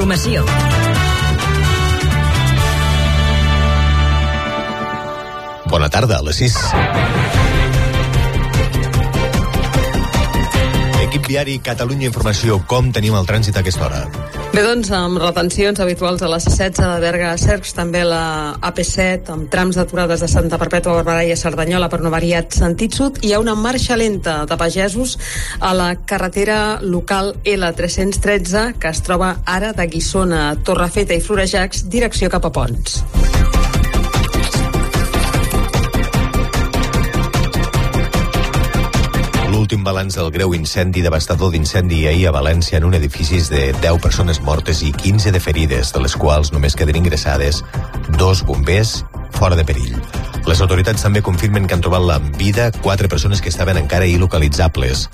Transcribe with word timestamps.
Informació. 0.00 0.46
Bona 5.68 5.90
tarda, 5.92 6.16
a 6.16 6.24
les 6.24 6.40
6. 6.40 6.56
Equip 11.04 11.28
viari 11.28 11.60
Catalunya 11.60 12.08
Informació, 12.08 12.62
com 12.64 12.88
tenim 12.96 13.20
el 13.20 13.28
trànsit 13.28 13.60
a 13.60 13.60
aquesta 13.60 13.90
hora? 13.90 14.39
Bé, 14.50 14.64
doncs, 14.66 14.88
amb 14.90 15.20
retencions 15.22 15.78
habituals 15.78 16.24
a 16.26 16.28
les 16.32 16.42
16 16.48 16.80
de 16.82 17.02
Berga 17.04 17.28
a 17.30 17.36
Cercs, 17.38 17.70
també 17.76 18.00
la 18.02 18.56
AP7, 18.66 19.30
amb 19.30 19.46
trams 19.52 19.78
d'aturades 19.78 20.24
de 20.24 20.28
Santa 20.32 20.58
Perpètua, 20.58 20.96
Barberà 20.98 21.22
i 21.22 21.30
a 21.30 21.36
Cerdanyola 21.38 21.86
per 21.92 22.00
no 22.02 22.10
variat 22.10 22.58
sentit 22.58 22.98
sud. 22.98 23.20
Hi 23.22 23.30
ha 23.30 23.38
una 23.38 23.54
marxa 23.54 23.94
lenta 23.94 24.40
de 24.50 24.58
pagesos 24.58 25.14
a 25.60 25.70
la 25.78 25.92
carretera 26.02 26.80
local 26.82 27.36
L313, 27.44 28.72
que 28.82 28.90
es 28.90 29.04
troba 29.06 29.36
ara 29.46 29.70
de 29.70 29.86
Guissona, 29.86 30.48
Torrefeta 30.66 31.14
i 31.14 31.22
Florejacs, 31.22 31.86
direcció 31.86 32.26
cap 32.34 32.50
a 32.50 32.52
Pons. 32.58 33.04
L'últim 39.70 39.84
balanç 39.86 40.16
del 40.18 40.32
greu 40.34 40.50
incendi 40.56 40.98
devastador 40.98 41.52
d'incendi 41.54 42.00
ahir 42.10 42.24
a 42.26 42.32
València 42.34 42.80
en 42.80 42.88
un 42.88 42.96
edifici 42.98 43.38
de 43.54 43.68
10 43.78 44.00
persones 44.02 44.40
mortes 44.42 44.80
i 44.82 44.90
15 44.90 45.30
de 45.30 45.38
ferides, 45.38 45.92
de 45.94 46.02
les 46.02 46.16
quals 46.18 46.50
només 46.50 46.74
queden 46.74 46.98
ingressades 46.98 47.60
dos 48.18 48.42
bombers 48.42 49.04
fora 49.32 49.56
de 49.56 49.64
perill. 49.64 49.96
Les 50.48 50.60
autoritats 50.64 51.02
també 51.04 51.20
confirmen 51.22 51.66
que 51.68 51.76
han 51.76 51.82
trobat 51.84 52.02
la 52.06 52.18
vida 52.18 52.70
quatre 52.80 53.08
persones 53.08 53.42
que 53.44 53.50
estaven 53.52 53.78
encara 53.78 54.08
il·localitzables. 54.08 55.08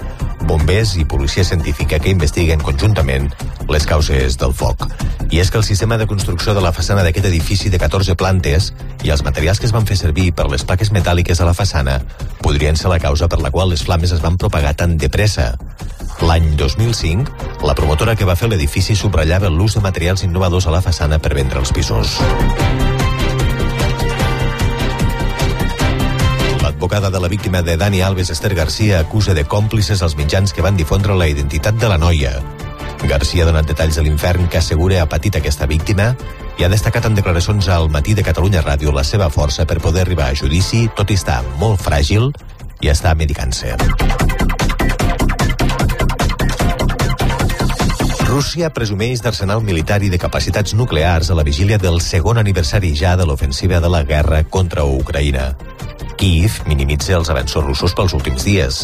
Bombers 0.47 0.95
i 0.97 1.05
policia 1.05 1.45
científica 1.45 1.99
que 1.99 2.13
investiguen 2.15 2.63
conjuntament 2.63 3.29
les 3.69 3.87
causes 3.87 4.39
del 4.39 4.55
foc. 4.55 4.87
I 5.31 5.41
és 5.43 5.51
que 5.51 5.59
el 5.59 5.67
sistema 5.67 5.99
de 5.99 6.07
construcció 6.07 6.55
de 6.55 6.63
la 6.63 6.73
façana 6.73 7.03
d'aquest 7.03 7.27
edifici 7.27 7.71
de 7.71 7.81
14 7.83 8.15
plantes 8.15 8.73
i 9.03 9.11
els 9.11 9.25
materials 9.27 9.59
que 9.59 9.67
es 9.67 9.75
van 9.75 9.87
fer 9.87 9.99
servir 9.99 10.31
per 10.33 10.47
les 10.51 10.65
plaques 10.65 10.93
metàl·liques 10.95 11.43
a 11.43 11.49
la 11.49 11.57
façana 11.59 11.99
podrien 12.43 12.79
ser 12.79 12.93
la 12.93 13.03
causa 13.03 13.29
per 13.29 13.41
la 13.43 13.51
qual 13.51 13.75
les 13.75 13.83
flames 13.83 14.15
es 14.15 14.23
van 14.23 14.39
propagar 14.39 14.77
tan 14.79 14.97
de 14.97 15.11
pressa. 15.11 15.55
L'any 16.23 16.55
2005, 16.57 17.67
la 17.67 17.75
promotora 17.75 18.17
que 18.17 18.25
va 18.25 18.39
fer 18.39 18.49
l'edifici 18.49 18.97
subratllava 18.97 19.51
l'ús 19.53 19.77
de 19.77 19.85
materials 19.85 20.25
innovadors 20.25 20.71
a 20.71 20.73
la 20.79 20.85
façana 20.85 21.19
per 21.19 21.35
vendre 21.35 21.61
els 21.61 21.75
pisos. 21.77 22.17
L'advocada 26.77 27.09
de 27.09 27.21
la 27.21 27.29
víctima 27.29 27.63
de 27.63 27.79
Dani 27.79 28.03
Alves, 28.03 28.29
Esther 28.29 28.55
Garcia, 28.55 28.99
acusa 29.01 29.33
de 29.33 29.47
còmplices 29.49 30.03
als 30.03 30.15
mitjans 30.15 30.53
que 30.53 30.61
van 30.61 30.77
difondre 30.77 31.15
la 31.17 31.25
identitat 31.27 31.79
de 31.81 31.89
la 31.89 31.97
noia. 31.97 32.35
Garcia 33.09 33.45
ha 33.45 33.47
donat 33.49 33.65
detalls 33.65 33.97
de 33.97 34.03
l'infern 34.05 34.45
que 34.53 34.59
assegura 34.61 34.99
ha 35.01 35.07
patit 35.09 35.39
aquesta 35.41 35.65
víctima 35.65 36.11
i 36.61 36.67
ha 36.67 36.69
destacat 36.69 37.09
en 37.09 37.17
declaracions 37.17 37.71
al 37.73 37.89
matí 37.89 38.13
de 38.13 38.23
Catalunya 38.27 38.61
Ràdio 38.61 38.93
la 38.93 39.07
seva 39.09 39.31
força 39.33 39.65
per 39.65 39.79
poder 39.81 40.03
arribar 40.05 40.29
a 40.29 40.37
judici, 40.37 40.83
tot 40.93 41.09
i 41.09 41.17
estar 41.17 41.39
molt 41.57 41.81
fràgil 41.81 42.29
i 42.85 42.93
està 42.93 43.15
medicant-se. 43.17 43.73
Rússia 48.29 48.69
presumeix 48.69 49.25
d'arsenal 49.25 49.65
militar 49.65 50.03
i 50.05 50.13
de 50.13 50.21
capacitats 50.21 50.77
nuclears 50.77 51.33
a 51.33 51.41
la 51.41 51.47
vigília 51.47 51.81
del 51.81 52.03
segon 52.05 52.37
aniversari 52.37 52.93
ja 52.93 53.17
de 53.17 53.25
l'ofensiva 53.25 53.81
de 53.81 53.89
la 53.89 54.05
guerra 54.05 54.45
contra 54.45 54.85
Ucraïna. 54.85 55.55
Kiev 56.17 56.63
minimitza 56.67 57.15
els 57.19 57.29
avenços 57.33 57.65
russos 57.65 57.95
pels 57.97 58.15
últims 58.17 58.47
dies. 58.49 58.83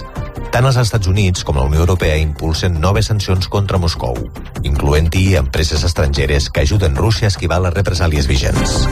Tant 0.53 0.69
els 0.69 0.77
Estats 0.77 1.09
Units 1.09 1.47
com 1.49 1.57
la 1.57 1.65
Unió 1.65 1.81
Europea 1.87 2.19
impulsen 2.21 2.77
noves 2.81 3.09
sancions 3.09 3.49
contra 3.49 3.81
Moscou, 3.81 4.19
incloent-hi 4.63 5.39
empreses 5.41 5.85
estrangeres 5.89 6.51
que 6.51 6.67
ajuden 6.67 6.97
Rússia 6.97 7.31
a 7.31 7.33
esquivar 7.33 7.63
les 7.65 7.73
represàlies 7.73 8.29
vigents. 8.29 8.83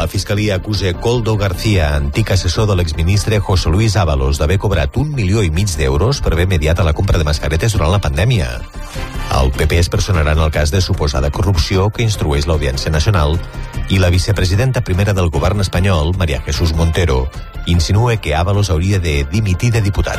La 0.00 0.08
Fiscalia 0.08 0.54
acusa 0.56 0.94
Coldo 0.94 1.36
García, 1.36 1.94
antic 1.94 2.30
assessor 2.32 2.64
de 2.66 2.74
l'exministre 2.74 3.38
José 3.38 3.68
Luis 3.68 3.98
Ábalos, 4.00 4.38
d'haver 4.40 4.56
cobrat 4.58 4.96
un 4.96 5.10
milió 5.12 5.42
i 5.44 5.50
mig 5.52 5.68
d'euros 5.76 6.22
per 6.24 6.32
haver 6.32 6.46
mediat 6.48 6.80
a 6.80 6.86
la 6.86 6.94
compra 6.96 7.20
de 7.20 7.26
mascaretes 7.28 7.76
durant 7.76 7.92
la 7.92 8.00
pandèmia. 8.00 8.48
El 9.36 9.52
PP 9.52 9.76
es 9.76 9.90
personarà 9.92 10.32
en 10.32 10.40
el 10.40 10.50
cas 10.50 10.72
de 10.72 10.80
suposada 10.80 11.28
corrupció 11.30 11.90
que 11.92 12.02
instrueix 12.02 12.48
l'Audiència 12.48 12.90
Nacional 12.90 13.36
i 13.90 13.98
la 13.98 14.08
vicepresidenta 14.08 14.82
primera 14.86 15.12
del 15.12 15.30
govern 15.30 15.60
espanyol, 15.60 16.14
María 16.16 16.40
Jesús 16.42 16.72
Montero, 16.74 17.28
insinua 17.66 18.16
que 18.16 18.36
Ábalos 18.36 18.70
hauria 18.70 19.00
de 19.00 19.24
dimitir 19.32 19.72
de 19.72 19.82
diputat. 19.82 20.18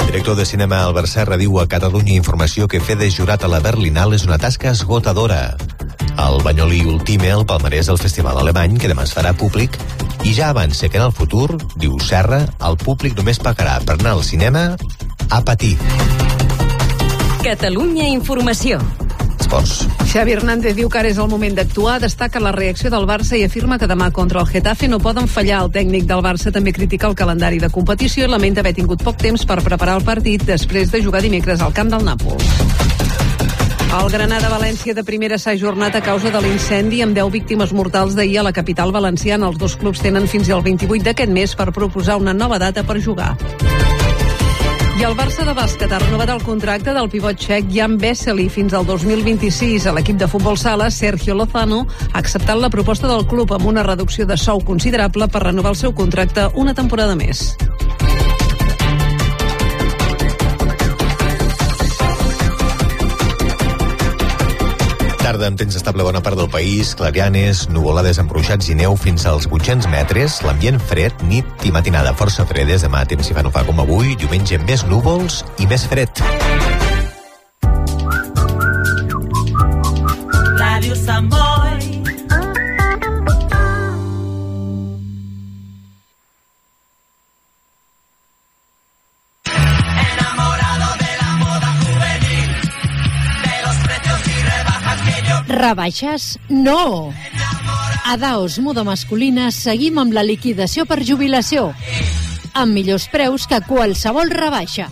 El 0.00 0.06
director 0.06 0.36
de 0.36 0.46
cinema 0.46 0.82
Albert 0.84 1.08
Serra 1.08 1.36
diu 1.36 1.60
a 1.60 1.68
Catalunya 1.68 2.16
Informació 2.16 2.66
que 2.66 2.80
fer 2.80 2.96
de 2.96 3.10
jurat 3.12 3.44
a 3.44 3.52
la 3.52 3.60
Berlinal 3.60 4.16
és 4.16 4.24
una 4.24 4.40
tasca 4.40 4.72
esgotadora. 4.72 5.56
El 6.16 6.40
banyolí 6.40 6.80
ultime 6.88 7.28
el 7.28 7.44
palmarès 7.44 7.92
del 7.92 8.00
festival 8.00 8.40
alemany 8.40 8.80
que 8.80 8.88
demà 8.88 9.04
es 9.04 9.12
farà 9.12 9.36
públic 9.36 9.76
i 10.24 10.32
ja 10.32 10.48
avança 10.48 10.88
que 10.88 10.96
en 10.96 11.04
el 11.04 11.12
futur, 11.12 11.58
diu 11.76 12.00
Serra, 12.00 12.46
el 12.64 12.80
públic 12.80 13.20
només 13.20 13.42
pagarà 13.42 13.82
per 13.84 14.00
anar 14.00 14.16
al 14.16 14.24
cinema 14.24 14.70
a 15.28 15.44
patir. 15.44 15.76
Catalunya 17.46 18.08
Informació. 18.10 18.80
Esports. 19.38 19.84
Xavi 20.10 20.32
Hernández 20.34 20.74
diu 20.74 20.88
que 20.90 20.98
ara 20.98 21.12
és 21.12 21.20
el 21.22 21.28
moment 21.30 21.54
d'actuar, 21.54 22.00
destaca 22.02 22.40
la 22.42 22.50
reacció 22.50 22.90
del 22.90 23.06
Barça 23.06 23.38
i 23.38 23.44
afirma 23.46 23.78
que 23.78 23.86
demà 23.86 24.08
contra 24.10 24.40
el 24.42 24.48
Getafe 24.50 24.88
no 24.90 24.98
poden 24.98 25.30
fallar. 25.30 25.60
El 25.62 25.70
tècnic 25.70 26.08
del 26.10 26.24
Barça 26.26 26.50
també 26.50 26.74
critica 26.74 27.06
el 27.06 27.14
calendari 27.14 27.62
de 27.62 27.70
competició 27.70 28.26
i 28.26 28.32
lamenta 28.32 28.64
haver 28.64 28.74
tingut 28.74 29.04
poc 29.06 29.22
temps 29.22 29.46
per 29.46 29.60
preparar 29.62 29.94
el 30.00 30.02
partit 30.02 30.42
després 30.42 30.90
de 30.90 31.04
jugar 31.04 31.22
dimecres 31.22 31.62
al 31.62 31.70
camp 31.70 31.94
del 31.94 32.02
Nàpol. 32.02 32.34
El 33.94 34.10
Granada-València 34.10 34.98
de 34.98 35.06
primera 35.06 35.38
s'ha 35.38 35.54
ajornat 35.54 35.94
a 35.94 36.02
causa 36.02 36.34
de 36.34 36.42
l'incendi 36.42 37.04
amb 37.06 37.14
10 37.14 37.30
víctimes 37.30 37.70
mortals 37.70 38.18
d'ahir 38.18 38.40
a 38.40 38.48
la 38.50 38.56
capital 38.58 38.90
valenciana. 38.90 39.46
Els 39.46 39.62
dos 39.62 39.78
clubs 39.78 40.02
tenen 40.02 40.26
fins 40.26 40.50
al 40.50 40.66
28 40.66 41.12
d'aquest 41.12 41.30
mes 41.30 41.54
per 41.54 41.70
proposar 41.70 42.18
una 42.18 42.34
nova 42.34 42.58
data 42.58 42.82
per 42.82 42.98
jugar. 42.98 43.36
I 44.96 45.04
el 45.04 45.12
Barça 45.12 45.44
de 45.44 45.52
bàsquet 45.52 45.90
ha 45.92 45.98
renovat 46.00 46.30
el 46.32 46.38
contracte 46.40 46.94
del 46.96 47.10
pivot 47.12 47.36
txec 47.36 47.66
Jan 47.68 47.98
Vesely 48.00 48.46
fins 48.48 48.72
al 48.72 48.86
2026. 48.88 49.84
A 49.84 49.92
l'equip 49.92 50.16
de 50.16 50.28
futbol 50.32 50.56
sala, 50.56 50.88
Sergio 50.88 51.36
Lozano, 51.36 51.82
ha 52.14 52.22
acceptat 52.22 52.56
la 52.56 52.72
proposta 52.72 53.10
del 53.10 53.26
club 53.28 53.52
amb 53.52 53.68
una 53.68 53.84
reducció 53.84 54.24
de 54.24 54.40
sou 54.40 54.64
considerable 54.64 55.28
per 55.28 55.44
renovar 55.44 55.74
el 55.76 55.82
seu 55.84 55.92
contracte 55.92 56.48
una 56.56 56.72
temporada 56.72 57.12
més. 57.12 57.50
Tarda 65.26 65.48
amb 65.50 65.58
temps 65.58 65.74
estable 65.74 66.04
bona 66.06 66.20
part 66.22 66.38
del 66.38 66.46
país, 66.46 66.92
clarianes, 66.94 67.64
nuvolades 67.74 68.20
amb 68.22 68.30
ruixats 68.30 68.70
i 68.70 68.76
neu 68.78 68.94
fins 68.94 69.26
als 69.26 69.48
800 69.50 69.90
metres, 69.90 70.38
l'ambient 70.46 70.78
fred, 70.78 71.26
nit 71.26 71.66
i 71.66 71.74
matinada 71.74 72.14
força 72.14 72.46
fredes, 72.46 72.86
demà 72.86 73.02
temps 73.10 73.26
si 73.26 73.34
fa 73.34 73.42
no 73.42 73.50
fa 73.50 73.66
com 73.66 73.82
avui, 73.82 74.14
diumenge 74.14 74.62
més 74.62 74.86
núvols 74.86 75.42
i 75.58 75.66
més 75.66 75.90
fred. 75.90 76.22
Rebaixes? 95.66 96.38
No! 96.48 97.12
A 98.06 98.14
Daos 98.16 98.60
Muda 98.62 98.84
Masculina 98.86 99.48
seguim 99.50 99.96
amb 99.98 100.14
la 100.14 100.22
liquidació 100.22 100.84
per 100.86 101.00
jubilació. 101.02 101.72
Amb 102.54 102.70
millors 102.70 103.08
preus 103.10 103.48
que 103.50 103.58
qualsevol 103.66 104.30
rebaixa. 104.30 104.86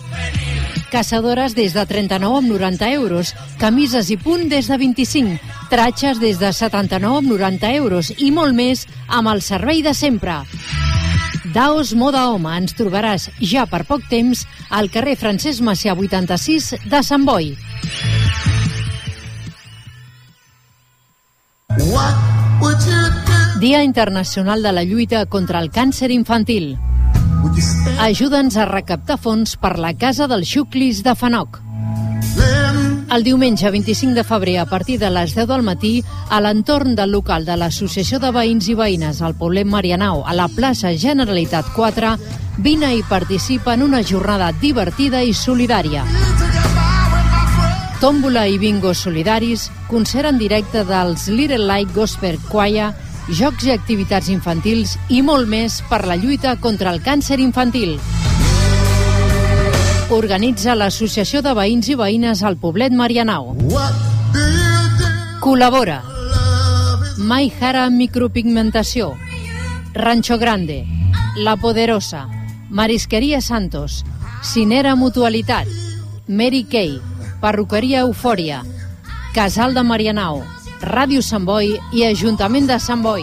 Caçadores 0.91 1.55
des 1.55 1.71
de 1.77 1.85
39 1.87 2.41
amb 2.41 2.51
90 2.51 2.89
euros, 2.91 3.31
camises 3.61 4.11
i 4.11 4.17
punt 4.19 4.49
des 4.51 4.67
de 4.67 4.75
25, 4.81 5.39
tratxes 5.71 6.19
des 6.19 6.43
de 6.43 6.51
79 6.51 7.23
amb 7.23 7.31
90 7.31 7.71
euros 7.79 8.11
i 8.17 8.33
molt 8.35 8.51
més 8.59 8.83
amb 9.07 9.31
el 9.31 9.39
servei 9.47 9.79
de 9.85 9.95
sempre. 9.95 10.41
Daos 11.55 11.95
Moda 11.95 12.27
Home 12.33 12.51
ens 12.59 12.75
trobaràs 12.75 13.29
ja 13.39 13.63
per 13.63 13.85
poc 13.87 14.03
temps 14.11 14.43
al 14.75 14.91
carrer 14.91 15.15
Francesc 15.15 15.63
Macià 15.63 15.95
86 15.95 16.73
de 16.91 17.03
Sant 17.07 17.23
Boi. 17.23 17.53
Dia 23.59 23.83
Internacional 23.83 24.63
de 24.63 24.71
la 24.71 24.83
Lluita 24.83 25.25
contra 25.25 25.59
el 25.59 25.71
Càncer 25.71 26.11
Infantil. 26.11 26.77
Ajuda'ns 27.99 28.55
a 28.55 28.65
recaptar 28.69 29.17
fons 29.19 29.57
per 29.59 29.75
la 29.79 29.91
Casa 29.93 30.27
dels 30.31 30.47
Xuclis 30.47 31.03
de 31.03 31.15
Fanoc. 31.15 31.59
El 33.15 33.23
diumenge 33.23 33.69
25 33.71 34.15
de 34.15 34.23
febrer, 34.23 34.57
a 34.59 34.65
partir 34.65 34.97
de 34.99 35.11
les 35.11 35.35
10 35.35 35.47
del 35.51 35.63
matí, 35.67 35.93
a 36.29 36.39
l'entorn 36.41 36.95
del 36.95 37.11
local 37.11 37.45
de 37.45 37.55
l'Associació 37.59 38.19
de 38.23 38.31
Veïns 38.31 38.71
i 38.71 38.75
Veïnes 38.75 39.21
al 39.21 39.35
Poblet 39.35 39.67
Marianao, 39.67 40.23
a 40.25 40.33
la 40.33 40.47
plaça 40.47 40.95
Generalitat 40.95 41.69
4, 41.75 42.15
vine 42.57 42.95
i 42.95 43.03
participa 43.03 43.75
en 43.75 43.83
una 43.83 44.03
jornada 44.03 44.51
divertida 44.61 45.23
i 45.23 45.33
solidària. 45.33 46.07
Tòmbola 47.95 48.43
i 48.51 48.57
bingo 48.59 48.91
solidaris, 48.93 49.69
concert 49.87 50.27
en 50.27 50.37
directe 50.37 50.81
dels 50.83 51.29
Little 51.31 51.63
Light 51.63 51.93
Gospel 51.95 52.35
Choir, 52.49 52.89
jocs 53.31 53.63
i 53.69 53.71
activitats 53.71 54.27
infantils 54.29 54.97
i 55.07 55.21
molt 55.23 55.47
més 55.47 55.77
per 55.89 56.01
la 56.03 56.17
lluita 56.19 56.57
contra 56.59 56.91
el 56.91 56.99
càncer 57.05 57.39
infantil. 57.39 57.95
Organitza 60.11 60.75
l'Associació 60.75 61.41
de 61.41 61.55
Veïns 61.55 61.87
i 61.89 61.95
Veïnes 61.95 62.43
al 62.43 62.59
Poblet 62.59 62.91
Marianao. 62.91 63.55
Col·labora. 65.41 66.01
Mai 67.17 67.49
Jara 67.49 67.87
Micropigmentació. 67.89 69.13
Rancho 69.95 70.37
Grande. 70.37 70.83
La 71.39 71.55
Poderosa. 71.55 72.27
Marisqueria 72.69 73.39
Santos. 73.39 74.03
Cinera 74.43 74.95
Mutualitat. 74.99 75.71
Mary 76.27 76.65
Kay 76.65 77.14
Perruqueria 77.45 77.99
Eufòria 78.01 78.63
Casal 79.35 79.75
de 79.77 79.83
Marianao 79.85 80.39
Ràdio 80.81 81.21
Sant 81.21 81.43
Boi 81.45 81.75
i 81.93 82.01
Ajuntament 82.07 82.65
de 82.65 82.77
Sant 82.81 83.03
Boi. 83.05 83.21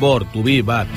Bor, 0.00 0.24
Tubí, 0.32 0.62
Bat. 0.62 0.88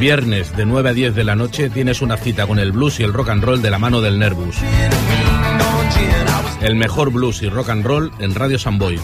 Viernes 0.00 0.56
de 0.56 0.64
9 0.64 0.88
a 0.88 0.92
10 0.94 1.14
de 1.14 1.24
la 1.24 1.36
noche 1.36 1.68
tienes 1.68 2.00
una 2.00 2.16
cita 2.16 2.46
con 2.46 2.58
el 2.58 2.72
blues 2.72 3.00
y 3.00 3.04
el 3.04 3.12
rock 3.12 3.28
and 3.28 3.44
roll 3.44 3.60
de 3.60 3.70
la 3.70 3.78
mano 3.78 4.00
del 4.00 4.18
Nervus. 4.18 4.56
El 6.62 6.76
mejor 6.76 7.12
blues 7.12 7.42
y 7.42 7.50
rock 7.50 7.68
and 7.68 7.84
roll 7.84 8.12
en 8.18 8.34
Radio 8.34 8.58
Samboy. 8.58 8.98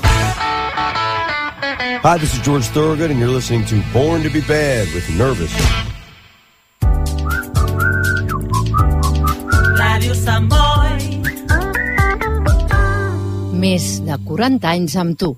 Hi, 1.77 2.19
this 2.19 2.35
is 2.35 2.41
George 2.41 2.65
Thorogood, 2.67 3.11
and 3.11 3.19
you're 3.19 3.29
listening 3.29 3.65
to 3.67 3.83
Born 3.93 4.23
to 4.23 4.31
be 4.31 4.41
Bad 4.43 4.87
with 4.95 5.09
Nervous. 5.19 5.51
Més 13.65 13.87
de 14.07 14.19
40 14.29 14.69
anys 14.71 14.97
amb 15.01 15.19
tu. 15.19 15.33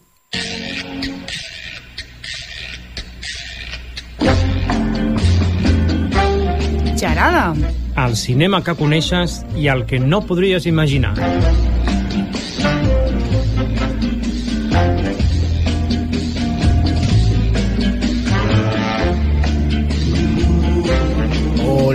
Gerada. 7.00 7.54
El 7.96 8.16
cinema 8.20 8.60
que 8.66 8.74
coneixes 8.76 9.40
i 9.56 9.70
el 9.72 9.86
que 9.86 10.02
no 10.02 10.20
podries 10.26 10.66
imaginar. 10.66 11.14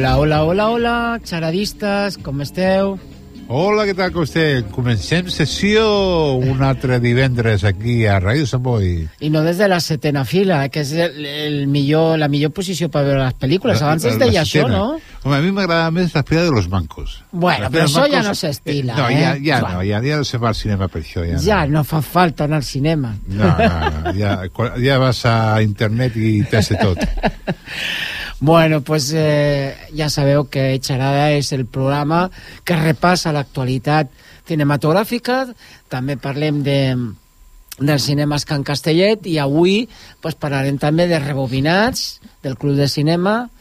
Hola, 0.01 0.17
hola, 0.17 0.43
hola, 0.45 0.69
hola, 0.71 1.19
xaradistes, 1.23 2.17
com 2.25 2.41
esteu? 2.41 2.95
Hola, 3.45 3.83
què 3.85 3.93
tal, 3.93 4.09
com 4.15 4.23
esteu? 4.25 4.63
Comencem 4.73 5.27
sessió 5.29 5.83
un 6.41 6.63
altre 6.65 6.97
divendres 7.03 7.61
aquí 7.69 7.99
a 8.09 8.15
Ràdio 8.17 8.47
Sant 8.49 8.63
Boi. 8.65 8.87
I 9.21 9.29
no 9.29 9.43
des 9.45 9.59
de 9.61 9.67
la 9.69 9.77
setena 9.77 10.23
fila, 10.25 10.63
que 10.73 10.81
és 10.81 10.95
el, 11.05 11.19
el 11.29 11.57
millor, 11.69 12.15
la 12.17 12.31
millor 12.33 12.49
posició 12.49 12.89
per 12.89 13.03
veure 13.05 13.27
les 13.27 13.35
pel·lícules. 13.37 13.83
Abans 13.85 14.07
es 14.09 14.17
deia 14.17 14.41
això, 14.41 14.63
setena. 14.63 14.79
no? 14.79 15.19
Home, 15.21 15.37
a 15.37 15.41
mi 15.45 15.53
m'agrada 15.53 15.91
més 15.93 16.15
la 16.17 16.23
fila 16.25 16.47
de 16.47 16.55
los 16.55 16.65
mancos. 16.71 17.19
Bueno, 17.29 17.67
La 17.67 17.69
però 17.69 17.85
això 17.85 18.07
ja 18.07 18.23
mancos, 18.23 18.31
no 18.31 18.39
s'estila, 18.41 18.95
no, 18.97 19.05
eh? 19.11 19.19
Ja, 19.21 19.35
ja, 19.37 19.59
Joan. 19.61 19.75
no, 19.75 19.83
ja, 19.85 19.99
ja 20.07 20.17
no 20.23 20.25
se 20.31 20.39
va 20.41 20.49
al 20.49 20.57
cinema 20.57 20.87
per 20.89 21.03
això. 21.03 21.27
Ja, 21.29 21.37
Ja 21.45 21.59
no 21.69 21.83
fa 21.85 22.01
falta 22.01 22.49
anar 22.49 22.63
al 22.63 22.65
cinema. 22.65 23.13
No, 23.27 23.53
no, 23.53 23.93
no, 23.99 24.15
ja, 24.17 24.33
ja 24.81 24.97
vas 25.05 25.21
a 25.29 25.61
internet 25.61 26.17
i 26.17 26.39
t'has 26.49 26.73
de 26.73 26.81
tot. 26.81 27.05
Bueno, 28.43 28.81
pues 28.81 29.13
eh, 29.13 29.77
ja 29.93 30.09
sabeu 30.09 30.47
que 30.49 30.81
Xarada 30.81 31.27
és 31.37 31.51
el 31.53 31.67
programa 31.69 32.23
que 32.65 32.73
repassa 32.73 33.29
l'actualitat 33.29 34.09
cinematogràfica, 34.49 35.43
també 35.93 36.17
parlem 36.17 36.63
de 36.65 36.79
del 37.77 37.99
cinema 38.01 38.39
Can 38.41 38.65
Castellet 38.65 39.29
i 39.29 39.37
avui 39.37 39.85
pues, 40.25 40.33
parlarem 40.33 40.81
també 40.81 41.05
de 41.05 41.21
rebobinats, 41.21 42.17
del 42.41 42.57
Club 42.57 42.81
de 42.81 42.89
Cinema, 42.89 43.51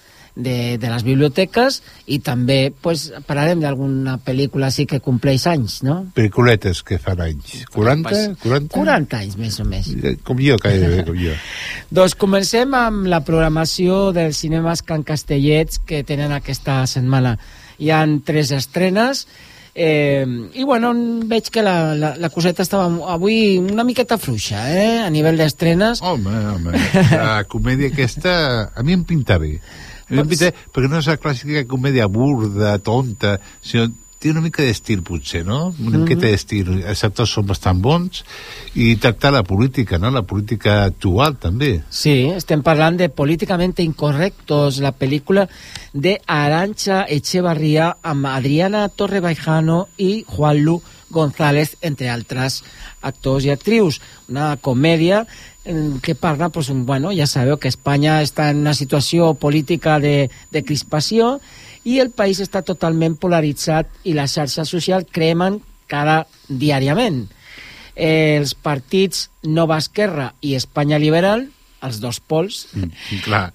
de, 0.42 0.76
de 0.80 0.90
les 0.92 1.04
biblioteques 1.06 1.80
i 2.10 2.20
també 2.24 2.72
pues, 2.72 3.08
parlarem 3.28 3.62
d'alguna 3.62 4.16
pel·lícula 4.24 4.70
així 4.70 4.86
que 4.90 5.00
compleix 5.04 5.46
anys, 5.50 5.80
no? 5.86 6.00
Peliculetes 6.16 6.82
que 6.86 6.98
fan 7.02 7.22
anys. 7.24 7.60
40? 7.74 8.40
40? 8.42 8.74
40 8.76 9.20
anys, 9.20 9.38
més 9.40 9.60
o 9.60 9.68
més. 9.68 9.92
Eh, 9.94 10.16
Com 10.24 10.40
jo, 10.42 10.56
gairebé, 10.62 11.04
com 11.08 11.18
jo. 11.18 11.36
Doncs 11.90 12.16
comencem 12.18 12.74
amb 12.76 13.06
la 13.10 13.22
programació 13.26 14.10
dels 14.16 14.40
cinemes 14.42 14.84
Can 14.86 15.04
Castellets 15.06 15.80
que 15.86 16.02
tenen 16.06 16.34
aquesta 16.36 16.82
setmana. 16.90 17.36
Hi 17.80 17.94
han 17.96 18.20
tres 18.26 18.50
estrenes 18.52 19.26
eh, 19.74 20.26
i 20.54 20.64
bueno, 20.64 20.92
veig 21.30 21.50
que 21.52 21.62
la, 21.62 21.94
la, 21.94 22.14
la 22.18 22.30
coseta 22.30 22.62
estava 22.62 22.88
avui 23.14 23.58
una 23.58 23.84
miqueta 23.86 24.18
fluixa, 24.18 24.64
eh? 24.70 24.98
a 25.04 25.10
nivell 25.10 25.38
d'estrenes. 25.40 26.02
Home, 26.02 26.34
home, 26.54 26.74
la 27.12 27.44
comèdia 27.48 27.92
aquesta 27.92 28.34
a 28.74 28.84
mi 28.86 28.96
em 28.98 29.06
pinta 29.08 29.38
bé. 29.40 29.58
Eh, 30.10 30.16
Pots... 30.16 30.26
Invité, 30.26 30.52
perquè 30.74 30.90
no 30.90 31.00
és 31.00 31.08
la 31.10 31.18
clàssica 31.22 31.64
comèdia 31.70 32.10
burda, 32.10 32.76
tonta, 32.84 33.38
sinó 33.62 33.88
té 34.20 34.28
una 34.34 34.42
mica 34.44 34.60
d'estil, 34.60 35.00
potser, 35.00 35.40
no? 35.46 35.70
Una 35.70 35.72
mm 35.72 35.86
-hmm. 35.88 36.00
miqueta 36.02 36.26
mhm. 36.26 36.30
d'estil. 36.30 36.66
Els 36.84 37.04
actors 37.04 37.30
són 37.30 37.46
bastant 37.46 37.80
bons 37.80 38.24
i 38.74 38.96
tractar 38.96 39.32
la 39.32 39.42
política, 39.42 39.98
no? 39.98 40.10
La 40.10 40.22
política 40.22 40.84
actual, 40.84 41.38
també. 41.38 41.82
Sí, 41.88 42.28
estem 42.36 42.62
parlant 42.62 42.98
de 42.98 43.08
Políticamente 43.08 43.82
Incorrectos, 43.82 44.78
la 44.78 44.92
pel·lícula 44.92 45.48
de 45.94 46.20
Arancha 46.26 47.06
Echevarría 47.08 47.96
amb 48.02 48.26
Adriana 48.26 48.88
Torrebajano 48.88 49.88
i 49.96 50.24
Juanlu 50.28 50.82
González, 51.08 51.76
entre 51.80 52.10
altres 52.10 52.62
actors 53.00 53.44
i 53.44 53.50
actrius. 53.50 54.00
Una 54.28 54.56
comèdia 54.56 55.26
que 56.02 56.14
parla, 56.14 56.48
pues, 56.50 56.68
un- 56.70 56.86
bueno, 56.86 57.10
ja 57.12 57.26
sabeu 57.26 57.58
que 57.58 57.68
Espanya 57.68 58.20
està 58.22 58.50
en 58.50 58.58
una 58.58 58.74
situació 58.74 59.34
política 59.34 59.98
de, 60.00 60.30
de 60.50 60.62
crispació 60.64 61.40
i 61.84 61.98
el 61.98 62.10
país 62.10 62.40
està 62.40 62.62
totalment 62.62 63.16
polaritzat 63.16 63.86
i 64.04 64.12
les 64.14 64.32
xarxes 64.34 64.68
socials 64.68 65.06
cremen 65.10 65.60
cada 65.86 66.26
diàriament. 66.48 67.28
Eh, 67.96 68.36
els 68.38 68.54
partits 68.54 69.30
Nova 69.42 69.78
Esquerra 69.78 70.34
i 70.40 70.54
Espanya 70.54 70.98
Liberal, 70.98 71.48
els 71.82 71.98
dos 72.00 72.20
pols, 72.20 72.66
Mm, 72.76 72.90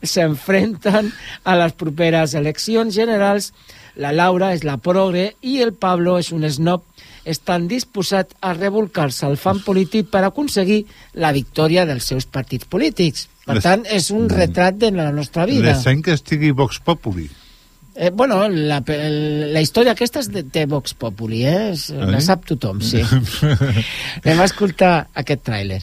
s'enfrenten 0.01 1.11
a 1.43 1.55
les 1.55 1.73
properes 1.73 2.33
eleccions 2.33 2.93
generals. 2.93 3.53
La 3.95 4.11
Laura 4.11 4.53
és 4.53 4.63
la 4.65 4.77
progre 4.77 5.35
i 5.41 5.61
el 5.61 5.73
Pablo 5.73 6.17
és 6.19 6.31
un 6.35 6.43
snob. 6.49 6.83
Estan 7.25 7.67
disposats 7.67 8.35
a 8.41 8.53
revolcar-se 8.53 9.25
al 9.25 9.37
fan 9.41 9.59
polític 9.65 10.11
per 10.13 10.23
aconseguir 10.27 10.83
la 11.13 11.31
victòria 11.33 11.85
dels 11.89 12.05
seus 12.05 12.25
partits 12.29 12.65
polítics. 12.69 13.27
Per 13.45 13.55
Les- 13.57 13.63
tant, 13.65 13.83
és 13.89 14.11
un 14.13 14.29
retrat 14.29 14.77
de 14.77 14.91
la 14.91 15.11
nostra 15.11 15.45
vida. 15.49 15.71
L'esany 15.73 16.01
que 16.05 16.13
estigui 16.13 16.51
Vox 16.51 16.79
Populi. 16.79 17.27
Eh, 17.95 18.09
bueno, 18.11 18.41
la, 18.49 18.81
la 18.85 19.61
història 19.63 19.93
aquesta 19.95 20.19
és 20.19 20.27
de, 20.29 20.41
de 20.43 20.65
Vox 20.67 20.93
Populi, 20.99 21.45
eh? 21.47 21.71
És, 21.71 21.89
La 21.95 22.17
Eh? 22.17 22.21
sap 22.21 22.43
tothom, 22.45 22.81
sí. 22.83 22.99
Anem 24.25 24.41
a 24.41 24.45
escoltar 24.49 25.07
aquest 25.15 25.45
tràiler. 25.47 25.81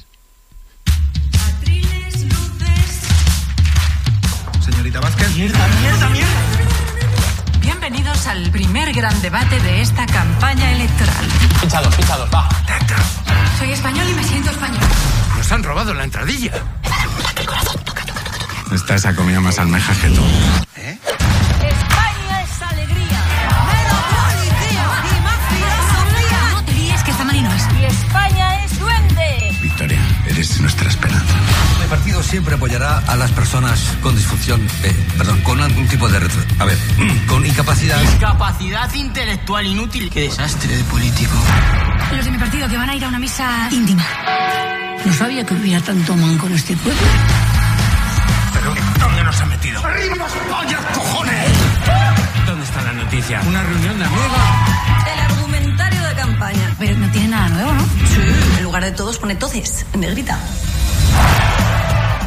Señorita 4.61 5.01
Vázquez. 5.01 5.37
¡Mierda, 5.37 5.67
mierda, 5.81 6.09
mierda! 6.11 6.32
Bienvenidos 7.83 8.29
al 8.29 8.49
primer 8.53 8.93
gran 8.93 9.21
debate 9.23 9.59
de 9.59 9.83
esta 9.83 10.07
campaña 10.07 10.71
electoral. 10.71 11.27
Pinchados, 11.61 11.93
pinchados, 11.97 12.31
va. 12.33 12.49
Soy 13.59 13.73
español 13.73 14.07
y 14.09 14.15
me 14.15 14.23
siento 14.23 14.53
español. 14.53 14.85
Nos 15.37 15.51
han 15.51 15.65
robado 15.65 15.93
la 15.93 16.05
entradilla. 16.05 16.53
Esta 18.73 18.97
se 18.99 19.09
ha 19.09 19.17
comido 19.17 19.41
más 19.41 19.59
almejas 19.59 19.99
que 19.99 20.11
tú. 20.11 20.23
España 20.77 22.43
es 22.45 22.63
alegría. 22.63 23.21
Menos 23.67 24.01
policía 24.15 24.87
y 25.03 25.21
más 25.25 25.41
filosofía. 25.51 26.51
No 26.53 26.65
te 26.65 26.73
líes 26.75 27.03
que 27.03 27.11
esta 27.11 27.25
mani 27.25 27.41
no 27.41 27.53
es. 27.53 27.67
Y 27.81 27.85
España 27.87 28.65
es 28.65 28.79
duende. 28.79 29.59
Victoria, 29.61 29.99
eres 30.29 30.61
nuestra 30.61 30.89
esperanza. 30.89 31.02
El 31.02 31.02
partido 31.93 32.23
siempre 32.23 32.55
apoyará 32.55 33.03
a 33.07 33.17
las 33.17 33.31
personas 33.33 33.79
con 34.01 34.17
disfunción, 34.17 34.67
eh, 34.83 34.97
perdón, 35.19 35.39
con 35.43 35.61
algún 35.61 35.87
tipo 35.89 36.09
de 36.09 36.21
retro- 36.21 36.43
a 36.59 36.65
ver, 36.65 36.79
con 37.29 37.45
incapacidad. 37.45 38.01
Capacidad 38.19 38.91
intelectual 38.95 39.67
inútil. 39.67 40.09
Qué 40.09 40.23
desastre 40.23 40.75
de 40.75 40.85
político. 40.85 41.35
Los 42.17 42.25
de 42.25 42.31
mi 42.31 42.39
partido 42.39 42.67
que 42.67 42.79
van 42.79 42.89
a 42.89 42.95
ir 42.97 43.05
a 43.05 43.09
una 43.09 43.19
misa 43.19 43.69
íntima. 43.71 44.03
No 45.05 45.13
sabía 45.13 45.45
que 45.45 45.53
hubiera 45.53 45.83
tanto 45.83 46.17
manco 46.17 46.47
en 46.47 46.55
este 46.55 46.75
pueblo. 46.79 47.01
¿Pero 48.55 48.75
dónde 48.99 49.25
nos 49.25 49.41
ha 49.43 49.47
metido? 49.47 49.85
¡Arriba 49.85 50.27
pollas, 50.49 50.81
cojones! 50.95 51.49
¿Dónde 52.47 52.65
está 52.65 52.81
la 52.85 52.93
noticia? 52.95 53.41
¿Una 53.47 53.63
reunión 53.65 53.99
de 53.99 54.05
amigos? 54.07 54.27
El 55.15 55.21
argumentario 55.31 56.03
de 56.09 56.15
campaña. 56.15 56.75
Pero 56.79 56.99
no 56.99 57.11
tiene 57.11 57.29
nada 57.29 57.49
nuevo, 57.51 57.73
¿no? 57.75 57.83
Sí. 57.83 58.57
En 58.57 58.65
lugar 58.65 58.83
de 58.83 58.93
todos 58.93 59.19
pone 59.19 59.35
toces, 59.35 59.85
en 59.93 60.01
negrita. 60.01 60.39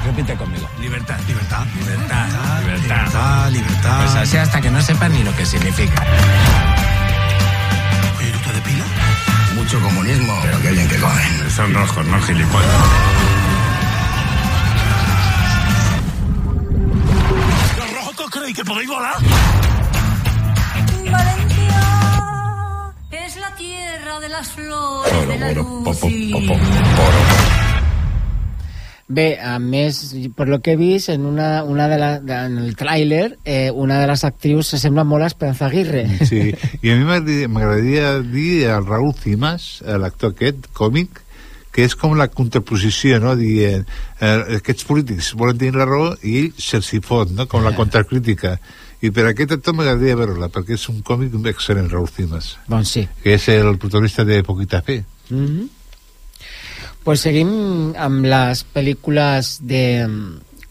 Repite 0.05 0.35
conmigo. 0.35 0.69
Libertad, 0.79 1.17
libertad, 1.27 1.65
libertad, 1.79 2.27
libertad. 2.62 3.00
Libertad, 3.01 3.51
libertad. 3.51 3.97
Pues 4.03 4.15
así 4.15 4.38
hasta 4.38 4.62
que 4.62 4.69
no 4.69 4.79
sepas 4.81 5.09
ni 5.09 5.24
lo 5.24 5.35
que 5.35 5.45
significa. 5.47 6.05
Oye, 8.19 8.31
¿tú 8.31 8.39
te 8.39 8.53
depilas? 8.53 8.88
Mucho 9.55 9.79
comunismo. 9.81 10.39
Pero 10.43 10.62
que 10.62 10.71
bien 10.71 10.88
que 10.88 10.97
comen. 10.97 11.50
Son 11.50 11.74
rojos, 11.74 12.05
no 12.05 12.21
gilipollas. 12.21 12.69
¿Los 17.77 17.93
rojos 17.93 18.29
creéis 18.29 18.55
que 18.55 18.63
podéis 18.63 18.88
volar? 18.88 19.15
Valencia 21.12 22.93
es 23.09 23.38
la 23.38 23.55
tierra 23.55 24.19
de 24.19 24.29
las 24.29 24.47
flores, 24.50 25.27
de 25.27 25.39
la 25.39 25.51
luz 25.53 26.03
y... 26.03 26.31
Bé, 29.07 29.35
a 29.38 29.59
més, 29.62 30.00
per 30.33 30.47
lo 30.50 30.57
que 30.65 30.74
he 30.74 30.77
vist, 30.79 31.12
en, 31.13 31.27
una, 31.29 31.63
una 31.63 31.85
de 31.88 31.97
la, 32.01 32.15
en 32.17 32.57
el 32.57 32.71
tràiler, 32.75 33.35
eh, 33.45 33.69
una 33.69 34.00
de 34.01 34.07
les 34.09 34.24
actrius 34.25 34.71
se 34.74 34.79
sembla 34.81 35.03
molt 35.05 35.27
a 35.27 35.27
Esperanza 35.29 35.67
Aguirre. 35.67 36.07
Sí, 36.25 36.47
i 36.81 36.89
a 36.89 36.95
mi 36.97 37.05
m'agradaria 37.05 38.15
dir 38.24 38.65
al 38.74 38.88
Raúl 38.89 39.13
Cimas, 39.13 39.83
l'actor 40.01 40.33
aquest, 40.33 40.71
còmic, 40.74 41.21
que 41.75 41.85
és 41.85 41.93
com 42.00 42.15
la 42.17 42.29
contraposició, 42.31 43.19
no? 43.21 43.35
Dient, 43.38 43.85
eh, 44.24 44.57
aquests 44.57 44.88
polítics 44.89 45.33
volen 45.38 45.62
tenir 45.62 45.75
la 45.77 45.85
raó 45.85 46.13
i 46.24 46.39
ell 46.39 46.51
se'ls 46.57 46.93
hi 46.95 47.03
fot, 47.03 47.33
no? 47.35 47.45
Com 47.51 47.65
la 47.67 47.75
contracrítica. 47.77 48.55
I 49.05 49.12
per 49.13 49.27
aquest 49.29 49.53
actor 49.57 49.75
m'agradaria 49.75 50.17
veure-la, 50.17 50.50
perquè 50.50 50.79
és 50.79 50.89
un 50.89 51.03
còmic 51.05 51.35
excel·lent, 51.51 51.91
Raúl 51.91 52.07
Cimas, 52.09 52.55
Doncs 52.71 52.97
sí. 52.97 53.03
que 53.21 53.35
és 53.35 53.50
el 53.53 53.75
protagonista 53.77 54.25
de 54.25 54.41
Poquita 54.41 54.81
Fe. 54.81 55.03
Mm 55.29 55.45
-hmm. 55.45 55.67
Pues 57.05 57.21
seguim 57.21 57.93
amb 58.01 58.25
les 58.25 58.63
pel·lícules 58.74 59.59
de, 59.62 59.85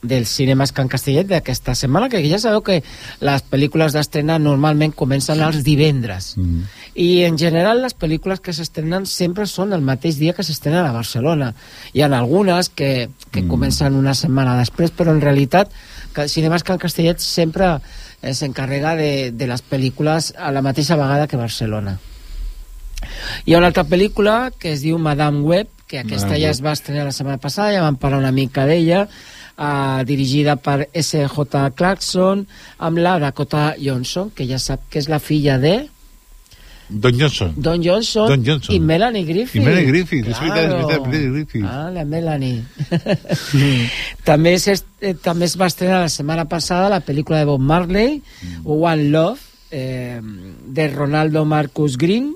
dels 0.04 0.28
cinemes 0.28 0.72
Can 0.76 0.88
Castellet 0.92 1.26
d'aquesta 1.30 1.74
setmana, 1.78 2.10
que 2.12 2.20
ja 2.26 2.38
sabeu 2.42 2.62
que 2.66 2.80
les 3.24 3.44
pel·lícules 3.50 3.96
d'estrena 3.96 4.38
normalment 4.42 4.92
comencen 4.94 5.40
els 5.46 5.62
divendres. 5.66 6.34
Mm. 6.36 6.64
I 7.00 7.08
en 7.28 7.38
general 7.40 7.82
les 7.82 7.96
pel·lícules 7.96 8.42
que 8.44 8.54
s'estrenen 8.54 9.08
sempre 9.10 9.48
són 9.50 9.72
el 9.72 9.84
mateix 9.86 10.20
dia 10.20 10.36
que 10.36 10.44
s'estrenen 10.46 10.84
a 10.84 10.94
Barcelona. 10.94 11.52
Hi 11.94 12.04
ha 12.04 12.10
algunes 12.12 12.68
que, 12.68 13.08
que 13.30 13.42
mm. 13.42 13.50
comencen 13.50 13.98
una 13.98 14.14
setmana 14.14 14.58
després, 14.60 14.92
però 14.94 15.14
en 15.14 15.22
realitat 15.24 15.72
que 16.14 16.28
Cinemes 16.28 16.62
Can 16.62 16.78
Castellet 16.78 17.22
sempre 17.24 17.76
eh, 17.76 18.34
s'encarrega 18.34 18.94
de, 19.00 19.30
de 19.32 19.48
les 19.50 19.62
pel·lícules 19.62 20.34
a 20.38 20.52
la 20.54 20.62
mateixa 20.62 21.00
vegada 21.00 21.26
que 21.26 21.40
Barcelona. 21.40 21.96
Hi 23.44 23.54
ha 23.54 23.58
una 23.58 23.68
altra 23.72 23.84
pel·lícula 23.84 24.50
que 24.58 24.72
es 24.72 24.82
diu 24.84 24.98
Madame 24.98 25.40
Web, 25.44 25.68
que 25.86 25.98
aquesta 26.00 26.26
Madame 26.28 26.40
ja 26.40 26.48
Web. 26.48 26.54
es 26.56 26.62
va 26.64 26.72
estrenar 26.72 27.04
la 27.04 27.12
setmana 27.12 27.38
passada, 27.38 27.72
ja 27.74 27.82
vam 27.84 27.96
parlar 28.00 28.18
una 28.22 28.32
mica 28.32 28.64
d'ella, 28.66 29.06
uh, 29.58 30.04
dirigida 30.08 30.56
per 30.56 30.88
S.J. 30.92 31.70
Clarkson, 31.76 32.46
amb 32.78 32.98
la 32.98 33.18
Dakota 33.20 33.74
Johnson, 33.80 34.30
que 34.34 34.46
ja 34.48 34.58
sap 34.58 34.86
que 34.90 34.98
és 35.02 35.08
la 35.12 35.18
filla 35.20 35.58
de 35.58 35.88
Don 36.86 37.16
Johnson. 37.16 37.54
Don 37.56 37.80
Johnson, 37.82 38.28
Don 38.28 38.42
Johnson. 38.44 38.74
i 38.74 38.78
Melanie 38.78 39.24
Griffith. 39.24 39.56
I 39.56 39.64
Melanie 39.64 39.86
Griffith, 39.88 40.26
és 40.28 40.38
veritat, 40.38 40.64
és 40.64 40.72
veritat, 40.74 41.06
Melanie 41.06 41.30
Griffith. 41.32 41.64
Ah, 41.64 41.88
la 41.90 42.04
Melanie. 42.04 42.62
també, 44.28 44.52
es, 44.58 44.84
eh, 45.00 45.14
també 45.22 45.46
es 45.48 45.56
va 45.56 45.68
estrenar 45.70 46.02
la 46.04 46.10
setmana 46.12 46.44
passada 46.44 46.90
la 46.92 47.00
pel·lícula 47.04 47.40
de 47.40 47.48
Bob 47.48 47.60
Marley, 47.60 48.20
Mm. 48.42 48.66
One 48.66 49.04
Love, 49.10 49.40
eh, 49.70 50.20
de 50.22 50.88
Ronaldo 50.88 51.44
Marcus 51.44 51.96
Green, 51.96 52.34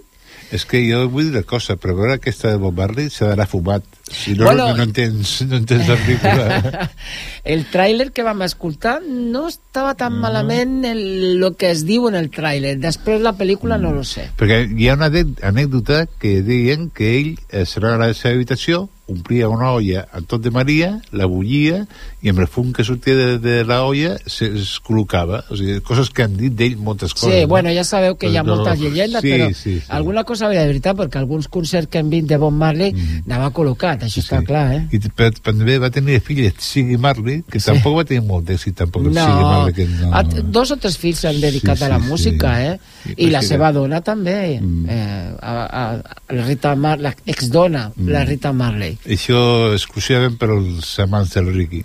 És 0.54 0.64
que 0.64 0.80
jo 0.80 1.02
vull 1.12 1.28
dir 1.28 1.34
una 1.36 1.44
cosa, 1.44 1.76
per 1.76 1.92
veure 1.92 2.14
aquesta 2.16 2.54
de 2.54 2.60
Bob 2.62 2.78
Marley 2.78 3.10
s'ha 3.12 3.28
d'anar 3.28 3.46
fumat. 3.50 3.84
Si 4.08 4.32
no, 4.32 4.46
Bueno, 4.46 4.70
no, 4.76 4.86
entens, 4.86 5.34
no 5.44 5.58
entens 5.60 5.88
la 5.90 5.96
pel·lícula. 6.00 6.88
el 7.52 7.66
tràiler 7.68 8.08
que 8.16 8.24
vam 8.24 8.40
escoltar 8.46 8.98
no 9.04 9.44
estava 9.50 9.92
tan 10.00 10.16
malament 10.22 10.86
el, 10.88 11.02
lo 11.42 11.52
que 11.60 11.68
es 11.74 11.84
diu 11.88 12.08
en 12.08 12.16
el 12.16 12.30
tràiler. 12.32 12.78
Després 12.80 13.20
la 13.24 13.34
pel·lícula 13.36 13.76
no 13.80 13.92
lo 13.92 14.06
sé. 14.08 14.30
Perquè 14.40 14.62
hi 14.72 14.88
ha 14.88 14.96
una 14.96 15.10
anècdota 15.52 16.06
que 16.20 16.38
deien 16.46 16.88
que 16.88 17.12
ell 17.18 17.34
eh, 17.50 17.66
s'anava 17.68 18.00
a 18.00 18.06
la 18.06 18.16
seva 18.16 18.38
habitació, 18.38 18.86
omplia 19.08 19.48
una 19.48 19.70
olla 19.72 20.06
amb 20.12 20.26
tot 20.28 20.42
de 20.44 20.50
Maria, 20.52 21.00
la 21.16 21.26
bullia, 21.26 21.86
i 22.22 22.28
amb 22.28 22.40
el 22.42 22.46
fum 22.46 22.72
que 22.76 22.84
sortia 22.84 23.14
de, 23.16 23.38
de 23.38 23.64
la 23.64 23.82
olla 23.86 24.16
se, 24.26 24.46
es 24.60 24.74
col·locava. 24.84 25.42
O 25.50 25.56
sigui, 25.56 25.78
coses 25.80 26.10
que 26.10 26.22
han 26.26 26.36
dit 26.36 26.52
d'ell 26.52 26.76
moltes 26.76 27.14
coses. 27.14 27.32
Sí, 27.34 27.40
no? 27.42 27.48
bueno, 27.48 27.72
ja 27.72 27.84
sabeu 27.84 28.16
que 28.20 28.28
hi 28.28 28.36
ha 28.36 28.42
no- 28.42 28.56
moltes 28.56 28.80
llegendes, 28.80 29.22
sí, 29.22 29.30
però 29.32 29.48
sí, 29.54 29.74
sí. 29.78 29.82
alguna 29.88 30.24
cosa 30.28 30.46
havia 30.46 30.60
de 30.62 30.72
veritat, 30.74 30.96
perquè 30.98 31.18
alguns 31.22 31.48
concerts 31.48 31.88
que 31.90 31.98
hem 32.02 32.10
vist 32.10 32.28
de 32.28 32.36
Bob 32.36 32.52
Marley 32.52 32.92
Mm. 32.92 33.22
anava 33.30 33.50
col·locat, 33.54 34.02
això 34.04 34.20
està 34.22 34.42
clar, 34.44 34.66
eh? 34.74 34.82
I 34.92 34.98
però 35.08 35.30
també 35.42 35.78
va 35.78 35.88
tenir 35.90 36.20
filles 36.20 36.54
Siggy 36.58 36.96
Marley, 36.98 37.42
que 37.48 37.60
Sí. 37.60 37.66
tampoc 37.70 37.96
va 37.98 38.04
tenir 38.04 38.22
molt 38.26 38.44
d'èxit, 38.48 38.74
tampoc 38.76 39.02
No, 39.08 39.12
Siggy 39.14 39.42
Marley. 39.42 39.74
Que 39.74 39.86
no, 39.86 40.12
a- 40.14 40.22
dos 40.22 40.70
o 40.70 40.76
tres 40.76 40.98
fills 40.98 41.20
s'han 41.20 41.40
dedicat 41.40 41.78
Sí, 41.78 41.84
a 41.84 41.88
la 41.88 41.98
sí, 41.98 42.04
sí. 42.04 42.10
música, 42.10 42.52
eh? 42.64 42.78
Sí, 43.04 43.12
I 43.16 43.26
però 43.26 43.32
la 43.32 43.42
seva 43.42 43.72
dona 43.72 44.00
també, 44.00 44.38
eh, 44.60 45.34
a, 45.40 45.52
a, 45.64 45.82
a 46.28 46.34
la 46.34 46.44
Rita 46.46 46.74
Mar 46.76 46.98
la 47.00 47.14
exdona, 47.26 47.90
Mm. 47.96 48.08
la 48.08 48.24
Rita 48.24 48.52
Marley. 48.52 48.97
Això 49.06 49.72
exclusivament 49.76 50.36
per 50.40 50.50
als 50.56 50.98
amants 51.04 51.34
del 51.36 51.52
Ricky. 51.54 51.84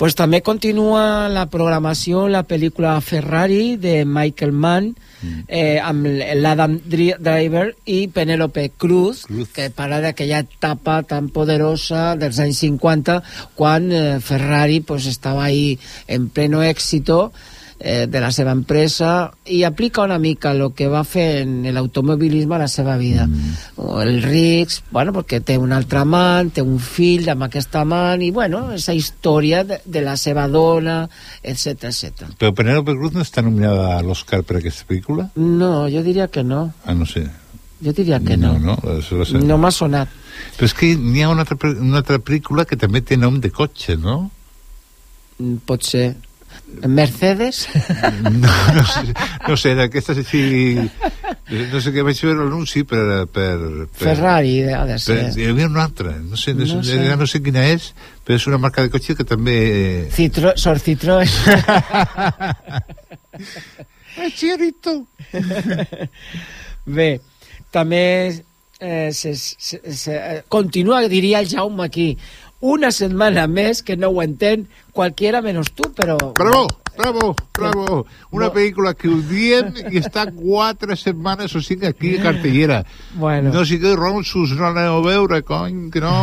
Pues 0.00 0.14
també 0.16 0.40
continua 0.40 1.28
la 1.28 1.44
programació 1.52 2.24
la 2.32 2.40
pel·lícula 2.48 2.94
Ferrari 3.04 3.76
de 3.76 3.98
Michael 4.08 4.52
Mann 4.56 4.94
eh, 5.46 5.76
amb 5.78 6.06
l'Adam 6.40 6.78
Dri- 6.88 7.12
Driver 7.20 7.66
i 7.84 8.08
Penélope 8.08 8.70
Cruz, 8.80 9.26
que 9.52 9.68
parla 9.70 10.00
d'aquella 10.00 10.40
etapa 10.46 11.02
tan 11.04 11.28
poderosa 11.28 12.16
dels 12.16 12.40
anys 12.42 12.62
50 12.64 13.20
quan 13.54 13.92
eh, 13.92 14.18
Ferrari 14.24 14.80
pues, 14.80 15.06
estava 15.06 15.44
ahí 15.44 15.78
en 16.08 16.30
pleno 16.30 16.62
èxito 16.64 17.30
eh, 17.82 18.06
de 18.06 18.20
la 18.22 18.30
seva 18.30 18.52
empresa 18.54 19.32
i 19.50 19.64
aplica 19.66 20.04
una 20.06 20.18
mica 20.22 20.52
el 20.54 20.68
que 20.78 20.86
va 20.88 21.02
fer 21.04 21.42
en 21.42 21.66
l'automobilisme 21.74 22.54
a 22.54 22.62
la 22.62 22.68
seva 22.70 22.96
vida. 22.96 23.26
Mm. 23.26 23.90
El 24.02 24.22
Rix, 24.22 24.82
bueno, 24.94 25.12
perquè 25.16 25.42
té 25.42 25.58
un 25.58 25.74
altre 25.74 26.04
amant, 26.04 26.52
té 26.54 26.62
un 26.62 26.78
fill 26.78 27.28
amb 27.32 27.48
aquest 27.48 27.74
amant, 27.80 28.22
i 28.22 28.30
bueno, 28.30 28.64
esa 28.76 28.94
història 28.94 29.64
de, 29.66 29.80
de 29.84 30.04
la 30.06 30.16
seva 30.16 30.46
dona, 30.48 31.02
etc 31.42 31.90
etc. 31.90 32.32
Però 32.38 32.54
Penélope 32.54 32.94
Cruz 32.96 33.18
no 33.18 33.26
està 33.26 33.42
nominada 33.42 33.96
a 33.96 34.00
l'Oscar 34.06 34.44
per 34.46 34.60
aquesta 34.60 34.86
pel·lícula? 34.88 35.32
No, 35.36 35.88
jo 35.90 36.06
diria 36.06 36.30
que 36.30 36.46
no. 36.46 36.68
Ah, 36.86 36.94
no 36.94 37.08
sé. 37.08 37.26
Jo 37.82 37.92
diria 37.92 38.20
que 38.22 38.36
no. 38.38 38.54
No, 38.62 38.78
no. 38.78 39.40
No 39.42 39.58
m'ha 39.58 39.72
sonat. 39.74 40.20
Però 40.56 40.68
és 40.68 40.74
que 40.76 40.94
n'hi 40.94 41.24
ha 41.24 41.30
una 41.32 41.42
altra, 41.42 41.58
una 41.74 41.98
altra 42.02 42.20
pel·lícula 42.22 42.64
que 42.68 42.78
també 42.78 43.02
té 43.02 43.18
nom 43.18 43.40
de 43.42 43.50
cotxe, 43.50 43.98
no? 43.98 44.30
Mm, 45.38 45.64
Pot 45.66 45.88
ser. 45.88 46.12
Mercedes? 46.86 47.68
No, 48.22 48.48
no, 48.74 48.84
sé, 48.86 49.14
no 49.48 49.56
sé, 49.56 49.70
era 49.72 49.88
que 49.88 49.98
estás 49.98 50.16
dicir 50.16 50.90
non 51.52 51.80
sei 51.80 51.80
sé 51.82 51.92
que 51.92 52.02
vai 52.06 52.14
ser 52.14 52.32
o 52.32 52.46
anunci 52.46 52.84
per, 52.88 53.28
per, 53.28 53.58
per 53.92 54.16
Ferrari, 54.16 54.62
ha 54.72 54.86
de 54.88 54.96
ser. 54.96 55.34
Per, 55.34 55.50
había 55.50 55.68
un 55.68 55.76
altre, 55.76 56.16
non 56.16 56.38
sei, 56.40 56.54
sé, 56.54 56.64
no, 56.64 56.80
no, 56.80 56.82
sé. 56.86 57.16
no 57.16 57.26
sé 57.28 57.42
quina 57.44 57.66
és, 57.68 57.92
pero 58.24 58.40
és 58.40 58.46
una 58.48 58.58
marca 58.62 58.80
de 58.80 58.88
coche 58.88 59.14
que 59.18 59.26
també... 59.28 59.56
Eh, 60.06 60.10
Citro, 60.14 60.54
Sor 60.56 60.80
Citroën. 60.80 61.28
Chirito. 64.36 65.06
Bé, 66.84 67.10
també 67.72 68.04
eh, 68.80 69.12
se, 69.12 69.34
se, 69.36 69.80
se, 69.94 70.44
continua, 70.48 71.06
diria 71.08 71.40
el 71.40 71.48
Jaume 71.48 71.84
aquí, 71.84 72.16
una 72.62 72.92
setmana 72.94 73.48
més 73.50 73.82
que 73.82 73.98
no 73.98 74.12
ho 74.14 74.22
entén 74.22 74.68
qualquiera 74.92 75.42
menos 75.42 75.72
tu, 75.72 75.88
però... 75.96 76.16
Bravo, 76.36 76.68
bravo, 76.96 77.34
bravo. 77.56 78.06
Una 78.30 78.50
pel·lícula 78.52 78.92
que 78.94 79.08
ho 79.08 79.16
diem 79.24 79.72
i 79.90 79.98
està 79.98 80.26
quatre 80.30 80.94
setmanes 81.00 81.56
o 81.56 81.62
cinc 81.64 81.86
aquí 81.88 82.12
a 82.18 82.22
cartellera. 82.22 82.82
Bueno. 83.16 83.50
No 83.54 83.64
sigueu 83.66 83.96
ronsos, 83.96 84.52
no 84.54 84.68
l'aneu 84.68 85.00
a 85.00 85.02
veure, 85.06 85.40
cony, 85.48 85.88
que 85.90 86.04
no... 86.04 86.14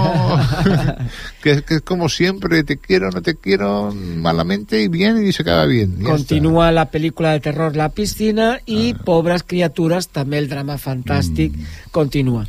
que, 1.44 1.58
que 1.66 1.82
como 1.82 2.08
siempre, 2.08 2.64
te 2.64 2.78
quiero, 2.78 3.12
no 3.12 3.22
te 3.22 3.36
quiero, 3.36 3.92
malamente 3.92 4.82
y 4.82 4.88
bien 4.88 5.26
y 5.26 5.34
se 5.34 5.42
acaba 5.42 5.66
bien. 5.66 5.98
Ja 6.00 6.14
Continua 6.14 6.72
la 6.72 6.88
pel·lícula 6.94 7.34
de 7.36 7.44
terror 7.50 7.76
La 7.76 7.90
piscina 7.90 8.60
i 8.66 8.94
Pobres 8.94 9.44
criatures, 9.44 10.08
també 10.14 10.40
el 10.40 10.48
drama 10.48 10.78
fantàstic, 10.80 11.58
continua. 11.92 12.46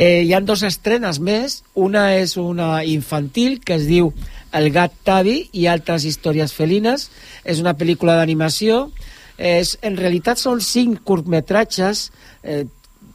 Eh, 0.00 0.22
hi 0.22 0.32
han 0.32 0.44
dos 0.46 0.60
estrenes 0.62 1.18
més. 1.18 1.64
Una 1.74 2.12
és 2.14 2.36
una 2.38 2.84
infantil 2.86 3.56
que 3.58 3.74
es 3.80 3.88
diu 3.90 4.12
El 4.54 4.70
gat 4.70 4.94
Tavi 5.02 5.48
i 5.50 5.66
altres 5.66 6.06
històries 6.06 6.54
felines. 6.54 7.08
És 7.42 7.58
una 7.58 7.74
pel·lícula 7.74 8.14
d'animació. 8.20 8.92
És, 9.34 9.74
en 9.82 9.98
realitat 9.98 10.38
són 10.38 10.62
cinc 10.62 11.02
curtmetratges 11.02 12.04
eh, 12.44 12.62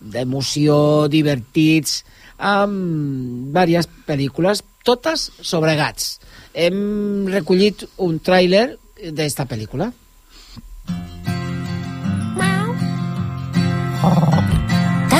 d'emoció, 0.03 1.07
divertits, 1.07 2.01
amb 2.35 3.55
diverses 3.55 3.87
pel·lícules, 4.03 4.65
totes 4.83 5.29
sobre 5.39 5.77
gats. 5.79 6.17
Hem 6.51 7.31
recollit 7.31 7.87
un 8.03 8.19
tràiler 8.19 8.73
d'esta 9.15 9.47
pel·lícula. 9.47 9.93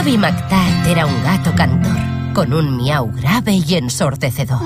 Tavi 0.03 0.17
Mactat 0.17 0.85
era 0.85 1.05
un 1.05 1.23
gato 1.23 1.55
cantor, 1.55 1.95
con 2.33 2.51
un 2.51 2.75
miau 2.75 3.09
grave 3.13 3.53
y 3.53 3.75
ensordecedor. 3.75 4.59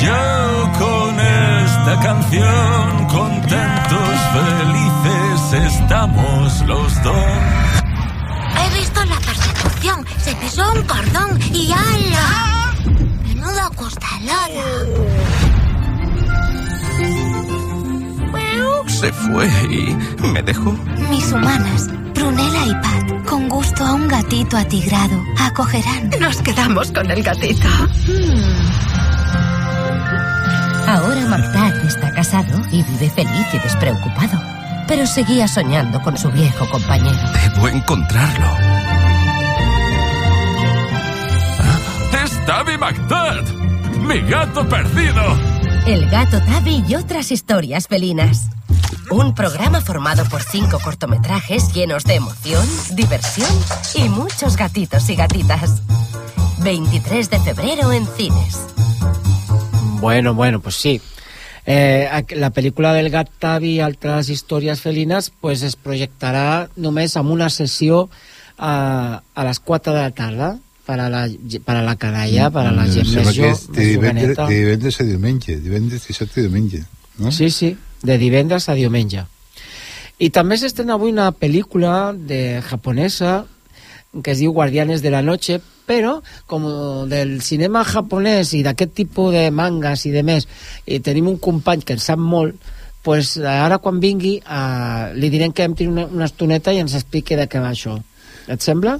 Yo 0.00 0.72
con 0.78 1.20
esta 1.20 2.00
canción, 2.00 3.06
contentos, 3.08 4.16
felices 4.32 5.64
estamos 5.74 6.62
los 6.62 7.02
dos. 7.02 7.14
He 8.56 8.78
visto 8.78 9.04
la 9.04 9.16
persecución. 9.16 10.06
Se 10.16 10.34
pisó 10.36 10.72
un 10.72 10.82
cordón 10.84 11.38
y 11.52 11.72
¡ala! 11.72 12.72
Menudo 13.22 13.70
Se 18.86 19.12
fue 19.12 19.46
y 19.70 19.96
me 20.26 20.42
dejó. 20.42 20.72
Mis 21.10 21.32
humanas, 21.32 21.88
Prunella 22.14 22.66
y 22.66 22.74
Pat, 22.74 23.24
con 23.26 23.48
gusto 23.48 23.84
a 23.84 23.94
un 23.94 24.08
gatito 24.08 24.56
atigrado, 24.56 25.22
acogerán. 25.38 26.10
Nos 26.20 26.40
quedamos 26.42 26.90
con 26.92 27.10
el 27.10 27.22
gatito. 27.22 27.68
Ahora 30.86 31.26
Mactat 31.28 31.84
está 31.84 32.12
casado 32.12 32.60
y 32.70 32.82
vive 32.82 33.10
feliz 33.10 33.46
y 33.52 33.58
despreocupado. 33.58 34.40
Pero 34.86 35.06
seguía 35.06 35.48
soñando 35.48 36.00
con 36.02 36.16
su 36.16 36.30
viejo 36.30 36.68
compañero. 36.68 37.16
Debo 37.32 37.68
encontrarlo. 37.68 38.46
Ah, 41.58 42.22
¡Es 42.22 42.46
Tabby! 42.46 42.76
¡Mi 44.06 44.20
gato 44.28 44.68
perdido! 44.68 45.63
El 45.86 46.08
gato 46.08 46.40
Tavi 46.40 46.82
y 46.88 46.94
otras 46.94 47.30
historias 47.30 47.88
felinas. 47.88 48.48
Un 49.10 49.34
programa 49.34 49.82
formado 49.82 50.24
por 50.30 50.42
cinco 50.42 50.78
cortometrajes 50.82 51.74
llenos 51.74 52.04
de 52.04 52.14
emoción, 52.14 52.66
diversión 52.94 53.50
y 53.94 54.08
muchos 54.08 54.56
gatitos 54.56 55.10
y 55.10 55.14
gatitas. 55.14 55.82
23 56.62 57.28
de 57.28 57.38
febrero 57.38 57.92
en 57.92 58.06
cines. 58.06 58.66
Bueno, 60.00 60.32
bueno, 60.32 60.60
pues 60.60 60.76
sí. 60.76 61.02
Eh, 61.66 62.08
la 62.30 62.50
pel·lícula 62.50 62.94
del 62.96 63.10
gat 63.12 63.28
Tavi 63.38 63.76
i 63.76 63.80
altres 63.84 64.30
històries 64.32 64.80
felines 64.80 65.28
pues, 65.28 65.60
es 65.64 65.76
projectarà 65.76 66.70
només 66.76 67.12
amb 67.20 67.32
una 67.32 67.50
sessió 67.52 68.08
a, 68.56 69.20
a 69.20 69.44
les 69.44 69.60
4 69.60 69.92
de 69.92 70.00
la 70.00 70.16
tarda 70.16 70.50
per 70.84 70.98
a 71.00 71.08
la, 71.08 71.24
per 71.64 71.76
a 71.78 71.82
la 71.84 71.94
canalla, 72.00 72.50
per 72.52 72.66
a 72.68 72.72
la 72.74 72.84
gent 72.90 73.06
Em 73.06 73.12
sembla 73.12 73.32
més, 73.32 73.36
jo, 73.66 73.72
de 73.72 73.86
divendres, 73.92 74.36
de 74.36 74.58
divendres 74.58 75.00
a 75.00 75.06
diumenge. 75.08 75.56
Divendres, 75.64 76.06
dissabte 76.08 76.42
i 76.42 76.46
diumenge. 76.46 76.84
No? 77.18 77.32
Sí, 77.32 77.48
sí, 77.50 77.72
de 78.02 78.18
divendres 78.20 78.68
a 78.68 78.76
diumenge. 78.76 79.24
I 80.22 80.30
també 80.30 80.58
s'estrena 80.60 80.94
avui 80.94 81.10
una 81.12 81.30
pel·lícula 81.34 82.12
de 82.14 82.60
japonesa 82.68 83.44
que 84.22 84.30
es 84.30 84.38
diu 84.38 84.52
Guardianes 84.54 85.02
de 85.02 85.10
la 85.10 85.24
Noche, 85.26 85.58
però 85.88 86.20
com 86.46 86.64
del 87.10 87.40
cinema 87.42 87.82
japonès 87.84 88.52
i 88.54 88.62
d'aquest 88.62 88.94
tipus 88.94 89.32
de 89.34 89.48
mangas 89.50 90.04
i 90.06 90.12
de 90.14 90.22
més, 90.22 90.46
i 90.86 91.00
tenim 91.02 91.28
un 91.32 91.40
company 91.42 91.82
que 91.82 91.96
en 91.96 92.02
sap 92.02 92.20
molt, 92.20 92.54
pues 93.04 93.34
ara 93.38 93.80
quan 93.82 93.98
vingui 94.00 94.36
eh, 94.38 95.10
li 95.18 95.28
direm 95.32 95.52
que 95.52 95.66
hem 95.66 95.74
tingut 95.76 95.98
una, 95.98 96.06
una 96.06 96.28
estoneta 96.30 96.72
i 96.72 96.80
ens 96.80 96.94
expliqui 96.96 97.36
de 97.36 97.48
què 97.50 97.60
va 97.60 97.74
això. 97.74 97.98
Et 98.48 98.62
sembla? 98.64 98.96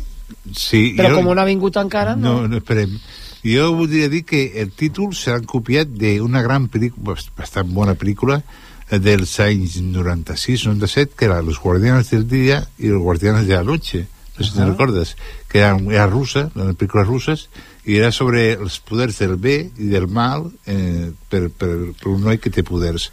Sí, 0.52 0.94
Però 0.96 1.10
jo- 1.10 1.16
com 1.22 1.34
no 1.34 1.40
ha 1.40 1.44
vingut 1.48 1.76
encara, 1.76 2.14
no? 2.16 2.40
No, 2.42 2.48
no, 2.48 2.56
esperem. 2.58 2.98
Jo 3.44 3.72
voldria 3.76 4.08
dir 4.08 4.24
que 4.24 4.60
el 4.62 4.70
títol 4.72 5.12
s'ha 5.14 5.38
copiat 5.44 5.88
d'una 5.88 6.40
gran 6.42 6.68
pel·lícula, 6.72 7.16
bastant 7.36 7.68
bona 7.74 7.94
pel·lícula, 7.94 8.42
eh, 8.90 8.98
dels 8.98 9.38
anys 9.40 9.80
96-97, 9.82 11.14
que 11.16 11.24
era 11.26 11.42
Los 11.42 11.60
Guardianes 11.60 12.10
del 12.10 12.28
Día 12.28 12.68
y 12.78 12.88
Los 12.88 13.02
Guardianes 13.02 13.46
de 13.46 13.54
la 13.54 13.62
Noche. 13.62 14.06
No 14.38 14.44
sé 14.44 14.50
si 14.50 14.56
te 14.56 14.62
Ajá. 14.62 14.70
recordes. 14.72 15.16
Que 15.48 15.58
era, 15.58 15.76
era 15.90 16.06
russa, 16.08 16.50
eren 16.56 16.74
pel·lícules 16.74 17.06
russes, 17.06 17.48
i 17.86 17.96
era 18.00 18.10
sobre 18.10 18.54
els 18.54 18.80
poders 18.80 19.18
del 19.20 19.36
bé 19.36 19.70
i 19.78 19.86
del 19.92 20.08
mal 20.08 20.48
eh, 20.66 21.12
per, 21.28 21.50
per, 21.52 21.92
per 22.00 22.08
un 22.10 22.24
noi 22.24 22.38
que 22.38 22.50
té 22.50 22.64
poders. 22.64 23.10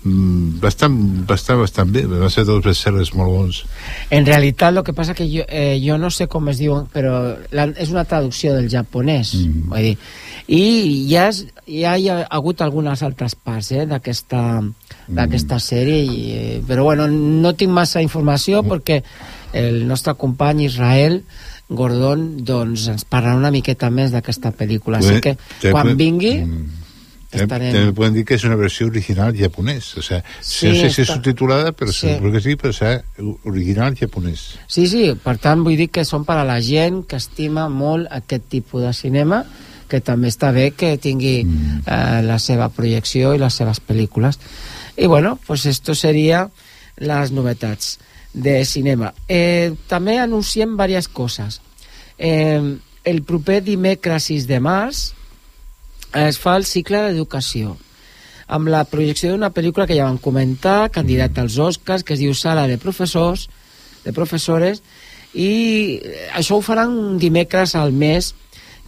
Mm, 0.00 0.60
bastant, 0.62 0.94
bastant, 1.28 1.58
bastant 1.60 1.90
bé. 1.92 2.06
Va 2.08 2.30
ser 2.32 2.46
dos 2.48 2.62
bestsellers 2.64 3.10
molt 3.12 3.34
bons. 3.34 3.58
En 4.08 4.24
realitat, 4.24 4.72
el 4.72 4.84
que 4.86 4.94
passa 4.96 5.12
que 5.14 5.26
jo, 5.28 5.44
eh, 5.46 5.76
jo 5.82 5.98
no 6.00 6.08
sé 6.10 6.26
com 6.26 6.48
es 6.48 6.62
diuen, 6.62 6.86
però 6.88 7.36
la, 7.52 7.66
és 7.76 7.92
una 7.92 8.06
traducció 8.08 8.54
del 8.56 8.70
japonès. 8.72 9.34
Mm. 9.36 9.68
Vull 9.68 9.90
dir, 9.90 9.98
I 10.48 10.62
ja, 11.10 11.28
és, 11.28 11.42
ja 11.68 11.98
hi 12.00 12.08
ha 12.08 12.22
hagut 12.32 12.64
algunes 12.64 13.04
altres 13.04 13.36
parts 13.36 13.70
eh, 13.76 13.84
d'aquesta 13.86 14.40
d'aquesta 15.10 15.60
sèrie, 15.60 16.00
i, 16.00 16.18
eh, 16.32 16.58
però 16.66 16.88
bueno, 16.88 17.06
no 17.10 17.52
tinc 17.52 17.72
massa 17.74 18.00
informació 18.00 18.64
perquè 18.64 19.02
el 19.52 19.82
nostre 19.86 20.14
company 20.14 20.64
Israel 20.64 21.20
Gordon 21.68 22.44
doncs, 22.46 22.88
ens 22.88 23.04
parlarà 23.04 23.36
una 23.36 23.52
miqueta 23.52 23.90
més 23.90 24.14
d'aquesta 24.14 24.54
pel·lícula. 24.56 24.98
Així 25.02 25.20
que 25.20 25.36
quan 25.70 25.92
vingui 25.98 26.38
També 26.40 26.79
estarem... 27.32 27.72
també 27.74 27.94
poden 27.94 28.16
dir 28.18 28.24
que 28.26 28.34
és 28.34 28.44
una 28.48 28.58
versió 28.58 28.88
original 28.90 29.34
japonès. 29.36 29.92
O 30.00 30.02
sea, 30.02 30.22
Sí, 30.40 30.68
no 30.68 30.74
sé 30.74 30.90
si 30.90 31.02
és 31.02 31.08
subtitulada, 31.08 31.72
però 31.72 31.92
Sí. 31.92 32.00
sí. 32.00 32.14
segur 32.14 32.32
que 32.32 32.40
sí, 32.40 32.56
però 32.56 32.72
serà 32.74 33.02
original 33.44 33.96
japonès. 33.96 34.58
Sí, 34.66 34.86
sí, 34.90 35.04
per 35.14 35.38
tant 35.38 35.62
vull 35.62 35.76
dir 35.76 35.90
que 35.90 36.04
són 36.04 36.24
per 36.24 36.40
a 36.40 36.44
la 36.44 36.60
gent 36.60 37.04
que 37.06 37.16
estima 37.16 37.68
molt 37.68 38.08
aquest 38.10 38.48
tipus 38.48 38.82
de 38.82 38.92
cinema 38.92 39.44
que 39.90 40.00
també 40.00 40.28
està 40.30 40.52
bé 40.54 40.70
que 40.70 40.96
tingui 41.02 41.44
mm. 41.44 41.80
eh, 41.86 42.20
la 42.22 42.38
seva 42.38 42.68
projecció 42.70 43.34
i 43.34 43.40
les 43.42 43.54
seves 43.54 43.80
pel·lícules. 43.82 44.38
I 44.96 45.06
bueno, 45.06 45.38
pues 45.46 45.66
esto 45.66 45.94
seria 45.94 46.48
les 46.96 47.32
novetats 47.32 47.98
de 48.32 48.64
cinema. 48.64 49.12
Eh, 49.26 49.72
també 49.88 50.18
anunciem 50.18 50.76
diverses 50.76 51.08
coses. 51.08 51.60
Eh, 52.18 52.76
el 53.04 53.22
proper 53.24 53.62
dimecres 53.64 54.28
6 54.30 54.46
de 54.46 54.60
març 54.60 55.10
es 56.14 56.38
fa 56.38 56.56
el 56.58 56.66
cicle 56.66 57.02
d'educació 57.06 57.76
amb 58.50 58.66
la 58.66 58.82
projecció 58.90 59.30
d'una 59.30 59.52
pel·lícula 59.54 59.86
que 59.86 59.94
ja 59.94 60.08
vam 60.08 60.18
comentar, 60.18 60.90
candidata 60.90 61.44
als 61.44 61.56
Oscars, 61.62 62.02
que 62.02 62.16
es 62.16 62.22
diu 62.22 62.34
Sala 62.34 62.66
de 62.66 62.80
professors, 62.82 63.46
de 64.02 64.12
professores, 64.12 64.82
i 65.32 66.00
això 66.34 66.58
ho 66.58 66.64
faran 66.66 66.90
un 66.90 67.20
dimecres 67.22 67.76
al 67.78 67.94
mes, 67.94 68.34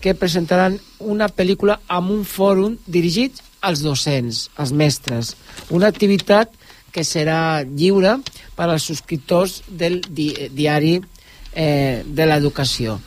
que 0.03 0.17
presentaran 0.19 0.81
una 0.99 1.29
pel·lícula 1.31 1.79
amb 1.87 2.11
un 2.11 2.25
fòrum 2.27 2.75
dirigit 2.91 3.39
als 3.63 3.85
docents, 3.87 4.49
als 4.59 4.73
mestres. 4.75 5.37
Una 5.71 5.87
activitat 5.87 6.51
que 6.91 7.07
serà 7.07 7.63
lliure 7.63 8.17
per 8.59 8.67
als 8.67 8.91
subscriptors 8.91 9.61
del 9.71 10.01
di 10.11 10.33
diari 10.51 10.97
eh, 10.99 12.03
de 12.03 12.27
l'educació 12.27 12.99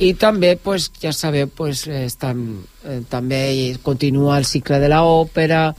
i 0.00 0.14
també 0.16 0.54
pues, 0.56 0.88
ja 1.02 1.12
sabeu 1.12 1.48
pues, 1.52 1.84
estan, 1.86 2.62
eh, 2.84 3.02
també 3.08 3.76
continua 3.84 4.38
el 4.40 4.46
cicle 4.48 4.78
de 4.80 4.88
l'òpera 4.88 5.74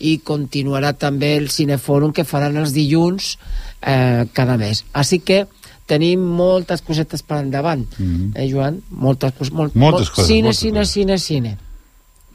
i 0.00 0.18
continuarà 0.24 0.94
també 0.96 1.34
el 1.36 1.50
cinefòrum 1.52 2.12
que 2.16 2.24
faran 2.24 2.56
els 2.60 2.72
dilluns 2.76 3.36
eh, 3.82 4.24
cada 4.32 4.56
mes 4.60 4.84
així 4.92 5.20
que 5.20 5.44
tenim 5.86 6.20
moltes 6.40 6.82
cosetes 6.82 7.22
per 7.22 7.38
endavant 7.44 7.84
Mhm. 7.98 8.32
eh, 8.34 8.48
Joan? 8.50 8.80
moltes, 8.90 9.32
cos, 9.38 9.52
molt, 9.52 9.74
Moltes 9.76 10.08
molt, 10.08 10.14
coses, 10.16 10.26
cine, 10.26 10.42
moltes 10.50 10.60
cine, 10.60 10.84
cine, 10.86 11.18
cine 11.18 11.58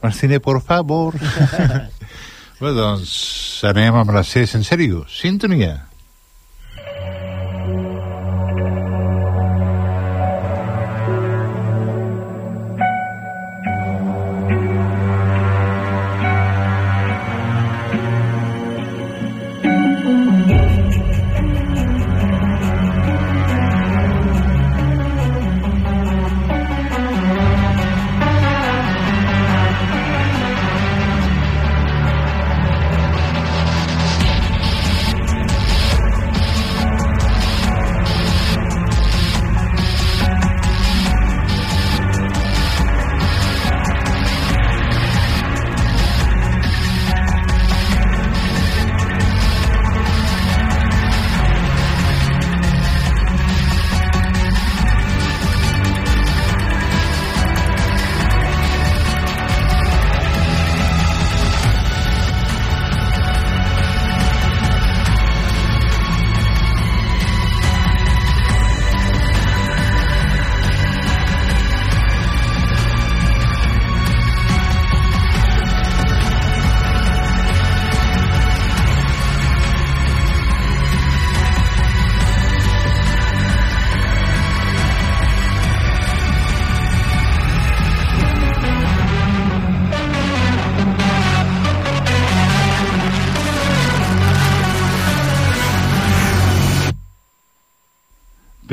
Marcine, 0.02 0.40
por 0.40 0.60
favor. 0.62 1.14
bé, 2.60 2.70
doncs 2.74 3.62
anem 3.68 3.94
amb 3.94 4.10
les 4.16 4.26
sèries 4.34 4.56
en 4.58 4.64
sèrio. 4.66 5.04
Sintonia. 5.06 5.76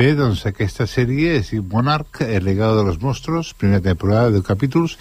Bé, 0.00 0.14
doncs 0.16 0.46
aquesta 0.48 0.86
sèrie 0.88 1.42
diu 1.44 1.60
Monarch, 1.68 2.22
el 2.24 2.46
legado 2.46 2.78
de 2.78 2.84
los 2.86 3.02
monstruos, 3.02 3.50
primera 3.52 3.82
temporada 3.84 4.30
de 4.32 4.40
capítols, 4.40 4.94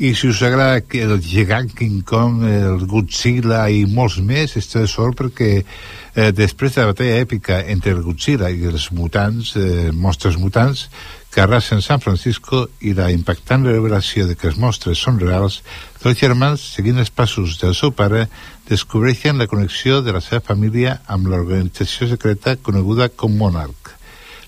i 0.00 0.14
si 0.16 0.30
us 0.30 0.40
agrada 0.40 0.78
el 0.80 1.18
gegant 1.20 1.68
King 1.76 1.98
Kong, 2.00 2.46
el 2.48 2.86
Godzilla 2.88 3.66
i 3.68 3.82
molts 3.84 4.16
més, 4.24 4.54
esteu 4.56 4.86
de 4.86 4.88
sort 4.88 5.18
perquè 5.18 5.50
eh, 5.58 6.30
després 6.32 6.72
de 6.72 6.80
la 6.80 6.94
batalla 6.94 7.18
èpica 7.26 7.58
entre 7.74 7.92
el 7.92 8.00
Godzilla 8.06 8.48
i 8.48 8.64
els 8.72 8.88
mutants, 8.96 9.52
eh, 9.60 9.90
monstres 9.92 10.40
mutants, 10.40 10.86
que 11.28 11.44
arrasen 11.44 11.84
San 11.84 12.00
Francisco 12.00 12.70
i 12.80 12.94
la 12.96 13.10
impactant 13.12 13.68
revelació 13.68 14.24
de 14.30 14.38
que 14.38 14.48
els 14.48 14.56
monstres 14.56 14.96
són 14.96 15.20
reals, 15.20 15.60
dos 16.00 16.16
germans, 16.16 16.64
seguint 16.78 17.04
els 17.04 17.12
passos 17.12 17.60
del 17.60 17.76
seu 17.76 17.92
pare, 17.92 18.30
descobreixen 18.72 19.36
la 19.36 19.50
connexió 19.52 20.00
de 20.00 20.16
la 20.16 20.24
seva 20.24 20.40
família 20.40 21.02
amb 21.04 21.28
l'organització 21.28 22.08
secreta 22.16 22.56
coneguda 22.56 23.12
com 23.12 23.36
Monarch. 23.36 23.97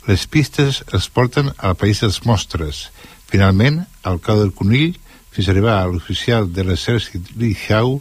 Les 0.08 0.24
pistes 0.26 0.80
els 0.96 1.08
porten 1.12 1.50
al 1.58 1.76
país 1.76 2.00
dels 2.00 2.22
monstres. 2.24 2.88
Finalment, 3.28 3.82
al 4.02 4.20
cau 4.24 4.40
del 4.40 4.54
conill, 4.56 4.96
fins 5.30 5.48
a 5.48 5.52
arribar 5.52 5.76
a 5.78 5.88
l'oficial 5.90 6.48
de 6.50 6.64
l'exèrcit 6.66 7.34
Li 7.36 7.52
Xiao, 7.54 8.00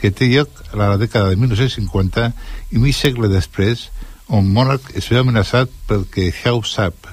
que 0.00 0.12
té 0.14 0.30
lloc 0.30 0.62
a 0.70 0.78
la 0.80 0.94
dècada 1.00 1.32
de 1.32 1.36
1950 1.40 2.30
i 2.70 2.80
mig 2.80 2.96
segle 2.96 3.28
després, 3.28 3.88
on 4.30 4.46
Monarch 4.54 4.94
es 4.96 5.10
veu 5.10 5.20
amenaçat 5.24 5.72
pel 5.88 6.06
que 6.12 6.30
Xiao 6.32 6.62
sap. 6.64 7.10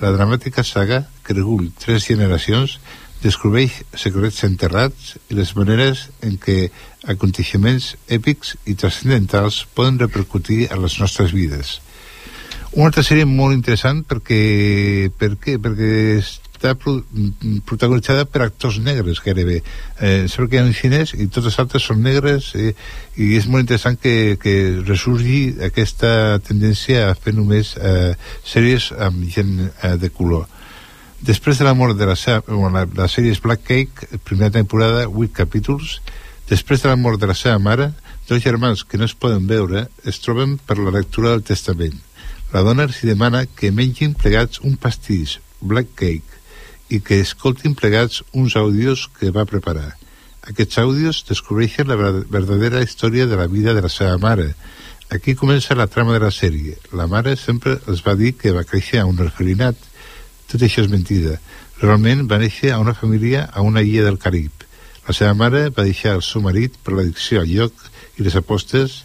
La 0.00 0.14
dramàtica 0.14 0.64
saga, 0.64 1.02
que 1.26 1.36
recull 1.36 1.68
tres 1.82 2.06
generacions, 2.08 2.78
descobreix 3.20 3.82
secrets 3.98 4.40
enterrats 4.46 5.16
i 5.28 5.36
les 5.36 5.52
maneres 5.58 6.06
en 6.24 6.38
què 6.40 6.70
aconteixements 7.12 7.92
èpics 8.08 8.54
i 8.64 8.78
transcendentals 8.80 9.66
poden 9.76 10.00
repercutir 10.00 10.70
a 10.70 10.78
les 10.80 10.96
nostres 11.02 11.34
vides. 11.36 11.80
Una 12.70 12.86
altra 12.86 13.02
sèrie 13.02 13.26
molt 13.26 13.56
interessant 13.56 14.04
perquè, 14.06 15.08
per 15.18 15.32
què? 15.42 15.56
perquè 15.58 15.88
està 16.20 16.76
pro, 16.78 17.00
protagonitzada 17.66 18.28
per 18.30 18.44
actors 18.44 18.76
negres 18.84 19.18
gairebé. 19.24 19.56
Eh, 19.98 20.28
sembla 20.30 20.46
que 20.46 20.54
hi 20.54 20.60
ha 20.60 20.66
en 20.68 20.76
xinès 20.76 21.14
i 21.16 21.26
tots 21.26 21.48
els 21.50 21.58
altres 21.58 21.88
són 21.88 22.04
negres 22.04 22.52
eh, 22.54 22.70
i 23.18 23.32
és 23.38 23.48
molt 23.50 23.64
interessant 23.64 23.98
que, 23.98 24.36
que 24.38 24.54
ressurgi 24.84 25.56
aquesta 25.66 26.38
tendència 26.46 27.08
a 27.08 27.16
fer 27.18 27.34
només 27.34 27.72
eh, 27.74 28.12
sèries 28.46 28.92
amb 29.08 29.24
gent 29.34 29.56
eh, 29.66 29.96
de 29.98 30.12
color. 30.14 30.46
Després 31.26 31.58
de 31.58 31.66
la 31.66 31.74
mort 31.74 31.98
de 31.98 32.06
la, 32.06 32.14
bueno, 32.46 32.70
la, 32.76 32.84
la 32.96 33.08
sèrie 33.10 33.34
Black 33.42 33.66
Cake, 33.66 34.20
primera 34.24 34.52
temporada, 34.54 35.08
8 35.08 35.34
capítols. 35.42 35.98
Després 36.48 36.84
de 36.84 36.92
la 36.92 36.96
mort 36.96 37.18
de 37.18 37.26
la 37.26 37.34
seva 37.34 37.58
mare, 37.58 37.90
dos 38.28 38.44
germans 38.46 38.84
que 38.86 38.98
no 38.98 39.10
es 39.10 39.16
poden 39.18 39.50
veure 39.50 39.88
es 40.06 40.22
troben 40.22 40.54
per 40.62 40.78
la 40.78 40.94
lectura 40.94 41.34
del 41.34 41.42
testament. 41.42 41.98
La 42.50 42.64
dona 42.66 42.88
els 42.88 42.98
demana 43.06 43.44
que 43.46 43.70
mengin 43.70 44.16
plegats 44.18 44.58
un 44.66 44.74
pastís, 44.74 45.38
Black 45.60 45.92
Cake, 45.94 46.40
i 46.90 46.98
que 46.98 47.20
escoltin 47.22 47.76
plegats 47.78 48.24
uns 48.34 48.56
àudios 48.58 49.06
que 49.18 49.30
va 49.30 49.46
preparar. 49.46 49.92
Aquests 50.50 50.80
àudios 50.82 51.20
descobreixen 51.28 51.86
la 51.86 51.96
verdadera 51.96 52.82
història 52.82 53.28
de 53.30 53.38
la 53.38 53.46
vida 53.46 53.74
de 53.76 53.84
la 53.84 53.92
seva 53.92 54.18
mare. 54.18 54.54
Aquí 55.10 55.36
comença 55.38 55.78
la 55.78 55.86
trama 55.86 56.16
de 56.16 56.24
la 56.24 56.32
sèrie. 56.34 56.74
La 56.90 57.06
mare 57.06 57.36
sempre 57.36 57.76
els 57.86 58.02
va 58.06 58.16
dir 58.18 58.32
que 58.34 58.54
va 58.56 58.66
créixer 58.66 58.98
a 58.98 59.06
un 59.06 59.22
orfelinat. 59.22 59.78
Tot 60.50 60.66
això 60.66 60.82
és 60.82 60.90
mentida. 60.90 61.38
Realment 61.78 62.26
va 62.26 62.40
néixer 62.42 62.74
a 62.74 62.80
una 62.82 62.96
família 62.98 63.46
a 63.52 63.62
una 63.62 63.82
illa 63.86 64.08
del 64.08 64.18
Carib. 64.18 64.66
La 65.06 65.14
seva 65.14 65.34
mare 65.38 65.68
va 65.70 65.86
deixar 65.86 66.16
el 66.18 66.26
seu 66.26 66.42
marit 66.42 66.74
per 66.82 66.96
l'addicció 66.96 67.44
al 67.44 67.50
lloc 67.54 67.86
i 68.18 68.26
les 68.26 68.34
apostes 68.38 69.04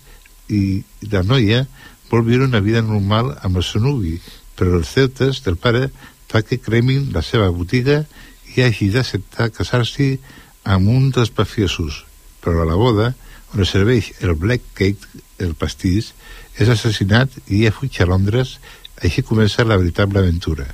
i 0.50 0.82
la 1.12 1.22
noia 1.22 1.66
vol 2.10 2.26
viure 2.28 2.48
una 2.48 2.62
vida 2.64 2.82
normal 2.82 3.34
amb 3.42 3.58
el 3.58 3.66
seu 3.66 3.82
nuvi, 3.82 4.20
però 4.56 4.80
els 4.80 4.94
deutes 4.96 5.42
del 5.46 5.58
pare 5.58 5.90
fa 6.32 6.42
que 6.42 6.60
cremin 6.60 7.12
la 7.14 7.24
seva 7.26 7.50
botiga 7.52 8.04
i 8.56 8.64
hagi 8.64 8.90
d'acceptar 8.94 9.52
casar-s'hi 9.56 10.16
amb 10.64 10.90
un 10.90 11.12
dels 11.16 11.32
mafiosos. 11.38 12.04
Però 12.44 12.64
a 12.64 12.70
la 12.70 12.78
boda, 12.80 13.14
on 13.54 13.62
es 13.64 13.74
serveix 13.74 14.14
el 14.22 14.36
black 14.36 14.74
cake, 14.78 15.22
el 15.40 15.54
pastís, 15.60 16.14
és 16.58 16.70
assassinat 16.72 17.32
i 17.52 17.66
fuig 17.72 18.00
a 18.02 18.08
Londres, 18.10 18.58
així 19.04 19.24
comença 19.28 19.66
la 19.68 19.78
veritable 19.78 20.22
aventura. 20.22 20.68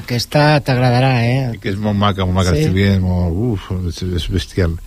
Aquesta 0.00 0.60
t'agradarà, 0.64 1.12
eh? 1.26 1.58
Que 1.60 1.72
és 1.74 1.76
molt 1.76 1.98
maca, 1.98 2.24
molt 2.24 2.38
maca, 2.38 2.54
Sí. 2.56 2.68
bien, 2.72 3.02
molt, 3.02 3.34
uf, 3.36 3.70
és 4.00 4.28
bestial. 4.30 4.78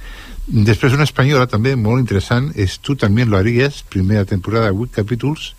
Després 0.46 0.94
una 0.94 1.08
espanyola 1.08 1.48
també 1.50 1.72
molt 1.74 2.04
interessant 2.04 2.52
és 2.54 2.76
Tu 2.78 2.94
també 3.02 3.24
lo 3.26 3.38
haries, 3.40 3.80
primera 3.90 4.28
temporada, 4.30 4.70
8 4.70 4.94
capítols, 4.94 5.56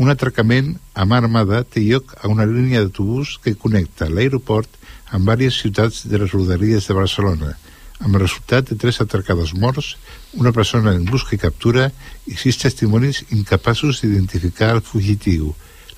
un 0.00 0.08
atracament 0.08 0.78
a 0.94 1.04
mà 1.04 1.18
armada 1.20 1.58
té 1.62 1.82
lloc 1.84 2.14
a 2.16 2.28
una 2.32 2.46
línia 2.48 2.80
d'autobús 2.80 3.34
que 3.44 3.52
connecta 3.52 4.08
l'aeroport 4.08 4.78
amb 5.12 5.28
diverses 5.28 5.60
ciutats 5.60 6.06
de 6.08 6.20
les 6.22 6.32
rodalies 6.32 6.88
de 6.88 6.96
Barcelona, 6.96 7.52
amb 8.00 8.16
el 8.16 8.22
resultat 8.22 8.70
de 8.70 8.78
tres 8.80 9.02
atracadors 9.04 9.52
morts, 9.52 9.96
una 10.32 10.52
persona 10.56 10.94
en 10.96 11.04
busca 11.04 11.36
i 11.36 11.42
captura 11.42 11.90
i 12.24 12.38
sis 12.40 12.56
testimonis 12.62 13.26
incapaços 13.36 14.00
d'identificar 14.00 14.70
el 14.78 14.80
fugitiu. 14.80 15.52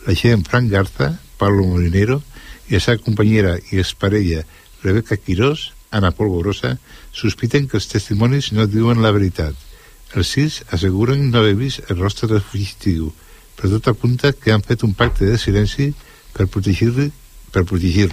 L'agent 0.08 0.42
Frank 0.48 0.66
Garza, 0.72 1.12
Pablo 1.38 1.68
Molinero, 1.68 2.18
i 2.66 2.74
la 2.74 2.82
seva 2.82 2.98
companyera 3.06 3.54
i 3.70 3.78
exparella 3.78 4.42
Rebeca 4.82 5.14
Quirós, 5.14 5.70
Ana 5.92 6.10
Polvorosa, 6.10 6.78
sospiten 7.12 7.68
que 7.68 7.78
els 7.78 7.88
testimonis 7.88 8.52
no 8.56 8.66
diuen 8.66 9.02
la 9.02 9.12
veritat. 9.12 9.54
Els 10.16 10.32
sis 10.36 10.62
asseguren 10.72 11.30
no 11.30 11.40
haver 11.40 11.54
vist 11.56 11.90
el 11.90 12.00
rostre 12.00 12.28
del 12.28 12.44
fugitiu, 12.44 13.12
però 13.56 13.70
tot 13.76 13.92
apunta 13.92 14.32
que 14.32 14.52
han 14.52 14.64
fet 14.64 14.82
un 14.84 14.94
pacte 14.94 15.28
de 15.28 15.38
silenci 15.38 15.92
per 16.32 16.48
protegir-lo. 16.48 17.10
Per 17.52 17.64
protegir 17.68 18.08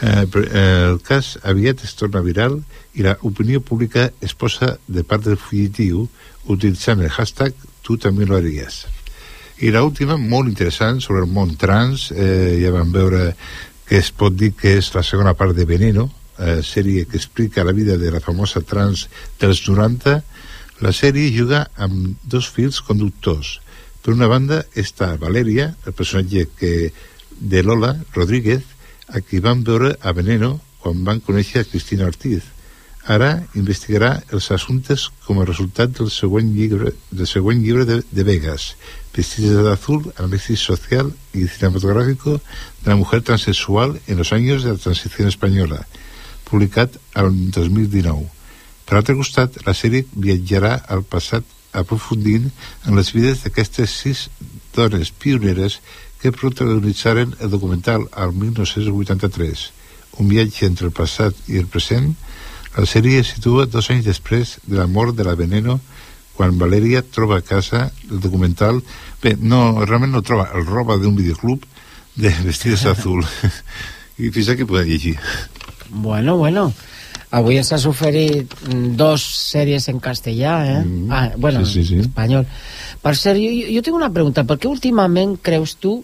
eh, 0.00 0.26
però, 0.26 0.44
eh, 0.44 0.90
el 0.90 1.00
cas 1.04 1.38
aviat 1.42 1.84
es 1.84 1.94
torna 1.94 2.22
viral 2.24 2.60
i 2.94 3.04
la 3.04 3.16
opinió 3.22 3.60
pública 3.60 4.10
es 4.20 4.34
posa 4.34 4.78
de 4.88 5.04
part 5.04 5.24
del 5.24 5.36
fugitiu 5.36 6.06
utilitzant 6.48 7.02
el 7.04 7.10
hashtag 7.10 7.54
tu 7.82 7.98
també 7.98 8.26
lo 8.26 8.36
haries. 8.36 8.86
I 9.60 9.70
l'última, 9.74 10.16
molt 10.16 10.48
interessant, 10.48 11.02
sobre 11.04 11.20
el 11.20 11.28
món 11.28 11.52
trans, 11.60 12.10
eh, 12.12 12.56
ja 12.62 12.72
vam 12.72 12.92
veure 12.92 13.34
que 13.86 13.98
es 13.98 14.08
pot 14.10 14.32
dir 14.32 14.54
que 14.56 14.78
és 14.78 14.88
la 14.94 15.02
segona 15.04 15.34
part 15.34 15.52
de 15.56 15.66
Veneno, 15.68 16.08
eh, 16.40 16.60
sèrie 16.64 17.06
que 17.06 17.18
explica 17.20 17.64
la 17.64 17.76
vida 17.76 17.98
de 18.00 18.10
la 18.10 18.20
famosa 18.24 18.64
trans 18.64 19.06
dels 19.40 19.62
90. 19.68 20.16
La 20.80 20.92
sèrie 20.96 21.30
juga 21.36 21.66
amb 21.76 22.16
dos 22.24 22.48
fils 22.48 22.80
conductors. 22.80 23.58
Per 24.00 24.14
una 24.16 24.30
banda 24.32 24.62
està 24.74 25.12
Valeria, 25.20 25.74
el 25.84 25.92
personatge 25.92 26.46
que, 26.56 26.92
de 27.36 27.62
Lola 27.62 27.92
Rodríguez, 28.16 28.64
a 29.08 29.20
qui 29.20 29.42
van 29.44 29.64
veure 29.66 29.96
a 30.00 30.14
Veneno 30.16 30.56
quan 30.80 31.04
van 31.04 31.20
conèixer 31.20 31.60
a 31.60 31.68
Cristina 31.68 32.08
Ortiz. 32.08 32.46
Ara 33.10 33.30
investigarà 33.56 34.10
els 34.30 34.50
assumptes 34.54 35.06
com 35.24 35.40
a 35.40 35.46
resultat 35.48 35.92
del 35.98 36.10
següent 36.12 36.52
llibre, 36.54 36.92
del 37.10 37.28
següent 37.28 37.62
llibre 37.64 37.86
de, 37.88 38.00
de 38.10 38.24
Vegas, 38.24 38.74
Vestidas 39.16 39.64
de 39.64 39.72
azul, 39.72 40.12
análisis 40.16 40.60
social 40.60 41.12
y 41.34 41.48
cinematográfico 41.48 42.40
de 42.84 42.90
la 42.90 42.96
mujer 42.96 43.22
transexual 43.22 44.00
en 44.06 44.18
los 44.18 44.32
años 44.32 44.62
de 44.62 44.72
la 44.72 44.78
transición 44.78 45.28
española, 45.28 45.86
publicat 46.50 46.98
el 47.20 47.30
2019. 47.54 48.26
Per 48.86 48.98
altre 48.98 49.14
costat, 49.14 49.60
la 49.66 49.74
sèrie 49.76 50.06
viatjarà 50.12 50.74
al 50.90 51.04
passat 51.06 51.46
aprofundint 51.72 52.48
en 52.86 52.98
les 52.98 53.12
vides 53.14 53.44
d'aquestes 53.44 53.92
sis 54.02 54.24
dones 54.74 55.12
pioneres 55.14 55.78
que 56.20 56.34
protagonitzaren 56.34 57.36
el 57.40 57.50
documental 57.50 58.08
al 58.12 58.34
1983. 58.34 59.62
Un 60.18 60.28
viatge 60.28 60.66
entre 60.66 60.90
el 60.90 60.96
passat 60.96 61.38
i 61.48 61.60
el 61.62 61.70
present, 61.70 62.12
la 62.76 62.86
sèrie 62.86 63.22
es 63.22 63.32
situa 63.34 63.66
dos 63.66 63.90
anys 63.90 64.06
després 64.06 64.58
de 64.66 64.76
la 64.78 64.86
mort 64.90 65.16
de 65.16 65.26
la 65.26 65.36
Veneno 65.38 65.80
quan 66.40 66.58
Valeria 66.58 67.02
troba 67.02 67.40
a 67.40 67.44
casa 67.44 67.90
el 68.08 68.20
documental 68.24 68.78
bé, 69.22 69.34
no, 69.36 69.84
realment 69.84 70.14
no 70.14 70.22
troba, 70.24 70.46
el 70.54 70.64
roba 70.64 70.96
d'un 70.96 71.16
videoclub 71.18 71.66
de 72.16 72.30
vestides 72.46 72.86
azul 72.92 73.24
i 74.20 74.30
fins 74.30 74.48
aquí 74.52 74.64
podem 74.68 74.88
llegir 74.88 75.16
Bueno, 75.90 76.36
bueno. 76.36 76.72
Avui 77.30 77.60
ens 77.60 77.68
has 77.70 77.84
oferit 77.86 78.50
mm, 78.66 78.96
dos 78.98 79.22
sèries 79.22 79.86
en 79.92 80.00
castellà, 80.02 80.54
eh? 80.66 80.80
Mm, 80.82 81.12
ah, 81.14 81.28
bueno, 81.36 81.62
sí, 81.64 81.84
sí, 81.84 81.84
sí. 81.88 81.94
en 81.94 82.00
espanyol. 82.08 82.46
Per 83.02 83.14
ser, 83.14 83.36
jo, 83.38 83.50
jo 83.70 83.82
tinc 83.86 83.96
una 83.96 84.10
pregunta. 84.10 84.42
Per 84.48 84.58
què 84.58 84.66
últimament 84.70 85.36
creus 85.38 85.76
tu 85.78 86.00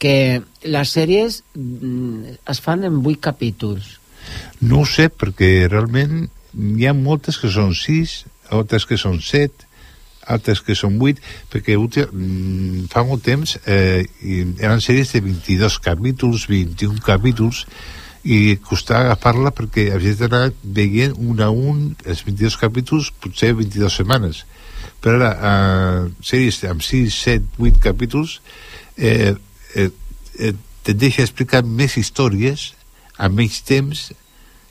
que 0.00 0.40
les 0.64 0.94
sèries 0.96 1.42
mm, 1.52 2.36
es 2.48 2.62
fan 2.64 2.88
en 2.88 3.02
vuit 3.04 3.20
capítols? 3.20 3.98
No 4.64 4.82
ho 4.82 4.88
sé, 4.88 5.10
perquè 5.12 5.68
realment 5.68 6.30
hi 6.56 6.88
ha 6.88 6.96
moltes 6.96 7.36
que 7.40 7.52
són 7.52 7.74
sis, 7.76 8.22
altres 8.48 8.88
que 8.88 8.96
són 9.00 9.20
set, 9.20 9.66
altres 10.30 10.64
que 10.64 10.76
són 10.78 10.96
vuit, 11.00 11.20
perquè 11.52 11.76
últim, 11.76 12.08
mm, 12.08 12.88
fa 12.92 13.04
molt 13.04 13.24
temps 13.26 13.56
eh, 13.66 14.06
eren 14.24 14.80
sèries 14.80 15.12
de 15.12 15.24
22 15.28 15.78
capítols, 15.84 16.48
21 16.48 17.04
capítols, 17.04 17.66
i 18.24 18.56
costava 18.60 19.06
agafar-la 19.08 19.52
perquè 19.56 19.88
havies 19.94 20.18
d'anar 20.20 20.50
veient 20.62 21.14
un 21.16 21.40
a 21.40 21.48
un 21.50 21.94
els 22.04 22.24
22 22.26 22.58
capítols, 22.60 23.12
potser 23.20 23.54
22 23.56 23.96
setmanes. 24.00 24.44
Però 25.00 25.16
ara, 25.16 25.30
eh, 25.32 26.10
sèries 26.20 26.60
amb 26.68 26.84
6, 26.84 27.14
7, 27.24 27.46
8 27.58 27.80
capítols, 27.80 28.40
eh, 28.96 29.34
eh, 29.74 29.90
eh, 30.38 30.54
te 30.82 30.94
deixa 30.94 31.24
explicar 31.24 31.62
més 31.64 31.96
històries 31.96 32.72
a 33.16 33.28
menys 33.28 33.60
temps 33.64 34.10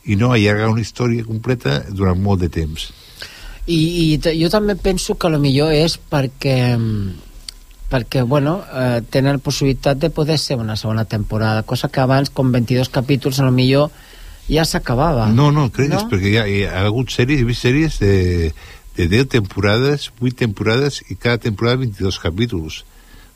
i 0.06 0.16
no 0.16 0.32
allargar 0.34 0.70
una 0.70 0.82
història 0.82 1.26
completa 1.26 1.84
durant 1.90 2.22
molt 2.22 2.42
de 2.42 2.50
temps. 2.54 2.90
I, 3.70 3.78
i 3.78 4.38
jo 4.42 4.50
també 4.50 4.76
penso 4.76 5.16
que 5.18 5.30
lo 5.30 5.38
millor 5.42 5.74
és 5.74 5.98
perquè 5.98 6.78
perquè, 7.90 8.22
bueno, 8.24 8.60
eh, 8.74 9.02
tenen 9.10 9.40
possibilitat 9.42 9.98
de 9.98 10.10
poder 10.14 10.38
ser 10.38 10.58
una 10.62 10.76
segona 10.78 11.06
temporada, 11.06 11.64
cosa 11.64 11.90
que 11.90 12.00
abans, 12.00 12.30
com 12.30 12.52
22 12.52 12.90
capítols, 12.90 13.40
a 13.40 13.46
lo 13.48 13.52
millor 13.52 13.90
ja 14.50 14.66
s'acabava. 14.66 15.28
No, 15.30 15.52
no, 15.52 15.70
cregues, 15.72 16.04
No? 16.04 16.10
perquè 16.10 16.30
hi 16.34 16.38
ha, 16.38 16.46
hi 16.48 16.64
ha 16.66 16.86
hagut 16.86 17.10
sèries, 17.14 17.42
he 17.42 17.48
vist 17.48 17.66
sèries 17.66 18.00
de, 18.00 18.54
de 18.98 19.08
10 19.08 19.28
temporades, 19.30 20.12
8 20.22 20.36
temporades 20.46 21.02
i 21.10 21.16
cada 21.16 21.38
temporada 21.38 21.78
22 21.82 22.20
capítols. 22.22 22.84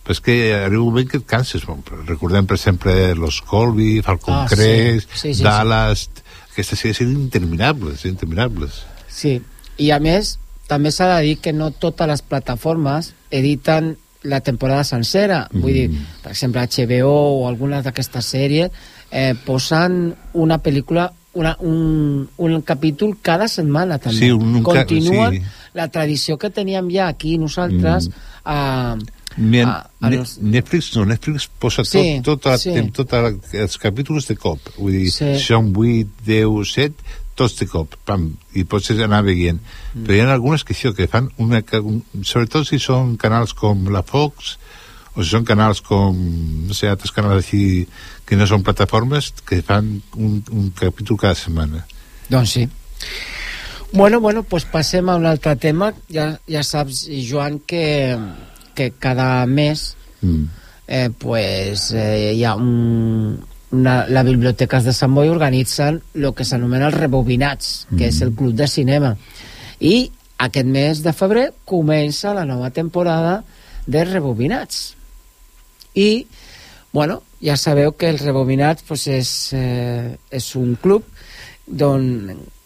Però 0.04 0.12
és 0.12 0.20
que 0.20 0.34
arriba 0.54 0.82
un 0.84 0.90
moment 0.92 1.08
que 1.08 1.18
et 1.22 1.26
canses. 1.26 1.64
Bon, 1.66 1.80
Recordem, 2.06 2.46
per 2.46 2.58
exemple, 2.58 2.94
Los 3.16 3.42
Colby, 3.42 4.02
Falcon 4.04 4.34
Ah, 4.42 4.48
sí. 4.50 4.56
Crest, 4.56 5.10
Sí, 5.14 5.20
sí, 5.30 5.34
sí. 5.36 5.44
Dallas... 5.44 6.10
Aquestes 6.54 6.78
sèries 6.84 7.00
eren 7.02 7.16
interminables, 7.18 8.04
interminables. 8.06 8.84
Sí, 9.10 9.40
i 9.82 9.88
a 9.90 9.98
més, 10.04 10.36
també 10.70 10.92
s'ha 10.94 11.08
de 11.16 11.22
dir 11.26 11.38
que 11.42 11.50
no 11.52 11.72
totes 11.72 12.06
les 12.06 12.22
plataformes 12.22 13.14
editen 13.34 13.96
la 14.24 14.40
temporada 14.42 14.84
sencera. 14.84 15.48
Mm. 15.52 15.62
Vull 15.62 15.74
dir, 15.74 15.90
per 16.24 16.32
exemple, 16.32 16.62
HBO 16.62 17.12
o 17.42 17.48
algunes 17.48 17.84
d'aquestes 17.84 18.26
sèries 18.26 18.72
eh, 19.12 19.34
posen 19.46 20.14
una 20.34 20.58
pel·lícula, 20.64 21.10
una, 21.34 21.56
un, 21.62 22.28
un 22.38 22.62
capítol 22.62 23.18
cada 23.22 23.48
setmana 23.48 23.98
també. 24.00 24.18
Sí, 24.20 24.32
un- 24.32 24.56
un 24.56 24.64
ca- 24.64 24.86
Continuen 24.86 25.34
sí. 25.34 25.42
la 25.74 25.88
tradició 25.90 26.38
que 26.38 26.50
teníem 26.50 26.90
ja 26.94 27.08
aquí 27.08 27.38
nosaltres 27.38 28.10
Mm. 28.10 28.14
a, 28.46 28.98
Mira, 29.36 29.70
a, 30.00 30.08
a 30.08 30.10
los- 30.12 30.38
Netflix 30.40 30.96
no, 30.96 31.06
Netflix 31.06 31.48
posa 31.48 31.82
tot, 31.82 31.92
Sí, 31.92 32.22
tot, 32.24 32.46
la, 32.46 32.58
sí. 32.58 32.72
sí. 32.74 32.92
tot 32.92 33.14
els 33.14 33.78
capítols 33.82 34.28
de 34.28 34.36
cop. 34.38 34.60
Vull 34.78 34.92
dir, 34.94 35.10
sí. 35.12 35.32
són 35.42 35.72
8, 35.76 36.08
10, 36.26 36.74
7, 36.74 36.94
tots 37.36 37.56
de 37.60 37.68
cop, 37.70 37.96
pam, 38.08 38.30
i 38.54 38.66
pots 38.70 38.92
anar 38.94 39.24
veient. 39.26 39.60
Mm. 39.94 40.04
Però 40.06 40.16
hi 40.16 40.22
ha 40.24 40.34
algunes 40.34 40.64
que 40.64 40.76
això, 40.76 40.94
que 40.96 41.10
fan 41.12 41.30
una... 41.42 41.64
Un, 41.82 42.02
sobretot 42.24 42.68
si 42.70 42.80
són 42.82 43.16
canals 43.22 43.56
com 43.58 43.88
la 43.94 44.04
Fox, 44.08 44.58
o 45.14 45.24
si 45.24 45.30
són 45.30 45.46
canals 45.46 45.82
com, 45.86 46.18
no 46.68 46.78
sé, 46.78 46.90
altres 46.90 47.14
canals 47.14 47.44
així 47.44 47.88
que 48.26 48.38
no 48.40 48.48
són 48.50 48.64
plataformes, 48.66 49.32
que 49.46 49.62
fan 49.66 49.96
un, 50.16 50.40
un 50.52 50.70
capítol 50.78 51.20
cada 51.22 51.38
setmana. 51.38 51.86
Doncs 52.30 52.58
sí. 52.58 52.68
Bueno, 53.94 54.20
bueno, 54.20 54.42
pues 54.42 54.66
passem 54.66 55.10
a 55.10 55.18
un 55.20 55.28
altre 55.30 55.54
tema. 55.62 55.92
Ja, 56.10 56.32
ja 56.50 56.64
saps, 56.66 57.06
Joan, 57.30 57.60
que, 57.60 58.18
que 58.74 58.90
cada 58.98 59.46
mes 59.46 59.92
Mm. 60.24 60.50
eh, 60.88 61.10
pues, 61.18 61.92
eh, 61.92 62.34
hi 62.36 62.44
ha 62.44 62.56
un, 62.56 63.46
una, 63.74 64.06
la 64.08 64.24
Biblioteques 64.24 64.86
de 64.86 64.94
Sant 64.94 65.14
Boi 65.18 65.32
organitzen 65.34 66.00
el 66.14 66.30
que 66.38 66.46
s'anomena 66.46 66.92
els 66.92 66.98
rebobinats, 67.00 67.74
que 67.98 68.08
és 68.12 68.22
el 68.22 68.36
club 68.38 68.54
de 68.58 68.70
cinema. 68.70 69.16
I 69.82 70.12
aquest 70.46 70.70
mes 70.70 71.02
de 71.04 71.14
febrer 71.18 71.50
comença 71.66 72.36
la 72.38 72.46
nova 72.46 72.70
temporada 72.70 73.42
de 73.88 74.06
rebobinats. 74.06 74.94
I, 75.98 76.26
bueno, 76.94 77.22
ja 77.42 77.58
sabeu 77.58 77.96
que 77.98 78.14
els 78.14 78.22
rebobinats 78.22 78.86
pues, 78.88 79.08
és, 79.10 79.32
eh, 79.58 80.14
és 80.30 80.54
un 80.56 80.78
club 80.82 81.10
d'on 81.66 82.06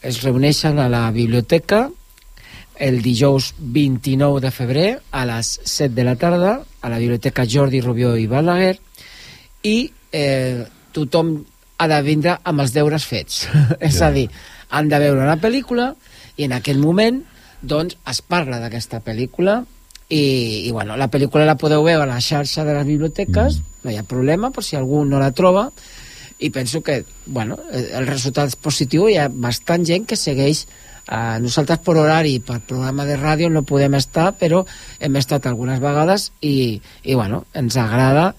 es 0.02 0.22
reuneixen 0.24 0.80
a 0.80 0.88
la 0.92 1.08
biblioteca 1.12 1.88
el 2.78 3.02
dijous 3.02 3.54
29 3.58 4.42
de 4.42 4.52
febrer 4.54 4.90
a 5.12 5.26
les 5.26 5.60
7 5.64 5.96
de 5.96 6.06
la 6.06 6.16
tarda 6.16 6.60
a 6.82 6.90
la 6.90 7.00
biblioteca 7.00 7.48
Jordi 7.50 7.82
Rubió 7.82 8.16
i 8.18 8.28
Balaguer 8.30 8.78
i 9.66 9.78
eh, 10.12 10.66
tothom 10.98 11.38
ha 11.78 11.88
de 11.90 12.02
vindre 12.06 12.38
amb 12.44 12.66
els 12.66 12.74
deures 12.74 13.06
fets. 13.06 13.46
És 13.90 14.02
a 14.02 14.12
dir, 14.16 14.28
han 14.74 14.90
de 14.90 15.00
veure 15.02 15.24
una 15.24 15.40
pel·lícula 15.42 15.92
i 16.38 16.48
en 16.48 16.56
aquell 16.58 16.82
moment 16.82 17.22
doncs 17.62 17.98
es 18.10 18.22
parla 18.22 18.60
d'aquesta 18.62 19.02
pel·lícula 19.06 19.62
i, 20.10 20.68
i 20.68 20.72
bueno, 20.72 20.98
la 20.98 21.10
pel·lícula 21.12 21.48
la 21.48 21.58
podeu 21.60 21.84
veure 21.86 22.06
a 22.06 22.10
la 22.10 22.24
xarxa 22.24 22.64
de 22.68 22.76
les 22.78 22.86
biblioteques 22.88 23.62
no 23.84 23.92
hi 23.92 23.98
ha 23.98 24.06
problema 24.08 24.52
per 24.56 24.64
si 24.64 24.78
algú 24.78 25.04
no 25.06 25.20
la 25.20 25.34
troba 25.36 25.68
i 26.40 26.52
penso 26.54 26.84
que 26.86 27.04
bueno, 27.26 27.58
eh, 27.72 27.90
el 27.98 28.06
resultat 28.08 28.52
és 28.52 28.60
positiu. 28.62 29.08
Hi 29.10 29.18
ha 29.18 29.30
bastant 29.30 29.86
gent 29.88 30.06
que 30.10 30.20
segueix 30.20 30.68
Uh, 31.08 31.38
nosaltres 31.40 31.80
per 31.80 31.94
horari, 31.96 32.34
per 32.44 32.58
programa 32.68 33.06
de 33.08 33.14
ràdio 33.16 33.48
no 33.48 33.62
podem 33.64 33.94
estar, 33.96 34.34
però 34.36 34.66
hem 35.00 35.16
estat 35.16 35.46
algunes 35.48 35.80
vegades 35.80 36.34
i, 36.44 36.82
i 37.08 37.16
bueno, 37.16 37.46
ens 37.56 37.78
agrada 37.80 38.34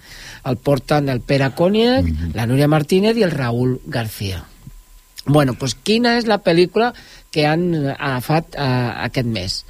el 0.49 0.57
porten 0.57 1.09
el 1.09 1.21
Pere 1.21 1.51
Coniec, 1.55 2.05
mm 2.05 2.09
-hmm. 2.17 2.35
la 2.35 2.47
Núria 2.47 2.69
Martínez 2.69 3.17
i 3.17 3.23
el 3.23 3.31
Raúl 3.31 3.81
García 3.87 4.45
bueno, 5.27 5.53
pues 5.55 5.75
quina 5.75 6.17
és 6.17 6.25
la 6.27 6.39
pel·lícula 6.43 6.95
que 7.31 7.47
han 7.47 7.75
agafat 7.99 8.55
uh, 8.57 9.05
aquest 9.05 9.27
mes? 9.29 9.65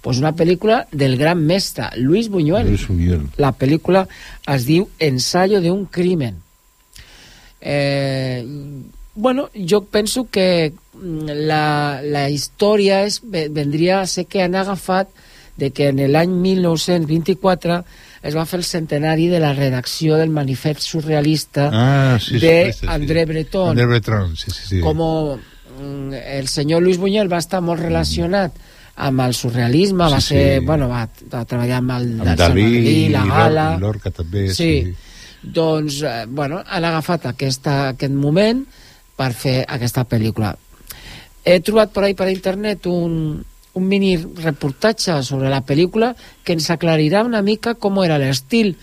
Pues 0.00 0.18
una 0.18 0.32
pel·lícula 0.32 0.86
del 0.90 1.16
gran 1.18 1.44
mestre 1.46 1.84
Luis 1.96 2.28
Buñuel 2.30 2.66
Luis 2.68 2.88
Buñuel. 2.88 3.28
la 3.36 3.52
pel·lícula 3.52 4.08
es 4.46 4.64
diu 4.64 4.88
Ensayo 4.98 5.60
de 5.60 5.70
un 5.70 5.84
crimen 5.86 6.36
eh, 7.60 8.44
bueno, 9.14 9.50
jo 9.54 9.84
penso 9.84 10.28
que 10.30 10.72
mm, 10.94 11.26
la, 11.46 12.00
la 12.02 12.30
història 12.30 13.04
és, 13.04 13.20
ve- 13.22 13.48
vendria 13.48 14.00
a 14.00 14.06
ser 14.06 14.26
que 14.26 14.42
han 14.42 14.54
agafat 14.54 15.08
de 15.56 15.70
que 15.70 15.88
en 15.92 16.00
l'any 16.10 16.30
1924 16.32 17.84
es 18.22 18.36
va 18.36 18.44
fer 18.46 18.60
el 18.60 18.64
centenari 18.64 19.26
de 19.26 19.40
la 19.42 19.52
redacció 19.52 20.16
del 20.16 20.30
manifest 20.30 20.80
surrealista 20.80 21.68
Ah, 21.72 22.18
sí, 22.22 22.38
de 22.38 22.72
sí, 22.72 22.80
sí. 22.80 22.86
André 22.88 23.24
Breton 23.26 23.70
André 23.70 23.86
Breton, 23.86 24.36
sí, 24.36 24.50
sí, 24.50 24.62
sí. 24.68 24.80
como 24.80 25.38
mm, 25.80 26.12
el 26.14 26.48
senyor 26.48 26.82
Luis 26.82 26.98
Buñuel 26.98 27.32
va 27.32 27.38
estar 27.42 27.60
molt 27.60 27.82
relacionat 27.82 28.52
amb 29.02 29.20
el 29.24 29.32
surrealisme, 29.34 30.04
va 30.12 30.20
Sí, 30.20 30.34
ser, 30.34 30.60
sí. 30.60 30.66
bueno, 30.66 30.86
va, 30.88 31.06
va 31.32 31.44
treballar 31.48 31.78
amb 31.80 31.94
el 31.96 32.10
Amb 32.20 32.36
Dalí, 32.38 33.08
la 33.08 33.24
Gala... 33.24 33.70
Lor- 33.72 33.80
Lorca 33.96 34.10
també, 34.12 34.48
sí. 34.52 34.68
sí. 34.84 34.94
Doncs, 35.42 36.02
eh, 36.06 36.26
bueno, 36.28 36.60
han 36.68 36.84
agafat 36.84 37.24
aquesta, 37.32 37.88
aquest 37.96 38.12
moment 38.14 38.60
per 39.16 39.32
fer 39.34 39.64
aquesta 39.66 40.04
pel·lícula. 40.06 40.52
He 41.42 41.56
trobat 41.64 41.90
per 41.90 42.04
ahí 42.04 42.14
per 42.14 42.28
internet 42.30 42.86
un, 42.86 43.16
un 43.74 43.88
mini 43.88 44.16
reportatge 44.16 45.22
sobre 45.24 45.48
la 45.48 45.62
pel·lícula 45.64 46.12
que 46.44 46.52
ens 46.56 46.68
aclarirà 46.70 47.24
una 47.24 47.42
mica 47.42 47.74
com 47.74 48.02
era 48.04 48.18
l'estil 48.20 48.76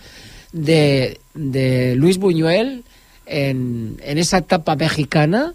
de, 0.52 1.19
de 1.34 1.95
Luis 1.95 2.17
Buñuel 2.17 2.82
en, 3.25 3.97
en 4.02 4.17
esa 4.17 4.39
etapa 4.39 4.75
mexicana 4.75 5.54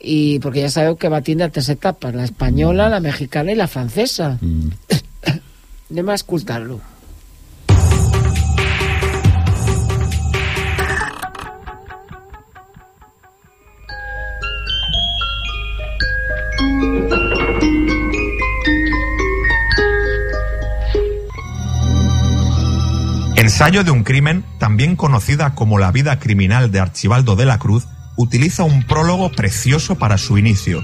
y 0.00 0.38
porque 0.38 0.60
ya 0.60 0.70
sabeu 0.70 0.94
que 0.96 1.10
va 1.10 1.24
tindre 1.26 1.50
tres 1.50 1.68
etapes, 1.68 2.14
la 2.14 2.24
espanyola, 2.24 2.88
la 2.88 3.00
mexicana 3.00 3.50
i 3.50 3.58
la 3.58 3.66
francesa. 3.66 4.38
Mm. 4.40 4.70
Anem 5.90 6.08
a 6.12 6.14
escoltar-lo. 6.14 6.78
Ensayo 23.38 23.84
de 23.84 23.92
un 23.92 24.02
crimen, 24.02 24.44
también 24.58 24.96
conocida 24.96 25.54
como 25.54 25.78
La 25.78 25.92
vida 25.92 26.18
criminal 26.18 26.72
de 26.72 26.80
Archibaldo 26.80 27.36
de 27.36 27.46
la 27.46 27.60
Cruz, 27.60 27.86
utiliza 28.16 28.64
un 28.64 28.82
prólogo 28.82 29.30
precioso 29.30 29.94
para 29.94 30.18
su 30.18 30.38
inicio. 30.38 30.82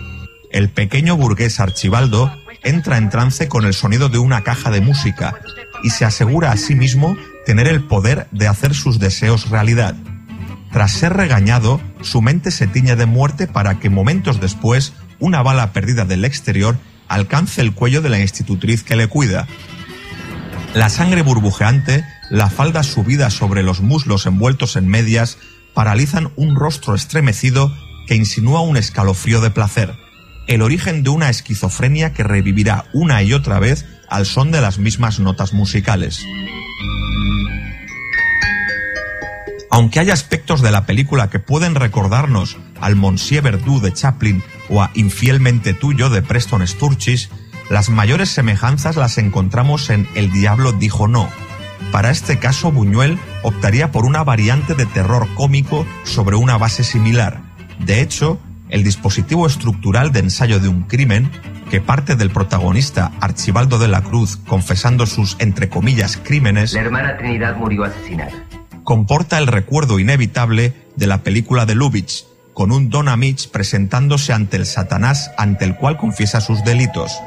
El 0.52 0.70
pequeño 0.70 1.16
burgués 1.16 1.58
Archibaldo 1.58 2.32
entra 2.62 2.96
en 2.96 3.10
trance 3.10 3.48
con 3.48 3.64
el 3.64 3.74
sonido 3.74 4.08
de 4.08 4.18
una 4.18 4.44
caja 4.44 4.70
de 4.70 4.80
música 4.80 5.34
y 5.82 5.90
se 5.90 6.04
asegura 6.04 6.52
a 6.52 6.56
sí 6.56 6.76
mismo 6.76 7.16
tener 7.44 7.66
el 7.66 7.82
poder 7.82 8.28
de 8.30 8.46
hacer 8.46 8.72
sus 8.72 9.00
deseos 9.00 9.50
realidad. 9.50 9.96
Tras 10.70 10.92
ser 10.92 11.12
regañado, 11.12 11.80
su 12.02 12.22
mente 12.22 12.52
se 12.52 12.68
tiñe 12.68 12.94
de 12.94 13.06
muerte 13.06 13.48
para 13.48 13.80
que 13.80 13.90
momentos 13.90 14.40
después 14.40 14.92
una 15.18 15.42
bala 15.42 15.72
perdida 15.72 16.04
del 16.04 16.24
exterior 16.24 16.76
alcance 17.08 17.62
el 17.62 17.74
cuello 17.74 18.00
de 18.00 18.10
la 18.10 18.20
institutriz 18.20 18.84
que 18.84 18.94
le 18.94 19.08
cuida. 19.08 19.48
La 20.72 20.88
sangre 20.88 21.22
burbujeante, 21.22 22.04
la 22.34 22.50
falda 22.50 22.82
subida 22.82 23.30
sobre 23.30 23.62
los 23.62 23.80
muslos 23.80 24.26
envueltos 24.26 24.74
en 24.74 24.88
medias, 24.88 25.38
paralizan 25.72 26.32
un 26.34 26.56
rostro 26.56 26.96
estremecido 26.96 27.72
que 28.08 28.16
insinúa 28.16 28.60
un 28.60 28.76
escalofrío 28.76 29.40
de 29.40 29.52
placer, 29.52 29.94
el 30.48 30.60
origen 30.60 31.04
de 31.04 31.10
una 31.10 31.30
esquizofrenia 31.30 32.12
que 32.12 32.24
revivirá 32.24 32.86
una 32.92 33.22
y 33.22 33.34
otra 33.34 33.60
vez 33.60 33.86
al 34.08 34.26
son 34.26 34.50
de 34.50 34.60
las 34.60 34.78
mismas 34.78 35.20
notas 35.20 35.52
musicales. 35.52 36.26
Aunque 39.70 40.00
hay 40.00 40.10
aspectos 40.10 40.60
de 40.60 40.72
la 40.72 40.86
película 40.86 41.30
que 41.30 41.38
pueden 41.38 41.76
recordarnos 41.76 42.56
al 42.80 42.96
Monsieur 42.96 43.44
Verdoux 43.44 43.80
de 43.80 43.92
Chaplin 43.92 44.42
o 44.68 44.82
a 44.82 44.90
Infielmente 44.94 45.72
Tuyo 45.72 46.10
de 46.10 46.20
Preston 46.20 46.66
Sturges, 46.66 47.30
las 47.70 47.90
mayores 47.90 48.30
semejanzas 48.30 48.96
las 48.96 49.18
encontramos 49.18 49.88
en 49.88 50.08
El 50.16 50.32
Diablo 50.32 50.72
dijo 50.72 51.06
no, 51.06 51.30
Para 51.92 52.10
este 52.10 52.38
caso, 52.38 52.72
Buñuel 52.72 53.18
optaría 53.42 53.92
por 53.92 54.04
una 54.04 54.24
variante 54.24 54.74
de 54.74 54.86
terror 54.86 55.28
cómico 55.34 55.86
sobre 56.04 56.36
una 56.36 56.58
base 56.58 56.84
similar. 56.84 57.42
De 57.78 58.00
hecho, 58.00 58.38
el 58.68 58.82
dispositivo 58.82 59.46
estructural 59.46 60.10
de 60.12 60.20
ensayo 60.20 60.58
de 60.58 60.68
un 60.68 60.82
crimen, 60.82 61.30
que 61.70 61.80
parte 61.80 62.16
del 62.16 62.30
protagonista 62.30 63.12
Archibaldo 63.20 63.78
de 63.78 63.88
la 63.88 64.02
Cruz 64.02 64.36
confesando 64.36 65.06
sus, 65.06 65.36
entre 65.38 65.68
comillas, 65.68 66.16
crímenes, 66.16 66.72
La 66.72 66.80
hermana 66.80 67.16
Trinidad 67.16 67.56
murió 67.56 67.84
asesinada. 67.84 68.32
comporta 68.84 69.38
el 69.38 69.46
recuerdo 69.46 69.98
inevitable 69.98 70.74
de 70.96 71.06
la 71.06 71.22
película 71.22 71.66
de 71.66 71.74
Lubitsch, 71.74 72.24
con 72.52 72.70
un 72.70 72.90
Don 72.90 73.08
Amitch 73.08 73.50
presentándose 73.50 74.32
ante 74.32 74.56
el 74.56 74.66
Satanás 74.66 75.32
ante 75.38 75.64
el 75.64 75.76
cual 75.76 75.96
confiesa 75.96 76.40
sus 76.40 76.62
delitos. 76.64 77.18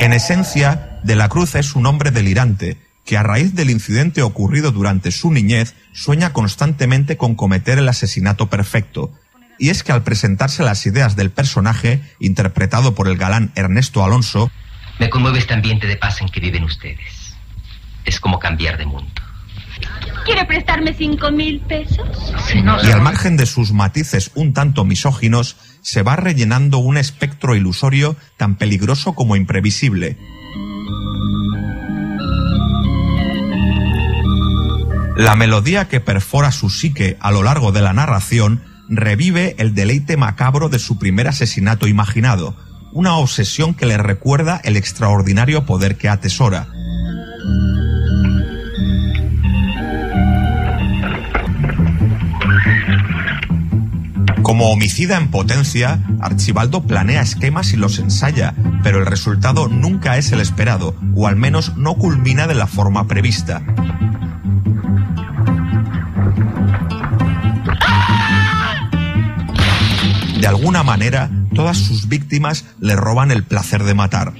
En 0.00 0.12
esencia, 0.12 0.91
De 1.04 1.16
la 1.16 1.28
Cruz 1.28 1.54
es 1.56 1.74
un 1.74 1.86
hombre 1.86 2.10
delirante 2.10 2.78
que 3.04 3.16
a 3.16 3.22
raíz 3.22 3.54
del 3.54 3.70
incidente 3.70 4.22
ocurrido 4.22 4.70
durante 4.70 5.10
su 5.10 5.32
niñez 5.32 5.74
sueña 5.92 6.32
constantemente 6.32 7.16
con 7.16 7.34
cometer 7.34 7.78
el 7.78 7.88
asesinato 7.88 8.48
perfecto. 8.48 9.12
Y 9.58 9.70
es 9.70 9.82
que 9.82 9.92
al 9.92 10.04
presentarse 10.04 10.62
las 10.62 10.86
ideas 10.86 11.16
del 11.16 11.30
personaje, 11.30 12.00
interpretado 12.20 12.94
por 12.94 13.08
el 13.08 13.16
galán 13.16 13.52
Ernesto 13.54 14.04
Alonso, 14.04 14.50
Me 14.98 15.10
conmueve 15.10 15.38
este 15.38 15.54
ambiente 15.54 15.86
de 15.86 15.96
paz 15.96 16.20
en 16.20 16.28
que 16.28 16.38
viven 16.38 16.62
ustedes. 16.62 17.34
Es 18.04 18.20
como 18.20 18.38
cambiar 18.38 18.78
de 18.78 18.86
mundo. 18.86 19.22
¿Quiere 20.24 20.44
prestarme 20.44 20.94
cinco 20.94 21.32
mil 21.32 21.60
pesos? 21.60 22.06
y 22.54 22.90
al 22.90 23.00
margen 23.00 23.36
de 23.36 23.46
sus 23.46 23.72
matices 23.72 24.30
un 24.34 24.52
tanto 24.52 24.84
misóginos, 24.84 25.56
se 25.80 26.02
va 26.02 26.14
rellenando 26.14 26.78
un 26.78 26.96
espectro 26.96 27.56
ilusorio 27.56 28.16
tan 28.36 28.56
peligroso 28.56 29.14
como 29.14 29.34
imprevisible. 29.34 30.16
La 35.16 35.36
melodía 35.36 35.88
que 35.88 36.00
perfora 36.00 36.52
su 36.52 36.70
psique 36.70 37.18
a 37.20 37.30
lo 37.30 37.42
largo 37.42 37.70
de 37.70 37.82
la 37.82 37.92
narración 37.92 38.62
revive 38.88 39.54
el 39.58 39.74
deleite 39.74 40.16
macabro 40.16 40.70
de 40.70 40.78
su 40.78 40.98
primer 40.98 41.28
asesinato 41.28 41.86
imaginado, 41.86 42.56
una 42.92 43.16
obsesión 43.16 43.74
que 43.74 43.86
le 43.86 43.98
recuerda 43.98 44.60
el 44.64 44.76
extraordinario 44.76 45.66
poder 45.66 45.96
que 45.96 46.08
atesora. 46.08 46.68
Como 54.42 54.70
homicida 54.70 55.16
en 55.16 55.30
potencia, 55.30 56.00
Archibaldo 56.20 56.82
planea 56.84 57.22
esquemas 57.22 57.72
y 57.72 57.76
los 57.76 57.98
ensaya, 57.98 58.54
pero 58.82 58.98
el 58.98 59.06
resultado 59.06 59.68
nunca 59.68 60.16
es 60.16 60.32
el 60.32 60.40
esperado, 60.40 60.94
o 61.14 61.26
al 61.26 61.36
menos 61.36 61.76
no 61.76 61.94
culmina 61.94 62.46
de 62.46 62.54
la 62.54 62.66
forma 62.66 63.06
prevista. 63.06 63.62
De 70.42 70.48
alguna 70.48 70.82
manera, 70.82 71.30
todas 71.54 71.76
sus 71.76 72.08
víctimas 72.08 72.64
le 72.80 72.96
roban 72.96 73.30
el 73.30 73.44
placer 73.44 73.84
de 73.84 73.94
matar. 73.94 74.32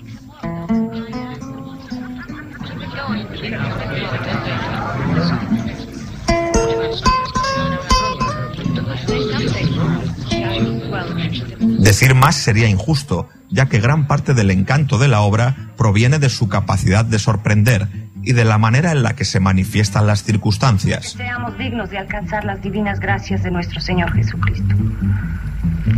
Decir 11.78 12.16
más 12.16 12.34
sería 12.34 12.68
injusto, 12.68 13.28
ya 13.48 13.66
que 13.66 13.78
gran 13.78 14.08
parte 14.08 14.34
del 14.34 14.50
encanto 14.50 14.98
de 14.98 15.06
la 15.06 15.20
obra 15.20 15.70
proviene 15.76 16.18
de 16.18 16.30
su 16.30 16.48
capacidad 16.48 17.04
de 17.04 17.20
sorprender 17.20 17.86
y 18.24 18.32
de 18.32 18.44
la 18.44 18.58
manera 18.58 18.90
en 18.90 19.04
la 19.04 19.14
que 19.14 19.24
se 19.24 19.38
manifiestan 19.38 20.08
las 20.08 20.24
circunstancias. 20.24 21.12
Seamos 21.12 21.56
dignos 21.58 21.90
de 21.90 21.98
alcanzar 21.98 22.44
las 22.44 22.60
divinas 22.60 22.98
gracias 22.98 23.44
de 23.44 23.52
nuestro 23.52 23.80
Señor 23.80 24.12
Jesucristo. 24.12 24.74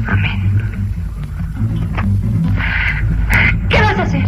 Amén. 0.06 0.68
¿Qué 3.68 3.80
vas 3.80 3.98
a 3.98 4.02
hacer? 4.02 4.24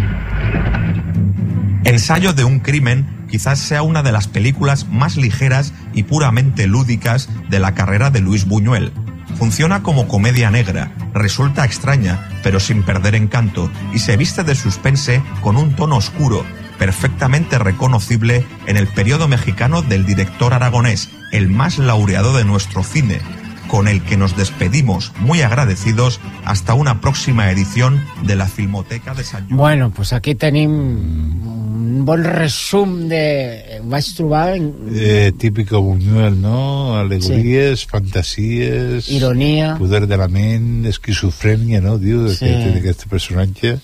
Ensayo 1.85 2.33
de 2.33 2.45
un 2.45 2.61
crimen 2.61 3.17
quizás 3.29 3.59
sea 3.59 3.83
una 3.83 4.03
de 4.03 4.13
las 4.13 4.29
películas 4.29 4.89
más 4.89 5.17
ligeras 5.17 5.73
y 5.93 6.05
puramente 6.05 6.67
lúdicas 6.67 7.29
de 7.49 7.61
la 7.61 7.75
carrera 7.75 8.11
de 8.11 8.21
Luis 8.21 8.47
Buñuel. 8.47 8.93
Funciona 9.39 9.83
como 9.83 10.09
comedia 10.09 10.51
negra, 10.51 10.93
resulta 11.13 11.65
extraña, 11.65 12.29
pero 12.43 12.59
sin 12.61 12.83
perder 12.83 13.15
encanto, 13.15 13.71
y 13.93 13.99
se 13.99 14.17
viste 14.17 14.45
de 14.45 14.55
suspense 14.55 15.23
con 15.43 15.57
un 15.57 15.77
tono 15.77 15.97
oscuro, 15.97 16.45
perfectamente 16.79 17.59
reconocible 17.59 18.47
en 18.67 18.77
el 18.77 18.87
periodo 18.87 19.29
mexicano 19.29 19.83
del 19.83 20.07
director 20.07 20.55
aragonés, 20.55 21.11
el 21.33 21.51
más 21.51 21.79
laureado 21.79 22.35
de 22.37 22.45
nuestro 22.45 22.83
cine, 22.83 23.21
con 23.69 23.89
el 23.89 24.03
que 24.03 24.17
nos 24.17 24.37
despedimos 24.37 25.13
muy 25.21 25.43
agradecidos 25.43 26.21
hasta 26.45 26.75
una 26.75 27.01
próxima 27.01 27.51
edición 27.51 28.03
de 28.25 28.37
la 28.37 28.47
Filmoteca 28.47 29.15
de 29.15 29.25
Sant 29.25 29.49
Lluís. 29.49 29.59
Bueno, 29.59 29.91
pues 29.91 30.13
aquí 30.13 30.35
tenim 30.35 30.71
un 30.71 32.05
bon 32.05 32.25
resum 32.25 33.09
de... 33.09 33.81
Vaig 33.85 34.05
trobar 34.17 34.57
Eh, 34.95 35.33
típico 35.39 35.81
Buñuel, 35.81 36.41
¿no? 36.41 36.97
Alegories, 36.99 37.87
fantasies... 37.87 39.09
Ironia. 39.09 39.77
Poder 39.79 40.07
de 40.07 40.17
la 40.17 40.29
ment, 40.29 40.85
esquizofrènia, 40.87 41.81
no? 41.81 41.99
Diu, 41.99 42.29
Sí. 42.29 42.45
d'aquest 42.47 42.75
d'aquest 42.75 43.07
personatge. 43.09 43.79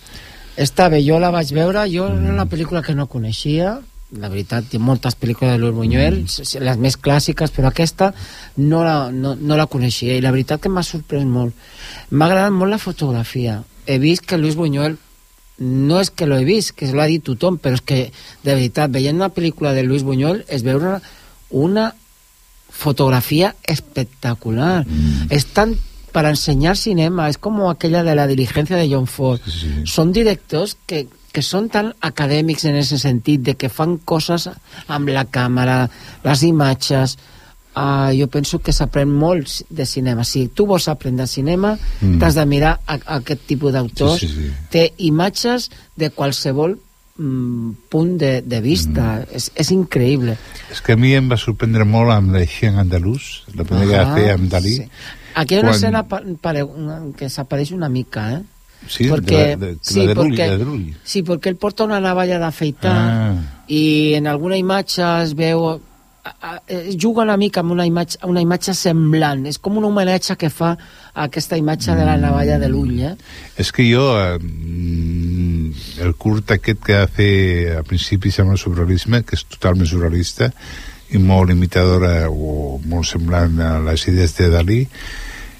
Esta 0.57 0.89
bé, 0.89 1.01
jo 1.07 1.19
la 1.19 1.31
vaig 1.31 1.49
veure, 1.55 1.87
jo 1.89 2.07
era 2.11 2.33
una 2.35 2.45
pel·lícula 2.47 2.83
que 2.83 2.95
no 2.95 3.07
coneixia, 3.09 3.79
la 4.19 4.29
veritat, 4.29 4.67
hi 4.69 4.79
ha 4.79 4.85
moltes 4.85 5.17
pel·lícules 5.17 5.55
de 5.55 5.61
Luis 5.63 5.75
Buñuel, 5.75 6.19
mm. 6.23 6.65
les 6.67 6.81
més 6.81 6.99
clàssiques, 7.01 7.53
però 7.55 7.71
aquesta 7.71 8.11
no 8.59 8.83
la, 8.85 8.97
no, 9.13 9.35
no 9.39 9.57
la 9.57 9.69
coneixia, 9.71 10.17
i 10.17 10.25
la 10.25 10.33
veritat 10.35 10.61
que 10.63 10.73
m'ha 10.73 10.85
sorprès 10.87 11.25
molt. 11.29 11.57
M'ha 12.11 12.29
agradat 12.29 12.53
molt 12.53 12.75
la 12.75 12.83
fotografia. 12.83 13.63
He 13.87 13.99
vist 14.03 14.27
que 14.29 14.39
Luis 14.39 14.59
Buñuel 14.59 14.99
no 15.63 16.01
és 16.01 16.11
que 16.11 16.27
lo 16.27 16.37
he 16.37 16.45
vist, 16.45 16.75
que 16.77 16.87
se 16.87 16.97
lo 16.97 17.03
ha 17.03 17.09
dit 17.11 17.25
tothom, 17.25 17.57
però 17.63 17.79
és 17.79 17.85
que, 17.87 18.05
de 18.43 18.55
veritat, 18.55 18.93
veient 18.93 19.17
una 19.17 19.33
pel·lícula 19.33 19.73
de 19.77 19.85
Luis 19.87 20.05
Buñuel 20.05 20.45
es 20.49 20.65
veure 20.67 20.99
una 21.51 21.93
fotografía 22.73 23.55
espectacular. 23.63 24.85
Están 25.31 25.77
para 26.11 26.31
enseñar 26.31 26.77
cinema, 26.77 27.29
es 27.29 27.39
como 27.39 27.71
aquella 27.71 28.03
de 28.03 28.15
la 28.15 28.27
diligencia 28.27 28.77
de 28.77 28.89
John 28.91 29.07
Ford. 29.07 29.41
Son 29.85 30.13
directors 30.13 30.77
que, 30.87 31.09
que 31.33 31.43
són 31.43 31.69
tan 31.73 31.93
acadèmics 32.01 32.65
en 32.69 32.77
ese 32.77 32.99
sentit, 33.01 33.41
de 33.43 33.55
que 33.57 33.69
fan 33.73 33.99
coses 34.05 34.49
amb 34.89 35.09
la 35.09 35.25
càmera, 35.27 35.89
les 36.25 36.43
imatges... 36.49 37.19
Uh, 37.73 38.13
jo 38.13 38.27
penso 38.29 38.59
que 38.61 38.69
s'aprèn 38.77 39.09
molt 39.09 39.49
de 39.73 39.87
cinema. 39.89 40.27
Si 40.29 40.43
tu 40.53 40.67
vols 40.69 40.91
aprendre 40.93 41.25
cinema, 41.27 41.71
Mm. 42.03 42.19
t'has 42.21 42.35
de 42.37 42.45
mirar 42.45 42.75
a, 42.85 42.99
a 43.01 43.15
aquest 43.17 43.47
tipus 43.49 43.73
d'autors. 43.73 44.21
Sí, 44.21 44.29
sí, 44.29 44.43
sí. 44.43 44.51
Té 44.69 44.83
imatges 44.99 45.71
de 45.97 46.11
qualsevol 46.13 46.75
mm, 47.17 47.71
punt 47.89 48.19
de, 48.21 48.43
de 48.45 48.61
vista. 48.61 49.23
Mm. 49.23 49.33
És, 49.41 49.49
és 49.57 49.71
increïble. 49.73 50.37
És 50.71 50.83
que 50.85 50.93
a 50.93 51.01
mi 51.01 51.15
em 51.17 51.33
va 51.33 51.39
sorprendre 51.41 51.87
molt 51.89 52.13
amb 52.13 52.37
la 52.37 52.45
Xien 52.45 52.77
Andalús, 52.77 53.47
la 53.57 53.65
primera 53.65 53.89
que 53.89 54.05
va 54.05 54.15
fer 54.21 54.29
amb 54.35 54.51
Dalí. 54.53 54.77
sí. 54.83 54.89
Aquí 55.35 55.55
hi 55.55 55.57
ha 55.57 55.61
una 55.63 55.71
Quan- 55.73 55.79
escena 55.81 56.03
pa, 56.05 56.21
pare, 56.45 56.67
que 57.17 57.31
s'apareix 57.33 57.73
una 57.73 57.89
mica, 57.89 58.27
eh? 58.35 58.43
Sí, 58.89 59.09
Porque- 59.09 59.37
de 59.37 59.57
la, 59.57 59.67
de, 59.67 59.77
sí, 59.81 60.07
la 60.07 60.15
porque- 60.15 60.47
la. 60.57 60.97
Sí, 61.05 61.23
porque 61.23 61.49
él 61.49 61.57
porta 61.57 61.85
una 61.85 62.01
navalla 62.01 62.39
d'afeitar 62.39 62.97
Ah. 62.97 63.35
i 63.69 64.15
en 64.15 64.27
alguna 64.27 64.57
imatge 64.57 65.03
es 65.23 65.35
veu 65.35 65.81
a- 66.25 66.61
es 66.69 66.97
juga 67.01 67.23
una 67.23 67.37
mica 67.37 67.61
amb 67.61 67.73
una 67.73 67.85
imatge, 67.87 68.19
una 68.25 68.41
imatge 68.41 68.75
semblant 68.75 69.45
és 69.47 69.59
com 69.59 69.77
un 69.79 69.85
homenatge 69.85 70.37
que 70.37 70.51
fa 70.51 70.77
a 71.15 71.25
aquesta 71.25 71.57
imatge 71.57 71.97
de 71.97 72.05
la 72.05 72.17
navalla 72.17 72.59
de 72.61 72.69
l'ull 72.69 73.01
eh? 73.01 73.17
És 73.59 73.73
que 73.73 73.83
jo, 73.93 74.05
eh, 74.21 74.39
mm, 74.39 75.73
el 76.03 76.15
curt 76.15 76.51
aquest 76.55 76.79
que 76.85 76.95
va 77.01 77.07
fer 77.09 77.77
a 77.79 77.83
principi 77.83 78.31
sembla 78.31 78.57
surrealisme, 78.57 79.23
que 79.25 79.37
és 79.37 79.45
totalment 79.51 79.87
surrealista 79.89 80.53
i 81.11 81.19
molt 81.19 81.51
imitadora 81.51 82.29
o 82.31 82.79
molt 82.87 83.05
semblant 83.07 83.59
a 83.61 83.79
les 83.81 84.07
idees 84.09 84.37
de 84.39 84.49
Dalí, 84.49 84.81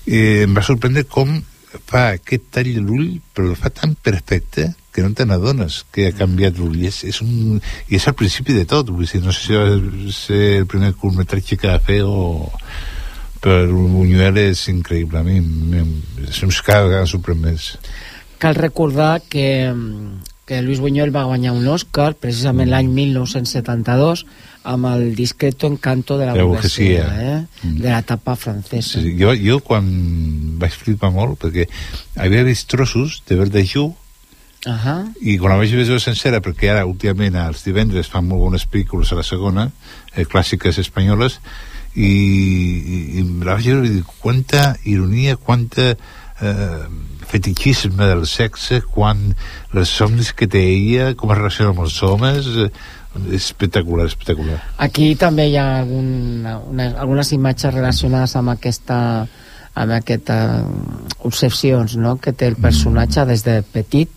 eh, 0.07 0.43
em 0.47 0.55
va 0.57 0.63
sorprendre 0.63 1.05
com 1.05 1.43
fa 1.89 2.05
aquest 2.17 2.49
tall 2.55 2.71
de 2.75 2.85
l'ull, 2.85 3.19
però 3.35 3.51
el 3.53 3.59
fa 3.59 3.71
tan 3.75 3.95
perfecte 3.95 4.73
que 4.93 5.03
no 5.03 5.15
te 5.17 5.25
n'adones 5.25 5.83
que 5.93 6.09
ha 6.09 6.17
canviat 6.17 6.59
l'ull. 6.61 6.79
És, 6.85 7.03
és 7.09 7.21
un, 7.25 7.61
I 7.89 7.97
és 7.97 8.09
al 8.09 8.17
principi 8.19 8.57
de 8.57 8.67
tot. 8.69 8.93
Vull 8.93 9.09
dir, 9.09 9.23
no 9.25 9.33
sé 9.33 9.47
si 9.47 9.57
va 9.57 10.13
ser 10.13 10.43
el 10.61 10.67
primer 10.71 10.93
curtmetratge 10.95 11.59
que 11.61 11.71
va 11.71 11.81
fer 11.83 12.03
o... 12.05 12.51
Però 13.43 13.65
Buñuel 13.67 14.37
és 14.39 14.69
increïble. 14.71 15.19
A 15.19 15.25
mi 15.27 15.41
se'm 16.31 16.53
cada 16.63 16.87
vegada 16.87 17.09
sorprèn 17.11 17.41
més. 17.43 17.73
cal 18.39 18.55
recordar 18.55 19.23
que, 19.31 19.71
que 20.47 20.63
Luis 20.63 20.81
Buñuel 20.83 21.15
va 21.15 21.29
guanyar 21.31 21.53
un 21.55 21.67
Oscar 21.71 22.15
precisament 22.19 22.71
l'any 22.71 22.89
1972 22.91 24.25
amb 24.65 24.87
el 24.93 25.15
discreto 25.19 25.67
encanto 25.67 26.19
de 26.19 26.27
la, 26.27 26.37
La 26.37 26.45
burguesia, 26.45 27.07
eh? 27.19 27.39
de 27.63 27.89
l'etapa 27.89 28.37
francesa 28.37 29.01
Sí, 29.01 29.17
jo, 29.19 29.35
jo 29.35 29.59
quan 29.65 29.89
vaig 30.63 30.77
flipar 30.77 31.11
molt, 31.15 31.41
perquè 31.43 31.67
havia 32.23 32.45
vist 32.47 32.69
trossos 32.71 33.23
de 33.29 33.41
Verdejú 33.41 33.91
Ahà. 34.69 35.01
i 35.19 35.35
quan 35.43 35.57
la 35.57 35.59
vaig 35.59 35.75
veure 35.75 35.99
sencera 35.99 36.39
perquè 36.45 36.71
ara 36.71 36.87
últimament 36.87 37.35
els 37.49 37.65
divendres 37.67 38.11
fan 38.11 38.29
molt 38.29 38.45
bones 38.45 38.67
pel·lícules 38.71 39.11
a 39.11 39.19
la 39.19 39.27
segona 39.27 39.69
eh, 40.15 40.23
clàssiques 40.23 40.79
espanyoles 40.79 41.41
i, 41.95 42.07
i, 42.07 42.99
i 43.19 43.25
la 43.43 43.57
vaig 43.57 43.67
veure 43.73 43.89
i 43.89 43.97
dic 43.99 44.13
quanta 44.23 44.77
ironia 44.87 45.35
quanta 45.37 45.91
eh, 45.93 46.85
fetichisme 47.27 48.07
del 48.07 48.23
sexe 48.31 48.83
quan 48.87 49.33
els 49.75 49.91
somnis 49.91 50.31
que 50.37 50.47
té 50.47 50.63
ella 50.63 51.13
com 51.19 51.35
es 51.35 51.41
relaciona 51.43 51.75
amb 51.75 51.83
els 51.89 51.99
homes 52.07 52.51
eh, 52.55 52.71
espectacular, 53.33 54.07
espectacular. 54.07 54.59
Aquí 54.79 55.15
també 55.21 55.49
hi 55.51 55.57
ha 55.61 55.67
algun, 55.81 56.47
una, 56.73 56.91
algunes 56.99 57.33
imatges 57.37 57.75
relacionades 57.75 58.37
amb 58.37 58.55
aquesta 58.57 58.99
amb 59.75 59.95
aquestes 59.97 60.67
obsessions 61.25 61.95
no? 61.97 62.19
que 62.21 62.35
té 62.37 62.51
el 62.51 62.57
personatge 62.61 63.25
des 63.31 63.45
de 63.47 63.63
petit. 63.63 64.11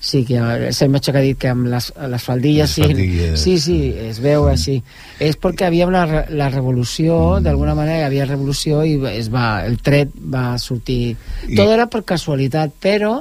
Sí, 0.00 0.22
que 0.24 0.38
esa 0.70 0.86
imatge 0.88 1.12
que 1.12 1.18
ha 1.18 1.24
dit 1.24 1.36
que 1.40 1.48
amb 1.52 1.66
les, 1.68 1.90
les 2.08 2.22
faldilles, 2.24 2.70
Les 2.70 2.72
sí, 2.72 2.82
faldilles. 2.86 3.40
sí, 3.42 3.58
sí, 3.60 3.74
es 4.08 4.20
veu 4.24 4.46
així. 4.48 4.78
És 5.20 5.36
perquè 5.36 5.66
havia 5.68 5.84
una, 5.88 6.06
la 6.32 6.46
revolució 6.48 7.36
d'alguna 7.44 7.74
manera 7.76 7.98
hi 8.00 8.06
havia 8.08 8.24
revolució 8.30 8.80
i 8.88 8.94
es 9.12 9.28
va, 9.32 9.60
el 9.68 9.76
tret 9.84 10.14
va 10.16 10.54
sortir. 10.58 11.16
I- 11.48 11.56
tot 11.58 11.68
era 11.68 11.84
per 11.92 12.00
casualitat 12.08 12.72
però 12.80 13.18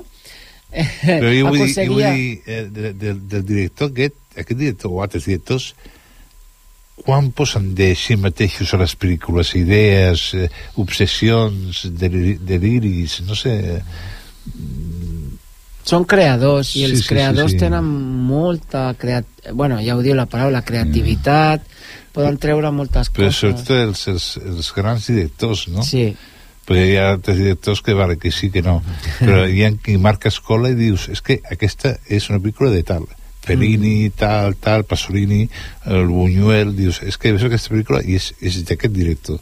eh, 0.71 0.87
però 1.03 1.33
jo 1.35 1.49
vull 1.51 1.59
dir, 1.59 1.73
jo 1.75 1.91
vull 1.91 2.05
aconseguia 2.05 2.13
dir 2.15 2.31
eh, 2.47 2.61
de, 2.71 2.93
de, 2.93 3.13
del 3.35 3.43
director 3.51 3.91
aquest, 3.91 4.15
aquest 4.35 4.59
director 4.59 4.91
o 4.91 5.01
altres 5.03 5.25
directors 5.29 5.73
quan 6.99 7.31
posen 7.31 7.73
de 7.75 7.93
si 7.95 8.17
mateixos 8.19 8.73
a 8.75 8.79
les 8.81 8.93
pel·lícules 8.99 9.53
idees, 9.55 10.33
eh, 10.35 10.49
obsessions 10.83 11.85
deliri, 11.95 12.35
deliris, 12.43 13.21
no 13.27 13.37
sé 13.37 13.55
són 15.89 16.05
creadors 16.05 16.73
i 16.75 16.81
Sí, 16.81 16.85
els 16.85 16.97
sí, 16.99 17.03
sí, 17.03 17.09
creadors 17.13 17.53
sí. 17.55 17.59
tenen 17.61 17.85
molta 18.29 18.89
creat... 18.99 19.25
bueno, 19.53 19.79
ja 19.81 19.95
ho 19.95 20.03
diu 20.05 20.17
la 20.17 20.27
paraula 20.29 20.61
creativitat 20.65 21.65
poden 22.13 22.39
treure 22.41 22.71
moltes 22.75 23.11
però 23.13 23.29
coses 23.29 23.39
sobretot 23.43 23.77
els, 23.77 24.03
els, 24.11 24.27
els 24.43 24.73
grans 24.75 25.07
directors 25.09 25.67
no? 25.73 25.85
sí. 25.85 26.09
perquè 26.67 26.85
hi 26.89 26.97
ha 26.99 27.09
altres 27.13 27.39
directors 27.39 27.81
que 27.85 27.95
vale 27.97 28.19
que 28.21 28.33
sí 28.33 28.51
que 28.53 28.63
no 28.65 28.79
però 29.21 29.45
hi 29.47 29.63
ha 29.65 29.71
qui 29.77 29.97
marca 30.01 30.33
escola 30.33 30.73
i 30.73 30.77
dius 30.77 31.07
és 31.13 31.23
que 31.25 31.39
aquesta 31.51 31.95
és 32.07 32.29
una 32.29 32.41
pel·lícula 32.41 32.73
de 32.75 32.83
tal 32.83 33.07
Fellini, 33.49 34.09
tal, 34.15 34.55
tal, 34.61 34.85
Pasolini 34.85 35.47
el 35.89 36.05
Buñuel, 36.07 36.75
dius, 36.77 37.01
és 37.03 37.17
que 37.17 37.33
veus 37.33 37.47
aquesta 37.47 37.73
pel·lícula 37.73 38.03
i 38.05 38.19
és, 38.19 38.31
és 38.41 38.61
d'aquest 38.67 38.93
director 38.93 39.39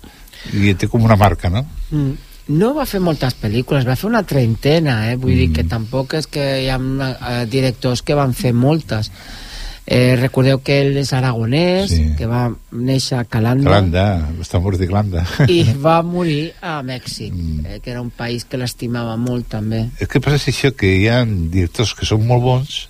i 0.53 0.73
té 0.77 0.87
com 0.87 1.03
una 1.03 1.17
marca, 1.19 1.49
no? 1.51 1.65
Mm. 1.91 2.13
no 2.57 2.69
va 2.77 2.85
fer 2.87 3.01
moltes 3.03 3.35
pel·lícules, 3.35 3.83
va 3.87 3.97
fer 3.99 4.07
una 4.07 4.23
trentena, 4.23 5.01
eh? 5.11 5.17
vull 5.19 5.35
dir 5.35 5.49
que 5.55 5.65
tampoc 5.67 6.13
és 6.15 6.29
que 6.31 6.45
hi 6.63 6.69
ha 6.71 6.77
eh, 6.79 7.43
directors 7.51 8.01
que 8.05 8.15
van 8.15 8.31
fer 8.37 8.53
moltes. 8.55 9.11
Eh, 9.87 10.17
recordeu 10.19 10.59
que 10.59 10.81
ell 10.81 10.97
és 10.99 11.13
aragonès, 11.15 11.91
Sí. 11.91 12.09
que 12.19 12.27
va 12.27 12.49
néixer 12.71 13.21
a 13.21 13.23
Calanda, 13.23 13.69
Glanda, 13.69 14.05
els 14.37 14.49
tambors 14.51 14.79
de 14.79 14.87
Glanda 14.87 15.23
i 15.47 15.61
va 15.85 16.01
morir 16.03 16.53
a 16.59 16.81
Mèxic, 16.83 17.33
eh, 17.63 17.79
que 17.83 17.91
era 17.91 18.01
un 18.03 18.11
país 18.11 18.43
que 18.43 18.59
l'estimava 18.59 19.15
molt 19.15 19.47
també. 19.47 19.85
El 19.99 20.07
que 20.11 20.19
passa 20.19 20.39
és 20.39 20.49
això, 20.51 20.73
que 20.75 20.91
hi 20.91 21.07
ha 21.07 21.21
directors 21.25 21.95
que 21.95 22.07
són 22.07 22.27
molt 22.27 22.43
bons, 22.43 22.81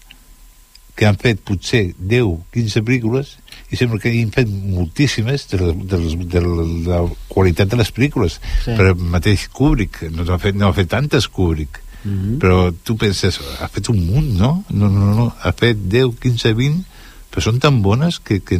que 0.97 1.05
han 1.05 1.17
fet 1.21 1.43
potser 1.45 1.91
10, 1.97 2.31
15 2.55 2.81
pel·lícules, 2.83 3.35
i 3.69 3.77
sembla 3.77 3.99
que 4.01 4.09
han 4.09 4.31
fet 4.33 4.49
moltíssimes 4.49 5.47
de 5.51 5.59
la, 5.61 5.73
de, 5.73 5.99
la, 6.01 6.13
de 6.33 6.45
la 6.89 7.01
qualitat 7.29 7.69
de 7.69 7.77
les 7.77 7.91
pel·lícules. 7.93 8.39
Sí. 8.63 8.73
Però 8.73 8.95
mateix 8.97 9.47
Kubrick, 9.53 10.07
no 10.11 10.25
ha 10.25 10.39
fet, 10.41 10.57
no 10.57 10.71
ha 10.71 10.77
fet 10.77 10.89
tantes 10.95 11.29
Kubrick, 11.29 11.83
Mhm. 12.07 12.37
però 12.39 12.73
tu 12.83 12.95
penses, 12.95 13.39
ha 13.59 13.67
fet 13.67 13.89
un 13.89 13.99
munt, 14.05 14.29
no? 14.37 14.63
No, 14.69 14.87
no, 14.87 15.13
no, 15.15 15.35
ha 15.41 15.51
fet 15.51 15.77
10, 15.91 16.15
15, 16.21 16.53
20, 16.53 16.85
però 17.31 17.43
són 17.43 17.59
tan 17.59 17.81
bones 17.83 18.19
que, 18.23 18.39
que 18.39 18.59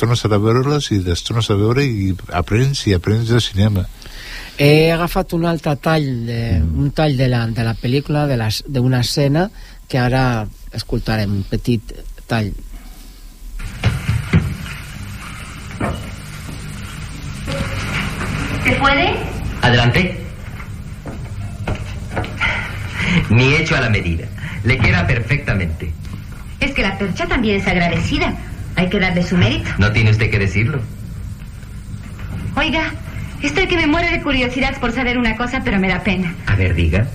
tornes 0.00 0.24
a 0.24 0.30
veure-les 0.32 0.90
i 0.94 1.00
les 1.04 1.22
tornes 1.26 1.50
a 1.50 1.56
veure 1.58 1.84
i 1.84 2.14
aprens 2.32 2.86
i 2.86 2.94
aprens 2.96 3.28
de 3.28 3.40
cinema. 3.44 3.84
He 4.56 4.90
agafat 4.90 5.34
un 5.36 5.44
altre 5.44 5.76
tall, 5.76 6.06
de, 6.26 6.40
un 6.64 6.90
tall 6.96 7.18
de 7.18 7.28
la, 7.28 7.44
de 7.52 7.66
la 7.66 7.74
pel·lícula, 7.76 8.24
de 8.26 8.38
d'una 8.72 9.02
escena, 9.04 9.50
que 9.86 9.98
ara 10.00 10.46
escoltarem 10.76 11.30
un 11.30 11.42
petit 11.42 11.82
tall. 12.26 12.52
¿Se 18.64 18.72
puede? 18.72 19.14
Adelante. 19.62 20.16
Ni 23.30 23.54
hecho 23.54 23.76
a 23.76 23.80
la 23.80 23.90
medida. 23.90 24.26
Le 24.64 24.78
queda 24.78 25.06
perfectamente. 25.06 25.92
Es 26.60 26.72
que 26.72 26.82
la 26.82 26.98
percha 26.98 27.26
también 27.26 27.60
es 27.60 27.66
agradecida. 27.66 28.34
Hay 28.74 28.88
que 28.88 28.98
darle 28.98 29.22
su 29.22 29.36
mérito. 29.36 29.70
No 29.78 29.92
tiene 29.92 30.10
usted 30.10 30.30
que 30.30 30.38
decirlo. 30.38 30.80
Oiga, 32.56 32.92
estoy 33.42 33.66
que 33.66 33.76
me 33.76 33.86
muero 33.86 34.10
de 34.10 34.22
curiosidad 34.22 34.78
por 34.80 34.92
saber 34.92 35.18
una 35.18 35.36
cosa, 35.36 35.62
pero 35.64 35.78
me 35.78 35.88
da 35.88 36.02
pena. 36.02 36.34
A 36.46 36.56
ver, 36.56 36.74
diga. 36.74 37.06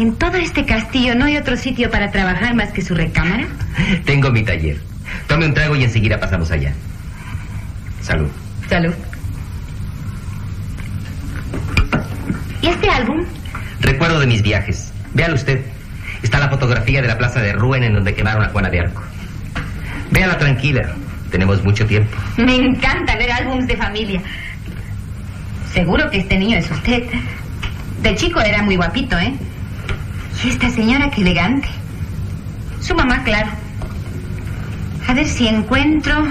¿En 0.00 0.14
todo 0.14 0.38
este 0.38 0.64
castillo 0.64 1.14
no 1.14 1.26
hay 1.26 1.36
otro 1.36 1.58
sitio 1.58 1.90
para 1.90 2.10
trabajar 2.10 2.54
más 2.54 2.72
que 2.72 2.80
su 2.80 2.94
recámara? 2.94 3.46
Tengo 4.06 4.30
mi 4.30 4.42
taller. 4.42 4.78
Tome 5.26 5.44
un 5.44 5.52
trago 5.52 5.76
y 5.76 5.84
enseguida 5.84 6.18
pasamos 6.18 6.50
allá. 6.50 6.72
Salud. 8.00 8.30
Salud. 8.66 8.94
¿Y 12.62 12.68
este 12.68 12.88
álbum? 12.88 13.26
Recuerdo 13.80 14.20
de 14.20 14.26
mis 14.26 14.40
viajes. 14.40 14.90
Véalo 15.12 15.34
usted. 15.34 15.60
Está 16.22 16.38
la 16.38 16.48
fotografía 16.48 17.02
de 17.02 17.08
la 17.08 17.18
plaza 17.18 17.42
de 17.42 17.52
Rouen 17.52 17.84
en 17.84 17.92
donde 17.92 18.14
quemaron 18.14 18.42
a 18.42 18.48
Juana 18.48 18.70
de 18.70 18.80
Arco. 18.80 19.02
Véala 20.12 20.38
tranquila. 20.38 20.94
Tenemos 21.30 21.62
mucho 21.62 21.84
tiempo. 21.84 22.16
Me 22.38 22.56
encanta 22.56 23.16
ver 23.16 23.30
álbums 23.32 23.66
de 23.66 23.76
familia. 23.76 24.22
Seguro 25.74 26.08
que 26.08 26.20
este 26.20 26.38
niño 26.38 26.56
es 26.56 26.70
usted. 26.70 27.02
De 28.02 28.14
chico 28.14 28.40
era 28.40 28.62
muy 28.62 28.76
guapito, 28.76 29.18
¿eh? 29.18 29.34
Y 30.42 30.48
esta 30.48 30.70
señora, 30.70 31.10
qué 31.10 31.20
elegante. 31.20 31.68
Su 32.80 32.94
mamá, 32.94 33.22
claro. 33.24 33.50
A 35.06 35.12
ver 35.12 35.26
si 35.26 35.46
encuentro... 35.46 36.26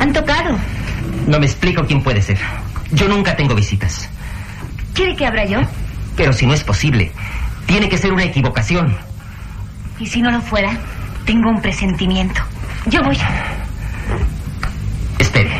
Han 0.00 0.12
tocado. 0.12 0.56
No 1.26 1.40
me 1.40 1.46
explico 1.46 1.84
quién 1.86 2.02
puede 2.02 2.22
ser. 2.22 2.38
Yo 2.92 3.08
nunca 3.08 3.34
tengo 3.34 3.54
visitas. 3.54 4.08
¿Quiere 4.94 5.16
que 5.16 5.26
abra 5.26 5.44
yo? 5.44 5.60
Pero 6.16 6.32
si 6.32 6.46
no 6.46 6.54
es 6.54 6.62
posible, 6.62 7.10
tiene 7.66 7.88
que 7.88 7.98
ser 7.98 8.12
una 8.12 8.24
equivocación. 8.24 8.96
Y 9.98 10.06
si 10.06 10.22
no 10.22 10.30
lo 10.30 10.40
fuera, 10.40 10.78
tengo 11.24 11.50
un 11.50 11.60
presentimiento. 11.60 12.40
Yo 12.86 13.02
voy. 13.02 13.18
Espere. 15.18 15.50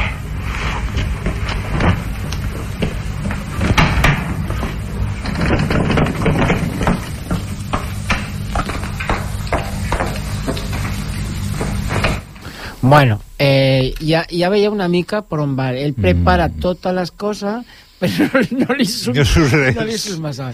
Bueno, 12.86 13.18
eh, 13.38 13.94
ja, 14.04 14.26
ja 14.28 14.50
veieu 14.52 14.74
una 14.74 14.90
mica 14.92 15.22
per 15.24 15.38
on 15.40 15.54
va. 15.56 15.70
Ell 15.72 15.94
prepara 15.96 16.50
mm. 16.50 16.60
totes 16.60 16.92
les 16.92 17.10
coses, 17.16 17.78
però 18.12 18.42
no 18.64 18.74
li 18.78 18.86
surt, 18.86 19.16
No 19.16 19.24
surt 19.24 19.52
res. 19.52 19.76
no 19.76 19.84
li 19.88 19.98
surt 19.98 20.20
massa. 20.20 20.52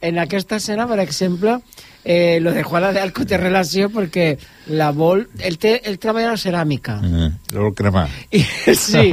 En 0.00 0.18
aquesta 0.18 0.56
escena, 0.56 0.86
per 0.88 1.00
exemple, 1.00 1.58
eh, 2.04 2.38
lo 2.40 2.52
de 2.52 2.62
Juana 2.62 2.92
de 2.92 3.00
Arco 3.00 3.26
té 3.28 3.36
relació 3.36 3.90
perquè 3.92 4.38
la 4.72 4.90
vol... 4.96 5.26
Ell, 5.44 5.58
té, 5.60 5.74
ell 5.84 5.98
treballa 6.00 6.32
la 6.32 6.40
ceràmica. 6.40 6.96
Eh, 7.04 7.28
lo 7.52 7.66
vol 7.66 7.74
cremar. 7.76 8.06
I, 8.32 8.40
sí, 8.78 9.10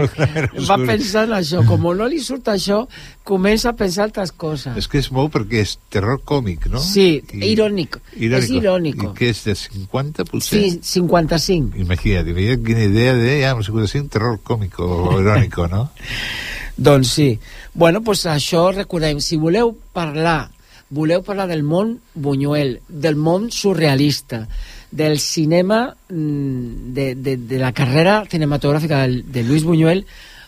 va 0.67 0.77
pensar 0.85 1.25
en 1.27 1.35
això. 1.39 1.63
Com 1.67 1.83
no 1.97 2.07
li 2.07 2.21
surt 2.23 2.47
això, 2.53 2.83
comença 3.27 3.73
a 3.73 3.75
pensar 3.75 4.05
altres 4.07 4.31
coses. 4.31 4.77
És 4.79 4.87
que 4.87 5.01
és 5.01 5.11
molt 5.11 5.33
perquè 5.35 5.63
és 5.65 5.77
terror 5.91 6.21
còmic, 6.23 6.69
no? 6.71 6.79
Sí, 6.83 7.21
irònic. 7.33 7.99
És 8.15 8.51
irònico. 8.53 9.11
I 9.11 9.17
que 9.17 9.31
és 9.33 9.43
de 9.47 9.55
50, 9.59 10.27
potser? 10.29 10.61
Sí, 10.61 10.79
55. 10.95 11.75
Imagina't, 11.83 12.31
imagina't 12.31 12.63
quina 12.67 12.87
idea 12.87 13.15
de, 13.19 13.39
ja, 13.43 13.55
55, 13.57 14.11
terror 14.13 14.39
còmic 14.47 14.79
o 14.79 15.17
irònico, 15.19 15.67
no? 15.71 15.89
Doncs 16.77 17.09
sí. 17.09 17.39
Bueno, 17.73 17.99
doncs 18.05 18.27
això 18.29 18.69
recordem. 18.71 19.19
Si 19.19 19.37
voleu 19.41 19.73
parlar, 19.93 20.51
voleu 20.89 21.23
parlar 21.25 21.47
del 21.49 21.63
món 21.65 21.97
Buñuel, 22.13 22.79
del 22.87 23.17
món 23.17 23.49
surrealista, 23.51 24.45
del 24.91 25.19
cinema, 25.19 25.95
mm, 26.09 26.93
de, 26.93 27.15
de, 27.15 27.37
de 27.37 27.57
la 27.59 27.73
carrera 27.73 28.23
cinematogràfica 28.29 29.07
de, 29.07 29.23
de 29.23 29.43
Luis 29.43 29.63
Buñuel, 29.63 30.05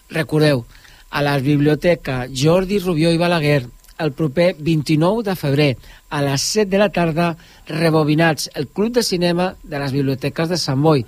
recordeu, 0.09 0.65
a 1.09 1.21
la 1.21 1.38
biblioteca 1.39 2.27
Jordi 2.30 2.77
Rubió 2.80 3.11
i 3.11 3.17
Balaguer, 3.17 3.65
el 3.97 4.13
proper 4.13 4.55
29 4.59 5.23
de 5.23 5.36
febrer, 5.36 5.77
a 6.09 6.21
les 6.21 6.41
7 6.41 6.69
de 6.69 6.77
la 6.77 6.89
tarda, 6.89 7.36
rebobinats, 7.67 8.49
el 8.53 8.67
Club 8.67 8.93
de 8.93 9.03
Cinema 9.03 9.55
de 9.63 9.80
les 9.80 9.91
Biblioteques 9.91 10.49
de 10.49 10.57
Sant 10.57 10.82
Boi, 10.82 11.03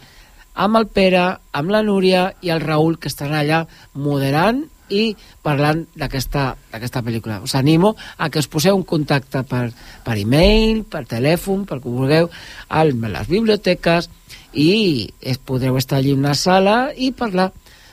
amb 0.56 0.76
el 0.82 0.90
Pere, 0.92 1.38
amb 1.54 1.72
la 1.72 1.86
Núria 1.86 2.34
i 2.42 2.52
el 2.52 2.60
Raül, 2.60 2.98
que 3.00 3.08
estan 3.08 3.32
allà 3.38 3.64
moderant 3.94 4.66
i 4.92 5.16
parlant 5.42 5.86
d'aquesta 5.96 7.02
pel·lícula. 7.02 7.40
Us 7.42 7.56
animo 7.56 7.96
a 8.18 8.30
que 8.30 8.40
us 8.44 8.50
poseu 8.52 8.76
en 8.76 8.84
contacte 8.84 9.44
per, 9.48 9.70
per 10.04 10.18
e-mail, 10.20 10.84
per 10.84 11.06
telèfon, 11.08 11.64
per 11.66 11.80
que 11.82 11.90
vulgueu, 11.90 12.30
a 12.70 12.84
les 12.86 13.28
biblioteques 13.32 14.10
i 14.54 15.10
es 15.22 15.38
podreu 15.40 15.78
estar 15.80 15.98
allí 16.02 16.12
en 16.12 16.20
una 16.26 16.36
sala 16.36 16.92
i 16.96 17.14
parlar 17.16 17.52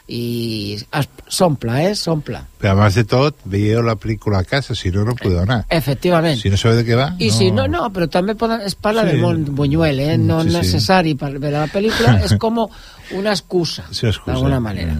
i 0.08 0.78
s'omple, 1.28 1.74
eh? 1.90 1.94
S'omple. 1.94 2.38
Pero 2.58 2.72
además 2.72 2.94
de 2.96 3.04
todo, 3.04 3.34
veieu 3.44 3.82
la 3.84 3.94
película 3.96 4.38
a 4.38 4.44
casa, 4.44 4.74
si 4.74 4.90
no, 4.90 5.04
no 5.04 5.14
puedo 5.14 5.42
anar. 5.42 5.66
Efectivament. 5.68 6.40
Si 6.40 6.48
no 6.48 6.56
sabeu 6.56 6.78
de 6.80 6.86
què 6.88 6.96
va, 6.96 7.10
I 7.20 7.28
no... 7.28 7.34
si 7.36 7.50
no, 7.52 7.66
no, 7.68 7.82
però 7.92 8.08
també 8.08 8.34
poden, 8.34 8.62
es 8.64 8.74
parla 8.74 9.04
Sí. 9.04 9.10
del 9.12 9.20
món 9.20 9.44
Buñuel, 9.54 10.00
eh? 10.00 10.16
no 10.18 10.40
Sí, 10.42 10.48
sí. 10.48 10.56
necessari 10.56 11.14
per 11.14 11.34
veure 11.36 11.58
la 11.58 11.68
pel·lícula, 11.68 12.16
és 12.24 12.38
com 12.40 12.62
una 12.64 13.34
excusa, 13.36 13.84
Sí, 13.92 14.06
excusa. 14.08 14.32
d'alguna 14.32 14.60
manera. 14.64 14.96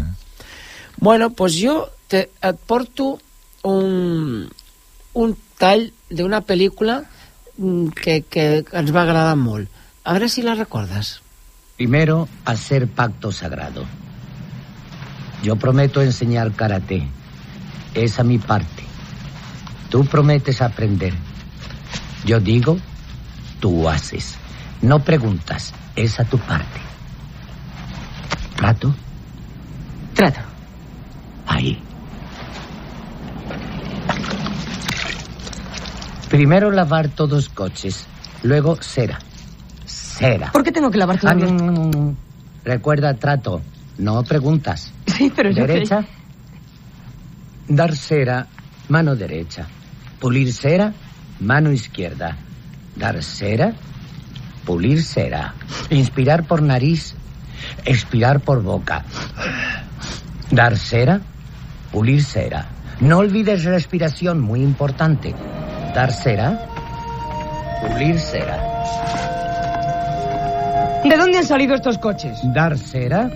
Bueno, 1.01 1.31
pues 1.31 1.59
jo 1.63 1.89
te, 2.09 2.31
et 2.43 2.59
porto 2.67 3.19
un, 3.63 4.49
un 5.15 5.37
tall 5.59 5.93
d'una 6.11 6.41
pel·lícula 6.43 7.03
mm, 7.57 7.95
que, 7.95 8.23
que 8.27 8.49
ens 8.65 8.91
va 8.95 9.05
agradar 9.05 9.37
molt. 9.39 9.71
A 10.03 10.17
veure 10.17 10.31
si 10.33 10.43
la 10.43 10.57
recordes. 10.59 11.19
Primero, 11.77 12.27
hacer 12.45 12.89
pacto 12.89 13.31
sagrado. 13.31 13.85
Yo 15.43 15.55
prometo 15.57 16.03
enseñar 16.03 16.53
karate. 16.53 17.07
Esa 17.95 18.25
mi 18.25 18.39
parte. 18.39 18.83
Tú 19.91 20.05
prometes 20.05 20.61
aprender. 20.61 21.15
Yo 22.25 22.41
digo, 22.41 22.79
tú 23.61 23.89
haces. 23.89 24.35
No 24.83 25.05
preguntas. 25.05 25.73
Esa 25.95 26.25
tu 26.25 26.39
parte. 26.39 26.81
¿Trato? 28.57 28.95
Trato. 30.15 30.48
Ahí. 31.59 31.77
Primero 36.31 36.71
lavar 36.71 37.09
todos 37.09 37.49
coches. 37.49 38.07
Luego 38.45 38.77
cera. 38.81 39.19
Cera. 39.85 40.53
¿Por 40.53 40.63
qué 40.63 40.71
tengo 40.71 40.89
que 40.89 40.99
lavar 40.99 41.19
todo? 41.19 41.33
Ah, 41.33 41.35
no, 41.35 41.51
no, 41.51 41.73
no, 41.73 41.91
no. 41.91 42.17
Recuerda 42.65 43.15
trato, 43.15 43.61
no 43.99 44.23
preguntas. 44.23 44.93
Sí, 45.19 45.33
pero 45.35 45.51
yo 45.51 45.67
Derecha. 45.67 46.05
Dar 47.67 47.97
cera, 47.97 48.47
mano 48.89 49.17
derecha. 49.17 49.67
Pulir 50.21 50.53
cera, 50.53 50.93
mano 51.41 51.73
izquierda. 51.73 52.37
Dar 52.95 53.21
cera, 53.25 53.73
pulir 54.65 55.03
cera. 55.03 55.55
Inspirar 55.91 56.47
por 56.47 56.63
nariz, 56.63 57.17
expirar 57.85 58.39
por 58.39 58.63
boca. 58.63 59.05
Dar 60.53 60.77
cera, 60.77 61.21
pulir 61.93 62.23
cera. 62.23 62.67
No 63.01 63.19
olvides 63.19 63.65
respiración, 63.65 64.41
muy 64.41 64.63
importante. 64.63 65.35
Dar 65.95 66.13
cera, 66.13 66.59
pulir 67.81 68.19
cera. 68.19 68.65
¿De 71.05 71.17
dónde 71.17 71.39
han 71.39 71.45
salido 71.45 71.75
estos 71.75 71.99
coches? 71.99 72.39
Dar 72.55 72.77
cera, 72.77 73.31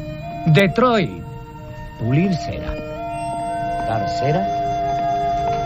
Detroit. 0.47 1.23
Pulir 2.01 2.35
cera. 2.35 2.75
Dar 3.89 4.09
cera, 4.09 4.47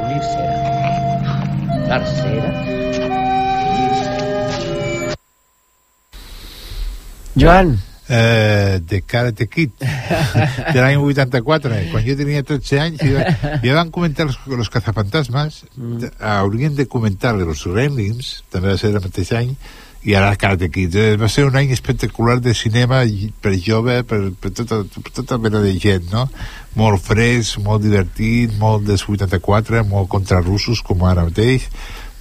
pulir 0.03 0.22
cera. 0.22 1.87
Dar 1.89 2.07
cera. 2.07 2.53
Joan. 7.39 7.78
Eh, 8.09 8.79
de 8.87 9.01
Karate 9.03 9.49
Kid 9.51 9.73
de 10.75 10.79
l'any 10.79 10.95
84 10.95 11.79
quan 11.91 12.05
jo 12.07 12.15
tenia 12.15 12.45
13 12.47 12.79
anys 12.79 13.01
i 13.03 13.09
ja 13.65 13.73
van 13.75 13.91
comentar 13.91 14.29
los, 14.29 14.37
los 14.47 14.71
cazafantasmes 14.71 15.65
mm. 15.75 16.13
haurien 16.23 16.77
de 16.79 16.87
comentar 16.87 17.33
los 17.35 17.65
Gremlins 17.67 18.45
també 18.47 18.71
va 18.71 18.79
ser 18.79 18.93
el 18.93 19.01
mateix 19.03 19.33
any 19.35 19.57
i 20.07 20.15
ara 20.15 20.37
Karate 20.39 20.69
Kid 20.71 20.95
eh, 20.95 21.17
va 21.19 21.27
ser 21.27 21.49
un 21.49 21.59
any 21.59 21.73
espectacular 21.75 22.37
de 22.39 22.55
cinema 22.55 23.01
per 23.43 23.57
jove 23.59 23.97
per, 24.07 24.21
per, 24.39 24.53
tota, 24.55 24.85
per 24.87 25.11
tota 25.11 25.39
mena 25.43 25.65
de 25.65 25.73
gent 25.75 26.07
no? 26.13 26.29
molt 26.79 27.03
fresc, 27.03 27.59
molt 27.65 27.83
divertit 27.83 28.55
molt 28.61 28.87
dels 28.87 29.03
84, 29.03 29.83
molt 29.91 30.07
contra 30.15 30.39
russos 30.45 30.79
com 30.79 31.03
ara 31.11 31.27
mateix 31.27 31.67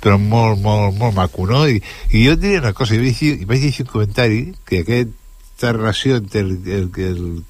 però 0.01 0.17
molt, 0.17 0.57
molt, 0.61 0.97
molt 0.97 1.13
maco, 1.17 1.45
no? 1.49 1.63
I, 1.65 1.77
i 2.09 2.25
jo 2.25 2.33
et 2.35 2.41
diré 2.41 2.59
una 2.61 2.73
cosa, 2.77 2.93
jo 2.93 3.01
vaig, 3.01 3.45
vaig 3.49 3.63
llegir 3.63 3.85
un 3.87 3.93
comentari 3.93 4.41
que 4.65 4.83
aquesta 5.55 5.71
relació 5.71 6.17
entre 6.17 6.41
el, 6.41 6.57
el, 6.67 6.89
el 6.97 7.43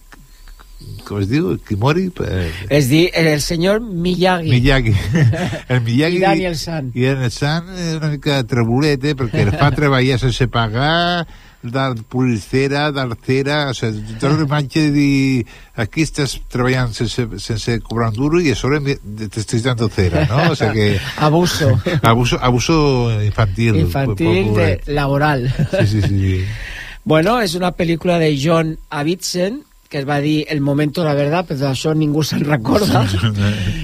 com 1.07 1.17
es 1.17 1.29
diu? 1.29 1.55
Kimori? 1.65 2.11
Eh, 2.21 2.51
És 2.69 2.89
dir, 2.91 3.09
el 3.17 3.41
senyor 3.41 3.79
Miyagi. 3.81 4.51
Miyagi. 4.51 4.93
El 5.73 5.81
Miyagi 5.81 6.19
I 6.19 6.21
Daniel 6.21 6.55
San. 6.55 6.91
I 6.93 7.07
Daniel 7.07 7.31
San 7.31 7.71
és 7.73 7.95
una 7.97 8.11
mica 8.13 8.43
trebulet, 8.45 9.01
eh? 9.01 9.15
perquè 9.17 9.47
el 9.47 9.51
fa 9.57 9.71
treballar 9.73 10.19
sense 10.21 10.45
pagar, 10.53 11.25
dar 11.65 11.95
pulir 12.11 12.37
cera, 12.43 12.91
dar 12.93 13.07
cera, 13.25 13.71
o 13.71 13.73
sigui, 13.73 14.19
tota 14.19 14.35
la 14.35 14.45
imatge 14.45 14.85
de 14.85 14.93
dir 14.93 15.47
aquí 15.81 16.05
estàs 16.05 16.37
treballant 16.53 16.93
sense, 16.93 17.25
sense 17.41 17.79
cobrar 17.87 18.11
un 18.13 18.19
duro 18.19 18.43
i 18.43 18.53
a 18.53 18.59
sobre 18.59 18.83
t'estàs 18.85 19.65
dando 19.65 19.89
cera, 19.89 20.27
no? 20.29 20.51
O 20.53 20.59
sigui 20.59 20.75
que... 20.77 21.03
Abuso. 21.25 21.73
Abuso, 22.03 22.37
abuso 22.37 22.77
infantil. 23.25 23.81
Infantil, 23.87 24.53
de, 24.53 24.71
laboral. 24.93 25.49
Sí, 25.79 25.87
sí, 25.95 26.01
sí. 26.05 26.41
Bueno, 27.05 27.37
és 27.45 27.53
una 27.53 27.69
pel·lícula 27.77 28.17
de 28.17 28.31
John 28.33 28.79
Avildsen, 28.89 29.59
que 29.93 29.99
es 30.01 30.07
va 30.09 30.17
dir 30.19 30.47
El 30.49 30.59
momento 30.59 31.03
de 31.03 31.07
la 31.07 31.13
verdad, 31.13 31.45
però 31.45 31.59
d'això 31.59 31.93
ningú 31.93 32.23
se'n 32.25 32.41
recorda. 32.47 33.03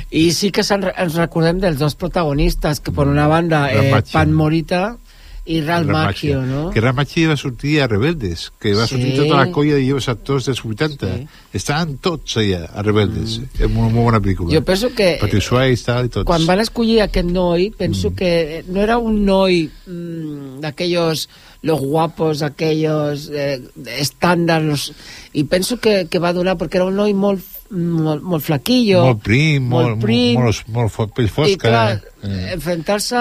I 0.10 0.32
sí 0.34 0.50
que 0.50 0.66
ens 0.66 1.18
recordem 1.20 1.60
dels 1.62 1.78
dos 1.78 1.94
protagonistes, 1.96 2.82
que 2.82 2.92
per 2.92 3.06
una 3.08 3.28
banda, 3.30 3.68
eh. 3.70 3.94
Pan 4.12 4.34
Morita 4.34 4.98
i 5.46 5.60
Ralph. 5.62 5.90
Macchio, 5.90 6.42
no? 6.46 6.70
Que 6.70 6.82
Ramacchio 6.82 7.30
va 7.32 7.38
sortir 7.38 7.80
a 7.82 7.88
Rebeldes, 7.88 8.52
que 8.60 8.76
va 8.78 8.86
Sí. 8.86 8.96
sortir 8.96 9.16
tota 9.18 9.36
la 9.38 9.52
colla 9.52 9.76
de 9.76 9.88
joves 9.88 10.08
actors 10.10 10.46
dels 10.46 10.64
80. 10.64 11.10
Estaven 11.52 11.98
tots 11.98 12.38
allà, 12.38 12.70
a 12.74 12.84
Rebeldes. 12.84 13.40
Mm. 13.40 13.48
És 13.58 13.66
una 13.66 13.90
molt 13.90 13.96
bona 13.96 14.22
pel·lícula. 14.22 14.54
Jo 14.54 14.62
penso 14.64 14.94
que 14.94 15.18
Patrick 15.20 15.44
Swayze, 15.44 15.86
tal, 15.86 16.06
i 16.06 16.10
tots. 16.10 16.26
Quan 16.30 16.46
van 16.46 16.60
escollir 16.60 17.02
aquest 17.02 17.28
noi, 17.28 17.72
penso 17.72 18.12
mm. 18.12 18.16
que 18.16 18.64
no 18.68 18.82
era 18.82 19.00
un 19.00 19.26
noi 19.26 19.70
mm, 19.88 20.60
d'aquellos 20.62 21.28
los 21.64 21.80
guapos, 21.80 22.42
aquellos 22.42 23.30
eh, 23.34 23.60
estàndards, 23.98 24.92
i 25.34 25.44
penso 25.46 25.80
que, 25.80 26.08
que 26.10 26.20
va 26.20 26.34
donar, 26.34 26.58
perquè 26.58 26.80
era 26.82 26.86
un 26.90 26.96
noi 26.98 27.14
molt, 27.14 27.44
molt, 27.72 28.22
molt 28.22 28.44
flaquillo, 28.44 29.04
Molt 29.06 29.22
prim, 29.24 29.68
molt, 29.70 29.94
molt, 29.94 30.02
prim, 30.04 30.40
molt, 30.40 30.64
molt, 30.68 30.98
molt 30.98 31.14
pell 31.16 31.30
fosca. 31.30 31.54
i 31.54 31.58
clar, 31.62 31.92
eh. 31.96 32.11
Enfrontar-se 32.24 33.18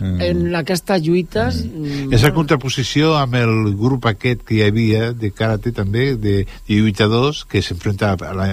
Mm. 0.00 0.20
en 0.20 0.54
aquestes 0.56 1.02
lluites... 1.02 1.64
Mm. 1.64 2.12
Esa 2.14 2.32
contraposició 2.34 3.14
amb 3.18 3.34
el 3.38 3.74
grup 3.76 4.06
aquest 4.06 4.42
que 4.46 4.54
hi 4.58 4.62
havia 4.66 5.12
de 5.12 5.30
karate 5.32 5.72
també, 5.72 6.14
de, 6.16 6.44
de 6.68 6.74
lluitadors 6.80 7.44
que 7.44 7.62
s'enfrenta 7.62 8.12
a 8.14 8.32
la, 8.34 8.46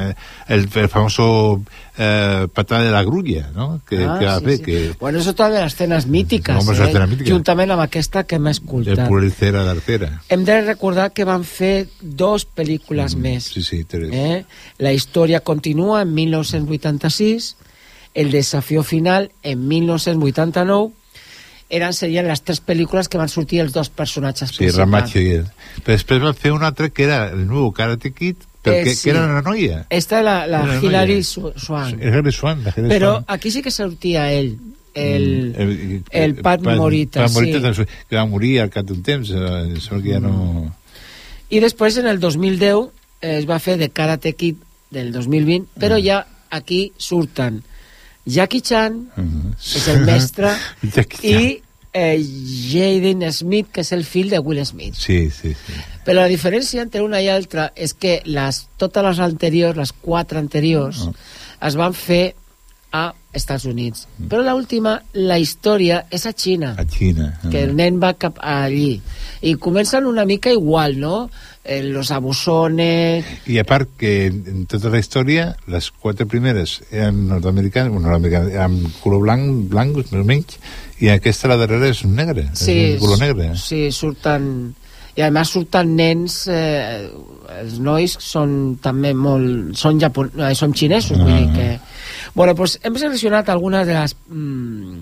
el, 0.47 0.67
el 0.73 0.89
famoso 0.89 1.61
eh, 1.97 2.47
patada 2.53 2.83
de 2.85 2.91
la 2.91 3.03
grulla, 3.03 3.49
no? 3.55 3.81
Que, 3.87 4.03
Ah, 4.05 4.17
que 4.19 4.27
sí, 4.29 4.45
fer, 4.45 4.57
sí. 4.57 4.63
que 4.63 4.95
Bueno, 4.99 5.19
és 5.19 5.27
otra 5.27 5.49
de 5.49 5.61
les 5.61 5.73
escenes 5.73 6.07
mítiques, 6.07 6.55
Home, 6.55 6.73
és 6.73 6.79
eh? 6.79 6.87
escena 6.89 7.07
mítica. 7.07 7.29
juntament 7.31 7.71
amb 7.71 7.81
aquesta 7.85 8.23
que 8.23 8.35
hem 8.35 8.47
el 8.47 8.51
escoltat. 8.51 9.07
pulicera 9.09 9.63
d'artera. 9.63 10.21
Hem 10.29 10.45
de 10.45 10.61
recordar 10.61 11.11
que 11.13 11.25
van 11.25 11.43
fer 11.43 11.87
dos 12.01 12.45
pel·lícules 12.47 13.15
més. 13.15 13.45
Sí, 13.53 13.61
sí, 13.63 13.83
tres. 13.83 14.09
Eh? 14.13 14.45
La 14.79 14.93
història 14.93 15.39
continua 15.41 16.01
en 16.03 16.13
1986, 16.13 17.55
el 18.13 18.31
desafío 18.31 18.83
final 18.83 19.31
en 19.43 19.67
1989, 19.67 20.91
eren, 21.71 21.93
serien 21.95 22.27
les 22.27 22.41
tres 22.43 22.59
pel·lícules 22.59 23.07
que 23.07 23.17
van 23.17 23.29
sortir 23.31 23.61
els 23.63 23.71
dos 23.71 23.89
personatges 23.89 24.49
Sí, 24.51 24.57
principals. 24.57 24.77
Ramacho 24.83 25.19
i 25.21 25.29
ell. 25.37 25.45
Però 25.85 25.93
després 25.95 26.21
van 26.21 26.35
fer 26.35 26.51
un 26.51 26.63
altre 26.67 26.89
que 26.91 27.05
era 27.07 27.29
el 27.31 27.45
nou 27.47 27.69
Karate 27.71 28.11
Kid, 28.11 28.35
perquè, 28.61 28.91
Eh, 28.91 28.95
sí. 28.95 29.03
que 29.05 29.09
era 29.15 29.23
una 29.25 29.41
noia. 29.41 29.85
Esta 29.89 30.19
és 30.19 30.25
la, 30.25 30.35
la 30.47 30.59
Era 30.65 30.73
una 30.73 30.81
Hilary 30.83 31.23
Swan. 31.23 31.95
Era 32.01 32.09
Hilary 32.19 32.31
Swan, 32.35 32.63
la 32.65 32.73
Hilary 32.75 32.89
Però 32.93 33.11
Swan. 33.13 33.25
aquí 33.27 33.51
sí 33.51 33.61
que 33.61 33.71
sortia 33.71 34.31
ell, 34.33 34.57
el, 34.93 35.55
Mm, 35.57 36.03
el 36.11 36.35
Pat 36.43 36.61
Morita, 36.61 37.21
Pat 37.23 37.31
Morita 37.31 37.73
sí. 37.73 37.83
que 38.09 38.15
va 38.17 38.25
morir 38.25 38.59
al 38.59 38.69
cap 38.69 38.83
d'un 38.85 39.01
temps, 39.01 39.29
eh, 39.31 39.79
que 40.03 40.11
ja 40.11 40.19
no... 40.19 40.75
I 41.49 41.59
després, 41.59 41.97
en 41.97 42.07
el 42.07 42.19
2010, 42.19 42.89
eh, 43.21 43.37
es 43.39 43.47
va 43.49 43.59
fer 43.59 43.77
de 43.79 43.87
Karate 43.89 44.33
Kid 44.35 44.57
del 44.91 45.13
2020, 45.13 45.67
però 45.79 45.95
Mm. 45.97 46.03
ja 46.05 46.27
aquí 46.49 46.91
surten 46.97 47.63
Jackie 48.25 48.61
Chan, 48.61 49.09
Mhm. 49.15 49.53
és 49.75 49.87
el 49.87 50.05
mestre, 50.05 50.51
i 51.23 51.61
eh, 51.93 52.23
Jaden 52.71 53.25
Smith, 53.33 53.67
que 53.71 53.81
és 53.81 53.91
el 53.91 54.03
fill 54.05 54.29
de 54.29 54.39
Will 54.39 54.63
Smith. 54.65 54.95
Sí, 54.95 55.29
sí, 55.29 55.53
sí. 55.53 55.73
Però 56.05 56.21
la 56.21 56.27
diferència 56.31 56.81
entre 56.81 57.01
una 57.03 57.19
i 57.21 57.27
altra 57.29 57.71
és 57.75 57.93
que 57.93 58.21
les, 58.25 58.67
totes 58.77 59.03
les 59.03 59.19
anteriors, 59.19 59.75
les 59.77 59.91
quatre 59.93 60.39
anteriors, 60.39 61.07
Ah. 61.07 61.67
es 61.67 61.75
van 61.75 61.93
fer 61.93 62.35
a 62.91 63.13
Estats 63.33 63.63
Units. 63.65 64.07
Però 64.27 64.43
l'última, 64.43 64.97
la 65.15 65.37
història, 65.39 66.01
és 66.11 66.25
a 66.27 66.33
Xina. 66.35 66.73
A 66.77 66.83
Xina. 66.83 67.29
que 67.49 67.63
el 67.63 67.75
nen 67.77 68.01
va 68.01 68.13
cap 68.19 68.39
allí. 68.43 68.99
I 69.41 69.55
comencen 69.55 70.05
una 70.05 70.25
mica 70.25 70.51
igual, 70.51 70.99
no? 70.99 71.29
Eh, 71.63 71.83
los 71.83 72.11
abusones... 72.11 73.25
I 73.47 73.59
a 73.61 73.63
part 73.63 73.89
que 73.97 74.25
en 74.27 74.65
tota 74.67 74.89
la 74.89 74.99
història, 74.99 75.55
les 75.71 75.91
quatre 75.91 76.25
primeres 76.25 76.81
eren 76.91 77.27
nord-americanes, 77.29 77.93
bueno, 77.93 78.09
nord-americanes, 78.09 78.57
amb 78.59 78.99
color 79.03 79.23
blanc, 79.23 79.69
blanc, 79.71 79.95
més 80.01 80.11
o 80.11 80.25
menys, 80.27 80.59
i 80.99 81.11
aquesta, 81.13 81.47
la 81.51 81.59
darrera, 81.61 81.93
és 81.93 82.03
negre, 82.05 82.49
Sí, 82.53 82.73
és 82.73 82.99
un 82.99 83.05
color 83.05 83.23
negre. 83.23 83.51
Sí, 83.55 83.87
surten... 83.95 84.75
I 85.15 85.25
a 85.25 85.31
més 85.31 85.49
surten 85.51 85.95
nens... 85.95 86.43
Eh, 86.51 87.07
els 87.61 87.79
nois 87.83 88.13
són 88.23 88.77
també 88.83 89.11
molt... 89.13 89.75
Són, 89.79 89.99
japon... 89.99 90.31
eh, 90.39 90.53
són 90.57 90.75
xinesos, 90.75 91.19
vull 91.19 91.35
dir 91.35 91.49
que... 91.55 91.71
Bueno, 92.33 92.55
pues 92.55 92.79
hem 92.83 92.95
seleccionat 92.97 93.49
algunes 93.49 93.87
de 93.87 93.93
les... 93.99 94.15
Mm, 94.29 95.01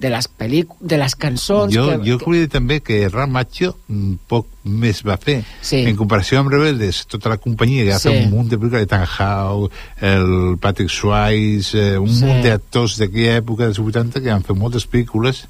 de 0.00 0.08
les 0.08 0.24
pel·lícules, 0.32 0.80
de 0.88 0.96
les 0.96 1.12
cançons... 1.14 1.74
Jo, 1.74 1.82
que, 1.90 1.96
jo 2.08 2.14
volia 2.24 2.46
dir 2.46 2.48
també 2.54 2.78
que 2.80 3.02
Ram 3.12 3.34
Macho 3.36 3.74
mm, 3.86 4.14
poc 4.32 4.46
més 4.64 5.02
va 5.04 5.18
fer. 5.20 5.42
Sí. 5.60 5.82
En 5.90 5.98
comparació 5.98 6.38
amb 6.40 6.48
Rebeldes, 6.54 7.02
tota 7.04 7.28
la 7.28 7.36
companyia 7.36 7.84
que 7.84 7.92
ha 7.92 7.98
Sí. 8.00 8.08
fet 8.08 8.24
un 8.24 8.32
munt 8.32 8.48
de 8.48 8.56
pel·lícules, 8.56 8.86
Ethan 8.88 9.04
Howe, 9.04 9.68
el 10.00 10.56
Patrick 10.58 10.88
Swayze, 10.88 11.76
eh, 11.76 11.98
un 12.00 12.08
Sí. 12.08 12.24
munt 12.24 12.40
d'actors 12.46 12.96
d'aquella 12.96 13.36
època 13.42 13.68
dels 13.68 13.78
80 13.78 14.22
que 14.24 14.30
han 14.32 14.42
fet 14.42 14.56
moltes 14.56 14.88
pel·lícules. 14.88 15.44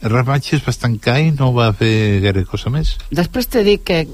Ram 0.00 0.26
Macho 0.32 0.56
es 0.56 0.64
va 0.64 0.72
estancar 0.72 1.18
i 1.20 1.30
no 1.36 1.52
va 1.52 1.68
fer 1.76 2.22
gaire 2.24 2.46
cosa 2.48 2.70
més. 2.72 2.94
Després 3.12 3.48
te 3.52 3.60
dic 3.62 3.84
que 3.84 4.06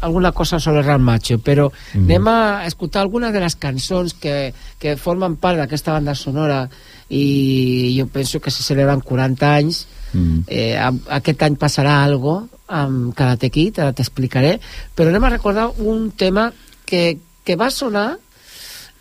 alguna 0.00 0.32
cosa 0.32 0.60
sobre 0.60 0.82
Ram 0.82 1.02
Macho, 1.02 1.38
però 1.38 1.68
mm. 1.94 2.04
anem 2.04 2.28
a 2.28 2.66
escoltar 2.66 3.02
algunes 3.02 3.32
de 3.32 3.40
les 3.40 3.56
cançons 3.56 4.14
que, 4.14 4.52
que 4.78 4.96
formen 4.96 5.36
part 5.36 5.58
d'aquesta 5.58 5.92
banda 5.96 6.14
sonora 6.14 6.68
i 7.08 7.94
jo 7.98 8.06
penso 8.12 8.40
que 8.40 8.50
se 8.50 8.62
celebren 8.62 9.00
40 9.00 9.54
anys 9.54 9.86
Mm. 10.08 10.44
eh, 10.48 10.72
a- 10.80 11.16
aquest 11.18 11.42
any 11.44 11.58
passarà 11.60 11.98
algo 12.02 12.48
amb 12.72 13.10
Karate 13.14 13.50
Kid, 13.52 13.76
ara 13.78 13.92
t'explicaré 13.92 14.54
però 14.96 15.10
anem 15.10 15.24
a 15.28 15.30
recordar 15.34 15.66
un 15.84 16.12
tema 16.16 16.46
que, 16.86 17.18
que 17.44 17.56
va 17.60 17.68
sonar 17.70 18.16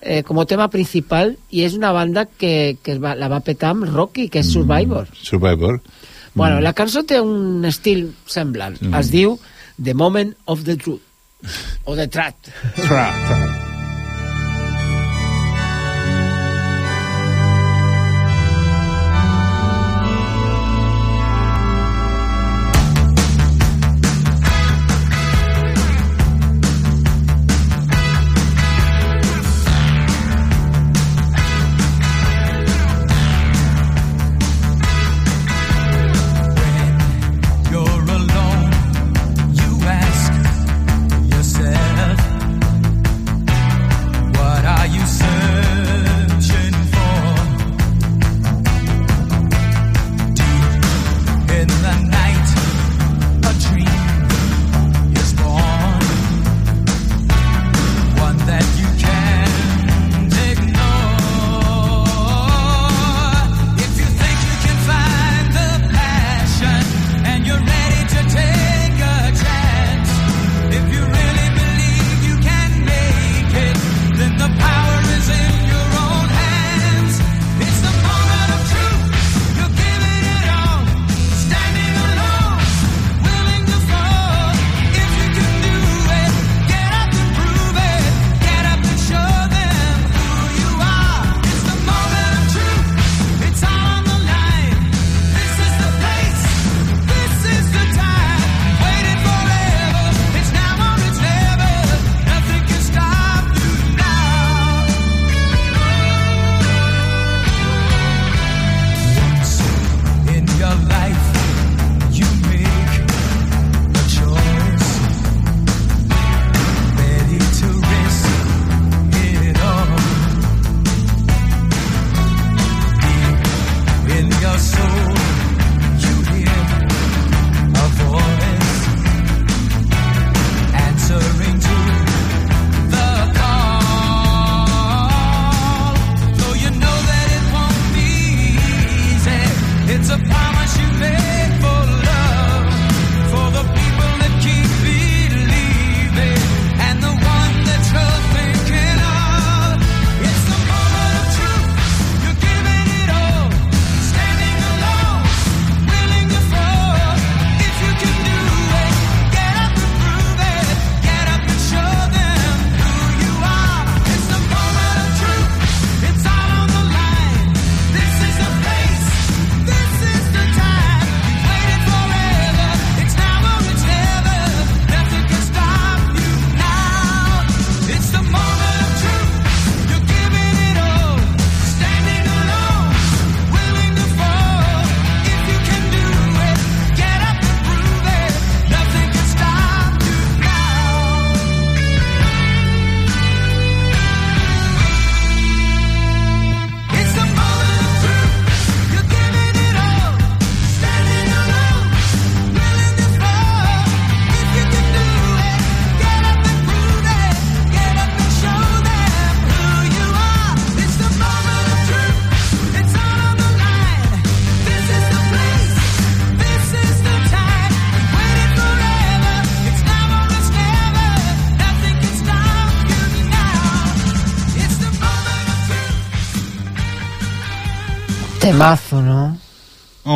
eh, 0.01 0.21
com 0.27 0.37
a 0.39 0.45
tema 0.45 0.67
principal 0.67 1.37
i 1.49 1.63
és 1.63 1.77
una 1.79 1.93
banda 1.95 2.25
que, 2.27 2.75
que 2.83 2.97
es 2.97 2.99
va, 2.99 3.15
la 3.15 3.29
va 3.31 3.39
petar 3.39 3.69
amb 3.71 3.87
Rocky, 3.87 4.27
que 4.27 4.43
és 4.43 4.51
Survivor 4.51 5.07
Survivor. 5.15 5.79
Bueno, 6.35 6.59
la 6.59 6.73
cançó 6.75 7.05
té 7.07 7.21
un 7.23 7.63
estil 7.65 8.09
semblant. 8.27 8.75
Mm. 8.81 8.93
Es 8.99 9.07
diu 9.09 9.39
The 9.79 9.93
Moment 9.93 10.37
of 10.47 10.65
the 10.65 10.75
Truth. 10.75 11.03
O 11.85 11.95
The 11.95 12.07
Trat. 12.07 12.35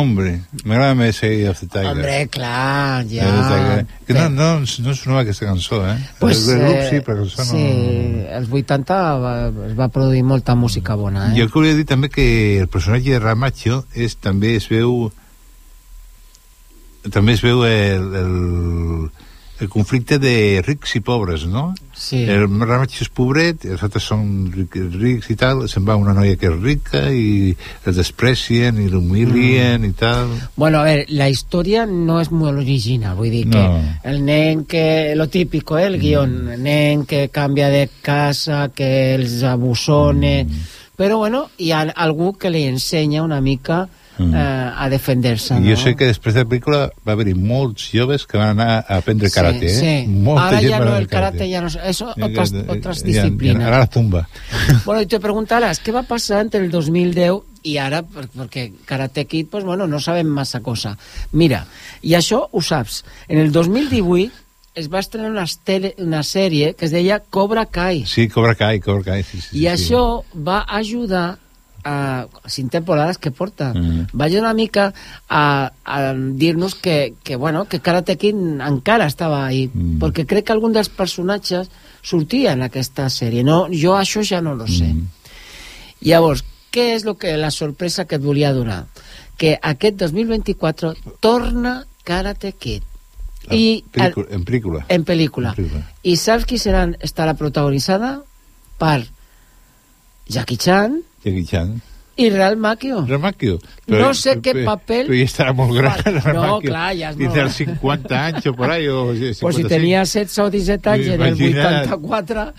Hombre, 0.02 0.32
m'agrada 0.64 0.96
més 0.98 1.22
Eye 1.22 1.46
of 1.50 1.60
the 1.60 1.68
Tiger. 1.70 1.92
Hombre, 1.92 2.16
clar, 2.34 3.04
ja... 3.10 3.28
Tiger. 3.48 3.86
Que 4.08 4.16
no, 4.16 4.26
no, 4.34 4.48
no 4.60 4.94
sonava 4.98 5.22
aquesta 5.22 5.46
cançó, 5.46 5.80
eh? 5.86 5.96
Pues, 6.18 6.42
el 6.48 6.62
grup 6.64 6.76
eh, 6.76 6.88
sí, 6.90 7.00
però 7.06 7.24
això 7.26 7.46
sí, 7.46 7.62
no... 7.62 8.28
als 8.40 8.50
80 8.50 9.00
va, 9.22 9.34
es 9.68 9.74
va 9.78 9.90
produir 9.94 10.24
molta 10.26 10.56
música 10.58 10.98
bona, 10.98 11.30
eh? 11.30 11.36
Jo 11.38 11.48
que 11.48 11.60
volia 11.60 11.78
dir 11.78 11.86
també 11.88 12.10
que 12.10 12.26
el 12.60 12.70
personatge 12.72 13.14
de 13.14 13.22
Ramacho 13.22 13.84
és, 13.94 14.18
també 14.18 14.56
es 14.58 14.68
veu 14.72 15.12
també 17.10 17.34
es 17.34 17.42
veu 17.42 17.64
el, 17.66 18.14
el, 18.14 18.34
el 19.62 19.68
conflicte 19.70 20.18
de 20.18 20.60
rics 20.66 20.96
i 20.98 21.00
pobres, 21.00 21.46
no? 21.46 21.70
Sí. 21.94 22.24
El 22.26 22.48
Ramacho 22.50 23.04
és 23.04 23.10
pobret, 23.14 23.62
els 23.68 23.82
altres 23.86 24.08
són 24.10 24.24
ric, 24.50 24.74
rics 24.96 25.30
i 25.30 25.36
tal, 25.38 25.62
se'n 25.70 25.86
va 25.86 25.94
una 26.00 26.14
noia 26.16 26.34
que 26.40 26.50
és 26.50 26.58
rica 26.58 27.04
i 27.14 27.52
el 27.86 27.94
desprecien 27.94 28.80
i 28.82 28.88
l'humilien 28.90 29.78
mm. 29.84 29.92
i 29.92 29.94
tal. 30.00 30.34
Bueno, 30.56 30.80
a 30.80 30.84
ver, 30.88 31.06
la 31.14 31.30
historia 31.30 31.86
no 31.86 32.20
es 32.20 32.32
muy 32.32 32.50
original, 32.50 33.14
vull 33.16 33.30
dir 33.30 33.46
No. 33.46 33.58
que 33.58 34.10
el 34.10 34.24
nen 34.24 34.64
que, 34.64 35.14
lo 35.14 35.28
típico, 35.28 35.78
eh, 35.78 35.86
el 35.86 35.98
guión, 35.98 36.48
el 36.50 36.62
nen 36.62 37.06
que 37.06 37.28
canvia 37.28 37.68
de 37.68 37.88
casa, 38.02 38.70
que 38.74 39.14
els 39.14 39.42
abusone, 39.42 40.46
però 40.96 41.18
bueno, 41.18 41.50
hi 41.58 41.70
ha 41.70 41.82
algú 41.82 42.34
que 42.38 42.50
li 42.50 42.64
ensenya 42.66 43.22
una 43.22 43.40
mica 43.40 43.86
Mm. 44.18 44.34
eh, 44.34 44.72
a 44.76 44.88
defender-se, 44.90 45.54
no? 45.58 45.64
jo 45.70 45.76
sé 45.80 45.94
que 45.96 46.04
després 46.06 46.34
de 46.34 46.42
la 46.44 46.48
pel·lícula 46.50 46.80
va 47.06 47.12
haver-hi 47.14 47.32
molts 47.34 47.86
joves 47.94 48.26
que 48.28 48.36
van 48.36 48.50
anar 48.58 48.84
a 48.86 48.98
aprendre 48.98 49.30
karate, 49.32 49.68
sí, 49.72 49.86
eh? 49.86 50.02
sí. 50.04 50.10
Molta 50.12 50.44
Ahora 50.50 50.58
gent 50.60 50.70
ya 50.70 50.78
va 50.80 50.84
no, 50.84 50.96
el 50.98 51.06
karate. 51.08 51.38
karate 51.38 51.48
ya 51.48 51.60
no... 51.62 51.68
Eh, 51.68 52.24
otras, 52.28 52.52
otras 52.68 53.02
disciplinas. 53.02 53.66
Ara 53.68 53.78
la 53.78 53.86
tumba. 53.86 54.28
Bueno, 54.84 55.00
y 55.00 55.06
te 55.06 55.18
preguntaràs, 55.20 55.80
què 55.80 55.92
va 55.94 56.02
passar 56.04 56.42
entre 56.44 56.60
el 56.60 56.70
2010 56.70 57.40
i 57.64 57.78
ara? 57.78 58.02
Per- 58.02 58.28
Perquè 58.28 58.72
Karate 58.84 59.24
Kid, 59.24 59.48
pues, 59.50 59.64
bueno, 59.64 59.86
no 59.86 60.00
sabem 60.00 60.26
massa 60.28 60.60
cosa. 60.60 60.96
Mira, 61.32 61.64
i 62.02 62.12
això 62.18 62.48
ho 62.50 62.60
saps. 62.62 63.04
En 63.28 63.38
el 63.38 63.50
2018 63.52 64.30
es 64.74 64.88
va 64.92 65.00
estrenar 65.00 65.30
una, 65.30 65.44
tele, 65.64 65.94
una 65.98 66.22
sèrie 66.22 66.74
que 66.74 66.84
es 66.86 66.90
deia 66.92 67.20
Cobra 67.20 67.64
Kai. 67.66 68.04
Sí, 68.06 68.28
Cobra 68.28 68.54
Kai, 68.54 68.80
Cobra 68.80 69.04
Kai, 69.12 69.22
sí, 69.22 69.40
sí. 69.40 69.58
I 69.60 69.66
això 69.72 70.22
va 70.34 70.64
ajudar 70.68 71.38
a 71.84 72.26
cinc 72.46 72.70
temporades 72.72 73.18
que 73.18 73.30
porta 73.30 73.72
Mm. 73.74 74.06
va 74.18 74.24
ajudar 74.26 74.42
una 74.42 74.54
mica 74.54 74.92
a, 75.28 75.72
a 75.84 76.12
dir-nos 76.14 76.74
que, 76.74 77.14
que, 77.24 77.36
bueno, 77.36 77.64
que 77.66 77.80
Karate 77.80 78.16
Kid 78.16 78.34
encara 78.60 79.06
estava 79.06 79.44
ahí 79.46 79.70
Mm. 79.72 79.98
perquè 79.98 80.26
crec 80.26 80.46
que 80.46 80.52
algun 80.52 80.72
dels 80.72 80.88
personatges 80.88 81.70
sortia 82.02 82.52
en 82.52 82.62
aquesta 82.62 83.08
sèrie 83.10 83.42
no, 83.44 83.66
jo 83.70 83.94
això 83.96 84.22
ja 84.22 84.40
no 84.40 84.54
lo 84.54 84.66
sé 84.66 84.92
Mm. 84.94 85.06
llavors, 86.00 86.44
què 86.72 86.94
és 86.94 87.04
lo 87.04 87.16
que, 87.18 87.36
la 87.36 87.50
sorpresa 87.50 88.06
que 88.06 88.16
et 88.16 88.22
volia 88.22 88.52
donar? 88.52 88.86
que 89.36 89.58
aquest 89.60 89.96
2024 89.96 90.94
torna 91.20 91.86
Karate 92.04 92.52
Kid 92.52 92.82
Ah, 93.48 93.56
i 93.56 93.82
Pel·lícula, 93.90 94.26
en 94.30 94.44
pel·lícula. 94.44 94.84
en 94.88 95.04
pel·lícula. 95.04 95.48
En 95.56 95.64
pel·lícula. 95.64 95.82
I 96.04 96.14
saps 96.16 96.44
qui 96.46 96.58
serà, 96.62 96.84
estarà 97.02 97.34
protagonitzada? 97.34 98.20
Per 98.78 99.08
Jackie 100.32 100.56
Chan 100.56 101.00
Jackie 101.24 101.44
Chan. 101.46 101.80
i 102.14 102.28
Real 102.28 102.56
Macchio. 102.58 103.06
Ramacchio. 103.08 103.58
No 103.88 104.12
sé 104.12 104.38
qué 104.42 104.52
papel- 104.66 105.06
Però 105.08 105.16
ja 105.16 105.24
estarà 105.24 105.54
molt 105.56 105.72
gran, 105.72 105.96
No, 106.12 106.20
Ramacchio. 106.20 106.68
clar, 106.68 106.90
ja 106.94 107.08
és 107.10 107.16
molt- 107.16 107.36
els 107.40 107.54
50 107.56 108.18
anys 108.26 108.46
o 108.46 108.52
por 108.54 108.70
ahí, 108.70 108.86
o 108.86 109.14
55. 109.14 109.40
Pues 109.40 109.56
si 109.56 109.64
tenia 109.64 110.00
16 110.04 110.38
o 110.38 110.50
17 110.50 110.90
anys 110.90 111.06
en 111.06 111.22
el 111.22 111.28
Imagina't. 111.28 111.86
84, 111.86 112.52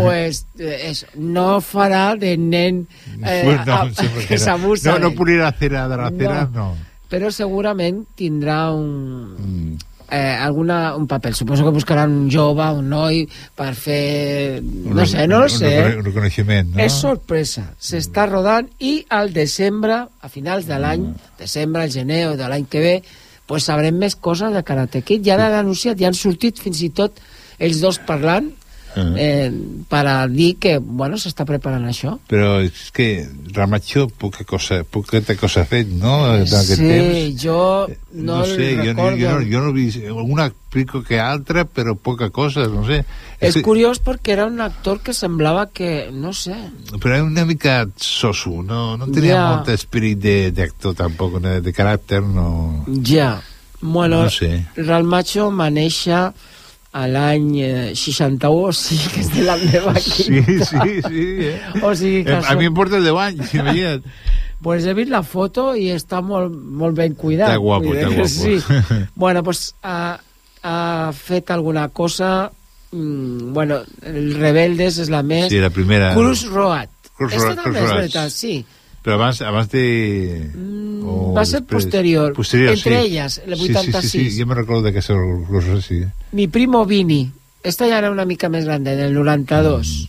pues 0.00 0.46
eh, 0.58 0.78
eso, 0.90 1.06
no 1.14 1.60
farà 1.60 2.16
de 2.18 2.36
nen 2.38 2.86
eh, 3.22 3.42
Pues 3.44 3.66
no, 3.66 3.74
a- 3.74 3.90
que 4.28 4.34
no. 4.36 4.38
s'abusa 4.40 4.92
No, 4.92 4.98
no 5.10 5.14
podria 5.14 5.48
hacer 5.48 5.76
a 5.76 5.88
de 5.88 5.96
la 5.96 6.10
cera, 6.10 6.48
no. 6.52 6.74
Però 7.10 7.30
segurament 7.30 8.06
tindrà 8.16 8.72
un, 8.72 9.36
Mm. 9.36 9.78
Eh, 10.10 10.16
alguna, 10.40 10.94
un 10.96 11.06
paper. 11.06 11.34
Suposo 11.34 11.64
que 11.64 11.70
buscaran 11.70 12.10
un 12.12 12.30
jove, 12.30 12.64
un 12.78 12.88
noi, 12.88 13.28
per 13.54 13.74
fer... 13.74 14.62
No 14.62 15.00
Un- 15.02 15.06
sé, 15.06 15.26
no 15.26 15.42
un 15.42 15.48
sé. 15.50 15.70
recone- 15.70 15.96
Un 15.98 16.04
reconeixement, 16.04 16.74
no? 16.74 16.82
És 16.82 16.92
sorpresa. 16.92 17.72
S'està 17.78 18.26
rodant 18.28 18.68
i 18.78 19.04
al 19.08 19.32
desembre, 19.32 20.06
a 20.20 20.28
finals 20.28 20.66
de 20.66 20.78
l'any, 20.78 21.00
Mm. 21.00 21.14
desembre, 21.38 21.84
el 21.84 21.90
gener 21.92 22.26
o 22.28 22.36
de 22.36 22.48
l'any 22.48 22.66
que 22.66 22.80
ve, 22.80 23.02
pues 23.46 23.64
sabrem 23.64 23.94
més 23.96 24.16
coses 24.16 24.52
de 24.52 24.62
Karate 24.64 25.02
Kid. 25.02 25.24
Ja 25.24 25.36
l'han 25.36 25.54
anunciat, 25.54 25.98
ja 25.98 26.08
han 26.08 26.14
sortit 26.14 26.58
fins 26.58 26.80
i 26.82 26.90
tot 26.90 27.20
ells 27.58 27.80
dos 27.80 27.98
parlant 27.98 28.50
Ah. 28.96 29.12
eh, 29.16 29.52
per 29.88 30.06
a 30.08 30.26
dir 30.26 30.54
que, 30.56 30.78
bueno, 30.78 31.18
s'està 31.20 31.44
preparant 31.44 31.84
això. 31.84 32.14
Però 32.30 32.62
és 32.64 32.90
que 32.96 33.28
Ramacho 33.52 34.06
poca 34.08 34.44
cosa, 34.48 34.78
poqueta 34.88 35.36
cosa 35.36 35.60
ha 35.60 35.68
fet, 35.68 35.86
no? 35.88 36.14
En 36.34 36.42
aquest 36.46 36.78
sí, 36.80 36.88
temps. 36.88 37.42
jo 37.44 37.86
no, 38.12 38.38
No, 38.38 38.44
sé, 38.46 38.70
jo, 38.76 38.82
recordo. 38.94 39.18
jo, 39.20 39.34
no, 39.38 39.44
jo 39.52 39.60
no 39.60 39.68
he 39.68 39.72
vist 39.74 39.98
una 40.10 40.50
pico 40.72 41.02
que 41.02 41.18
altra, 41.20 41.64
però 41.64 41.94
poca 41.96 42.30
cosa, 42.30 42.66
no 42.68 42.86
sé. 42.86 43.04
És 43.40 43.54
que- 43.54 43.62
curiós 43.62 44.00
perquè 44.02 44.32
era 44.32 44.46
un 44.46 44.60
actor 44.60 45.00
que 45.00 45.12
semblava 45.14 45.66
que, 45.72 46.08
no 46.12 46.32
sé, 46.32 46.56
Però 47.00 47.14
era 47.14 47.22
una 47.24 47.44
mica 47.44 47.86
soso, 47.96 48.62
no, 48.62 48.96
no 48.96 49.06
tenia 49.12 49.34
Ja. 49.34 49.56
molt 49.56 49.68
esperit 49.68 50.18
de- 50.18 50.50
d'actor 50.52 50.94
tampoc, 50.94 51.38
de, 51.40 51.60
de 51.60 51.72
caràcter, 51.72 52.22
no... 52.22 52.84
ja. 53.04 53.42
Bueno, 53.82 54.22
No 54.24 54.30
sé. 54.30 54.64
Real 54.74 55.04
Macho 55.04 55.50
va 55.54 55.68
néixer 55.70 56.32
a 56.96 57.04
l'any 57.10 57.48
eh, 57.60 57.92
61, 57.98 58.48
o 58.68 58.72
sigui 58.72 59.10
que 59.12 59.20
és 59.24 59.30
de 59.34 59.42
la 59.44 59.56
meva 59.60 59.92
Sí, 60.00 60.30
quinta. 60.30 60.64
sí, 60.70 60.94
sí. 61.04 61.24
Eh? 61.50 61.82
O 61.84 61.92
sigui 61.98 62.22
que 62.24 62.38
Eh, 62.38 62.42
a 62.48 62.54
mi 62.56 62.68
em 62.70 62.74
porta 62.74 63.00
10 63.04 63.18
anys, 63.26 63.52
imagina't. 63.58 64.06
Pues 64.64 64.86
he 64.88 64.94
vist 64.96 65.10
la 65.12 65.20
foto 65.22 65.74
i 65.76 65.90
està 65.92 66.22
molt, 66.24 66.54
molt 66.54 66.96
ben 66.96 67.12
cuidat. 67.14 67.50
Està 67.52 67.60
guapo, 67.60 67.92
està 67.92 68.08
guapo. 68.08 68.28
Sí. 68.32 68.56
bueno, 69.14 69.42
pues 69.44 69.74
ha, 69.82 70.16
ha 70.64 71.12
fet 71.12 71.50
alguna 71.52 71.88
cosa... 71.90 72.50
Mm, 72.92 73.52
bueno, 73.52 73.82
el 74.06 74.32
Rebeldes 74.38 74.96
és 75.04 75.10
la 75.12 75.20
més... 75.26 75.50
Sí, 75.52 75.60
la 75.60 75.68
primera. 75.74 76.14
Cruz 76.16 76.46
Road. 76.48 76.88
Cruz 77.18 77.34
també 77.36 77.76
Cruz 77.80 77.92
veritat, 77.92 78.32
sí. 78.32 78.54
Però 79.06 79.14
abans, 79.20 79.38
abans 79.46 79.68
de... 79.70 80.50
o 81.06 81.30
va 81.36 81.44
ser 81.46 81.60
després? 81.60 81.84
posterior. 81.84 82.32
Posterior, 82.34 82.72
Entre 82.74 82.90
sí. 82.90 83.06
elles, 83.06 83.36
el 83.46 83.54
Sí, 83.54 83.68
sí, 83.68 83.68
sí, 83.68 83.78
86. 83.78 84.10
sí, 84.34 84.40
jo 84.40 84.46
me 84.50 84.56
recordo 84.58 84.90
Cruz 85.46 85.64
Road, 85.64 85.80
sí. 85.80 86.00
Mi 86.32 86.48
primo 86.48 86.84
Vini. 86.84 87.30
Esta 87.62 87.86
ja 87.86 87.98
era 87.98 88.10
una 88.10 88.24
mica 88.26 88.48
més 88.50 88.64
gran, 88.66 88.82
del 88.82 89.14
92. 89.14 90.08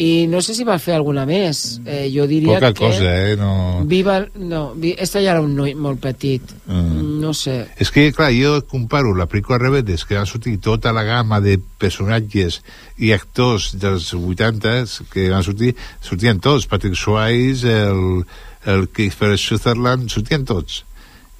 I 0.00 0.26
no 0.26 0.40
sé 0.40 0.54
si 0.56 0.64
va 0.64 0.78
fer 0.80 0.94
alguna 0.96 1.26
més. 1.28 1.58
Eh, 1.84 2.06
jo 2.14 2.24
diria 2.26 2.54
Poca 2.56 2.70
que... 2.72 2.78
cosa, 2.80 3.10
eh? 3.28 3.34
No... 3.36 3.82
Viva... 3.84 4.22
No, 4.40 4.72
vi- 4.74 4.94
esta 4.96 5.20
ja 5.20 5.34
era 5.34 5.42
un 5.44 5.52
noi 5.54 5.74
molt 5.76 6.00
petit. 6.00 6.54
Mm. 6.64 7.18
No 7.20 7.34
sé. 7.36 7.58
És 7.76 7.92
que, 7.92 8.06
clar, 8.16 8.30
jo 8.32 8.54
comparo 8.70 9.12
la 9.14 9.26
pel·lícula 9.28 9.58
Rebeldes, 9.60 10.06
que 10.08 10.16
va 10.16 10.24
sortir 10.26 10.56
tota 10.64 10.94
la 10.96 11.04
gamma 11.04 11.42
de 11.44 11.58
personatges 11.78 12.62
i 12.96 13.12
actors 13.12 13.74
dels 13.82 14.08
80 14.16 14.72
que 15.12 15.28
van 15.28 15.44
sortir, 15.44 15.74
sortien 16.00 16.40
tots, 16.40 16.64
Patrick 16.72 16.96
Swayze, 16.96 17.76
el, 17.92 18.24
el 18.72 18.88
Kiefer 18.96 19.36
Sutherland, 19.36 20.08
sortien 20.08 20.48
tots. 20.48 20.86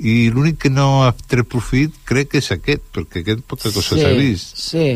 I 0.03 0.29
l'únic 0.35 0.61
que 0.67 0.71
no 0.73 1.07
ha 1.07 1.13
tret 1.31 1.49
profit 1.49 1.97
crec 2.05 2.35
que 2.35 2.41
és 2.45 2.53
aquest, 2.53 2.85
perquè 2.93 3.25
aquest 3.25 3.45
poca 3.49 3.71
cosa 3.73 3.97
s'ha 3.97 4.13
vist. 4.19 4.57
Sí, 4.61 4.87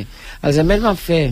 els 0.42 0.58
altres 0.60 0.82
van 0.84 0.96
fer. 1.00 1.24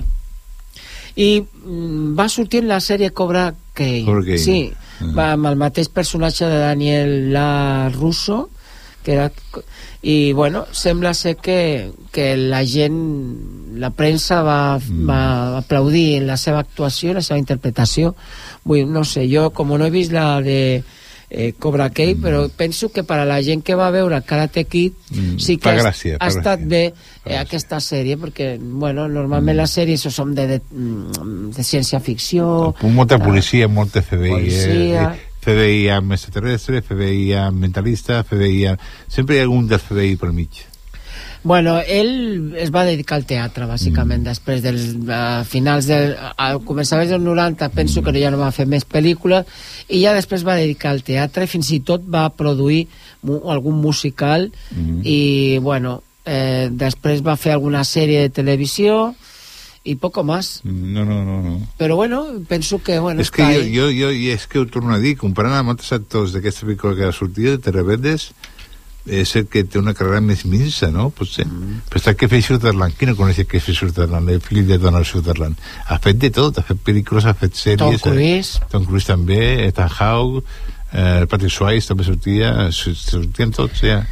I 1.16 1.42
mm, 1.42 2.14
va 2.18 2.28
sortir 2.28 2.60
en 2.64 2.68
la 2.68 2.80
sèrie 2.80 3.12
Cobra 3.12 3.52
Kai. 3.74 4.04
Cobra 4.06 4.24
Kai. 4.24 4.38
Sí, 4.38 4.72
Mm. 5.00 5.10
va 5.18 5.32
amb 5.34 5.46
el 5.50 5.56
mateix 5.58 5.88
personatge 5.90 6.46
de 6.46 6.58
Daniel 6.62 7.32
La 7.32 7.88
Russo, 7.92 8.48
que 9.02 9.12
era... 9.16 9.32
I, 10.06 10.32
bueno, 10.32 10.66
sembla 10.70 11.14
ser 11.14 11.36
que, 11.36 11.90
que 12.12 12.36
la 12.36 12.60
gent, 12.64 12.94
la 13.80 13.90
premsa 13.90 14.42
va, 14.42 14.78
Mm. 14.78 15.08
va 15.08 15.56
aplaudir 15.58 16.22
la 16.22 16.36
seva 16.36 16.60
actuació, 16.60 17.12
la 17.14 17.22
seva 17.22 17.38
interpretació. 17.40 18.14
Vull, 18.64 18.86
no 18.86 19.02
sé, 19.04 19.26
jo, 19.32 19.50
com 19.50 19.68
no 19.76 19.84
he 19.86 19.90
vist 19.90 20.12
la 20.12 20.40
de 20.42 20.84
eh, 21.36 21.52
Cobra 21.58 21.88
Kai, 21.90 22.14
Mm. 22.14 22.20
però 22.22 22.48
penso 22.56 22.92
que 22.92 23.02
per 23.02 23.18
a 23.18 23.24
la 23.26 23.40
gent 23.42 23.64
que 23.66 23.74
va 23.74 23.90
veure 23.90 24.20
Karate 24.22 24.64
Kid 24.70 24.92
Mm, 25.10 25.38
sí 25.38 25.56
que 25.58 25.68
ha- 25.68 25.74
gràcia, 25.82 26.16
ha 26.20 26.24
fa 26.24 26.28
estat 26.38 26.60
gràcia. 26.60 26.68
bé 26.68 26.94
eh, 27.26 27.36
aquesta 27.38 27.80
sèrie, 27.80 28.16
perquè, 28.16 28.58
bueno, 28.60 29.08
normalment 29.08 29.56
les 29.56 29.70
sèries 29.74 30.00
són 30.00 30.34
de, 30.34 30.46
de, 30.46 30.60
mm, 30.70 31.50
de 31.56 31.62
ciència-ficció... 31.62 32.74
Molta 32.82 33.18
policia, 33.18 33.68
molta 33.68 34.00
FBI, 34.02 34.30
Policia. 34.30 35.12
eh? 35.12 35.30
FBI 35.44 35.88
amb 35.92 36.12
extraterrestre, 36.12 36.80
FBI 36.82 37.32
amb 37.36 37.58
mentalista, 37.60 38.22
FBI 38.24 38.66
amb... 38.70 38.80
Sempre 39.08 39.36
hi 39.36 39.38
ha 39.40 39.42
algun 39.42 39.66
del 39.68 39.78
FBI 39.78 40.16
per 40.16 40.32
mig. 40.32 40.62
Bueno, 41.44 41.76
ell 41.78 42.54
es 42.56 42.70
va 42.72 42.86
dedicar 42.88 43.18
al 43.20 43.26
teatre, 43.28 43.66
bàsicament, 43.68 44.22
mm. 44.22 44.28
després 44.32 44.62
dels 44.64 44.86
uh, 45.04 45.44
finals 45.44 45.88
del... 45.90 46.14
Al 46.40 46.62
començaments 46.64 47.12
dels 47.12 47.22
90 47.22 47.68
penso 47.76 48.02
que 48.02 48.14
ja 48.16 48.32
no 48.32 48.40
va 48.40 48.52
fer 48.56 48.64
més 48.66 48.88
pel·lícules 48.88 49.44
i 49.92 50.00
ja 50.00 50.16
després 50.16 50.46
va 50.48 50.56
dedicar 50.56 50.94
al 50.94 51.04
teatre 51.04 51.44
i 51.44 51.52
fins 51.52 51.68
i 51.76 51.82
tot 51.84 52.08
va 52.08 52.30
produir 52.32 52.86
mu 53.28 53.42
algun 53.52 53.76
musical 53.80 54.50
Mm. 54.74 55.00
i, 55.04 55.58
bueno, 55.62 56.02
eh, 56.24 56.68
després 56.72 57.22
va 57.24 57.36
fer 57.36 57.52
alguna 57.52 57.84
sèrie 57.84 58.24
de 58.24 58.30
televisió 58.30 59.14
y 59.84 59.96
poco 59.96 60.24
más. 60.24 60.62
No, 60.64 61.04
no, 61.04 61.24
no, 61.24 61.42
no. 61.42 61.68
Pero 61.76 61.96
bueno, 61.96 62.26
penso 62.48 62.82
que, 62.82 62.98
bueno, 62.98 63.20
és 63.20 63.30
que 63.30 63.44
jo, 63.44 63.62
jo, 63.68 63.90
jo, 63.92 64.10
i 64.10 64.30
és 64.32 64.46
que 64.48 64.58
ho 64.58 64.66
torno 64.66 64.94
a 64.94 64.98
dir, 64.98 65.14
comparant 65.20 65.58
amb 65.58 65.74
altres 65.74 65.92
actors 65.92 66.32
d'aquesta 66.32 66.64
pel·lícula 66.64 66.96
que 66.96 67.08
ha 67.10 67.12
sortit, 67.12 67.60
de 67.60 67.74
Rebedes, 67.74 68.30
és 69.06 69.34
el 69.36 69.46
que 69.52 69.64
té 69.68 69.78
una 69.78 69.92
carrera 69.96 70.22
més 70.24 70.44
minsa, 70.48 70.88
no? 70.92 71.10
Potser. 71.14 71.44
Mm. 71.46 71.84
Però 71.90 72.00
està 72.00 72.14
que 72.16 72.28
fer 72.32 72.40
Sutherland. 72.46 72.96
Qui 72.96 73.08
no 73.08 73.16
coneix 73.18 73.42
que 73.48 73.60
fer 73.60 73.76
Sutherland? 73.76 74.32
El 74.32 74.40
fill 74.44 74.64
de 74.68 74.78
Donald 74.80 75.08
Sutherland. 75.08 75.60
Ha 75.88 75.98
fet 76.04 76.20
de 76.22 76.30
tot, 76.34 76.58
ha 76.58 76.66
fet 76.66 76.80
pel·lícules, 76.86 77.28
ha 77.28 77.36
fet 77.36 77.58
sèries. 77.60 78.00
Tom 78.00 78.14
Cruise. 78.14 78.60
Eh? 78.60 78.70
Tom 78.72 78.86
Cruise 78.88 79.08
també, 79.08 79.42
Ethan 79.68 79.92
Hawke, 79.98 80.44
eh, 80.92 81.24
Patrick 81.28 81.52
Swayze 81.52 81.92
també 81.92 82.06
sortia, 82.08 82.54
sortien 82.72 83.52
tots, 83.52 83.84
ja. 83.84 84.04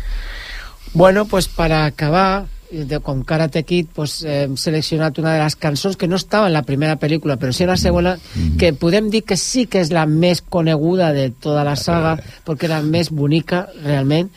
Bueno, 0.92 1.24
pues 1.24 1.48
para 1.48 1.86
acabar, 1.86 2.46
de, 2.72 3.00
con 3.00 3.22
Karate 3.22 3.64
Kid, 3.64 3.88
pues 3.94 4.22
eh, 4.24 4.44
hem 4.44 4.56
seleccionat 4.56 5.18
una 5.20 5.34
de 5.36 5.42
les 5.42 5.56
cançons 5.60 5.96
que 5.96 6.08
no 6.08 6.16
estava 6.16 6.48
en 6.48 6.56
la 6.56 6.64
primera 6.64 6.96
pel·lícula, 7.00 7.36
però 7.38 7.52
sí 7.52 7.66
en 7.66 7.72
la 7.72 7.76
segona, 7.76 8.16
que 8.58 8.72
podem 8.72 9.10
dir 9.12 9.22
que 9.28 9.36
sí 9.36 9.66
que 9.68 9.82
és 9.84 9.92
la 9.92 10.06
més 10.08 10.40
coneguda 10.42 11.12
de 11.12 11.28
tota 11.32 11.66
la 11.68 11.76
saga, 11.76 12.16
perquè 12.46 12.70
era 12.70 12.80
més 12.82 13.12
bonica, 13.12 13.66
realment. 13.84 14.32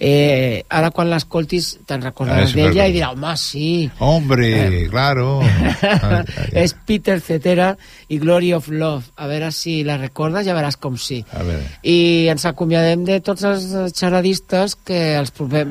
Eh, 0.00 0.64
ara, 0.72 0.88
quan 0.96 1.10
l'escoltis, 1.12 1.74
te'n 1.84 2.00
recordaràs 2.00 2.54
d'ella 2.56 2.86
i 2.88 2.94
diràs, 2.94 3.12
home, 3.12 3.34
sí. 3.36 3.90
Hombre, 4.00 4.88
claro. 4.88 5.40
Ah, 5.90 6.22
és 6.56 6.72
Peter 6.86 7.18
Cetera 7.20 7.70
i 8.08 8.18
Glory 8.20 8.52
of 8.54 8.68
Love. 8.70 9.10
A 9.20 9.26
veure 9.28 9.50
si 9.52 9.80
la 9.84 9.96
recordes, 9.98 10.46
ja 10.46 10.54
veràs 10.56 10.76
com 10.80 10.96
sí. 11.00 11.20
A 11.36 11.42
veure. 11.44 11.66
I 11.82 12.28
ens 12.32 12.44
acomiadem 12.48 13.04
de 13.08 13.18
tots 13.24 13.44
els 13.48 13.66
xaradistes 13.96 14.76
que 14.86 15.00
els 15.18 15.32
proper, 15.36 15.66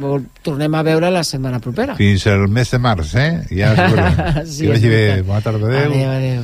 tornem 0.45 0.75
a 0.75 0.83
veure 0.85 1.11
la 1.13 1.23
setmana 1.25 1.61
propera. 1.63 1.97
Fins 1.99 2.27
al 2.29 2.47
mes 2.51 2.73
de 2.73 2.81
març, 2.83 3.15
eh? 3.15 3.31
Ja. 3.55 3.73
Sí, 4.45 4.65
que 4.65 4.73
vagi 4.73 4.89
bé. 4.91 5.21
Bona 5.25 5.41
tarda, 5.45 5.65
adéu. 5.67 5.93
Adéu, 5.93 6.09
adéu. 6.17 6.43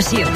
Informació. 0.00 0.29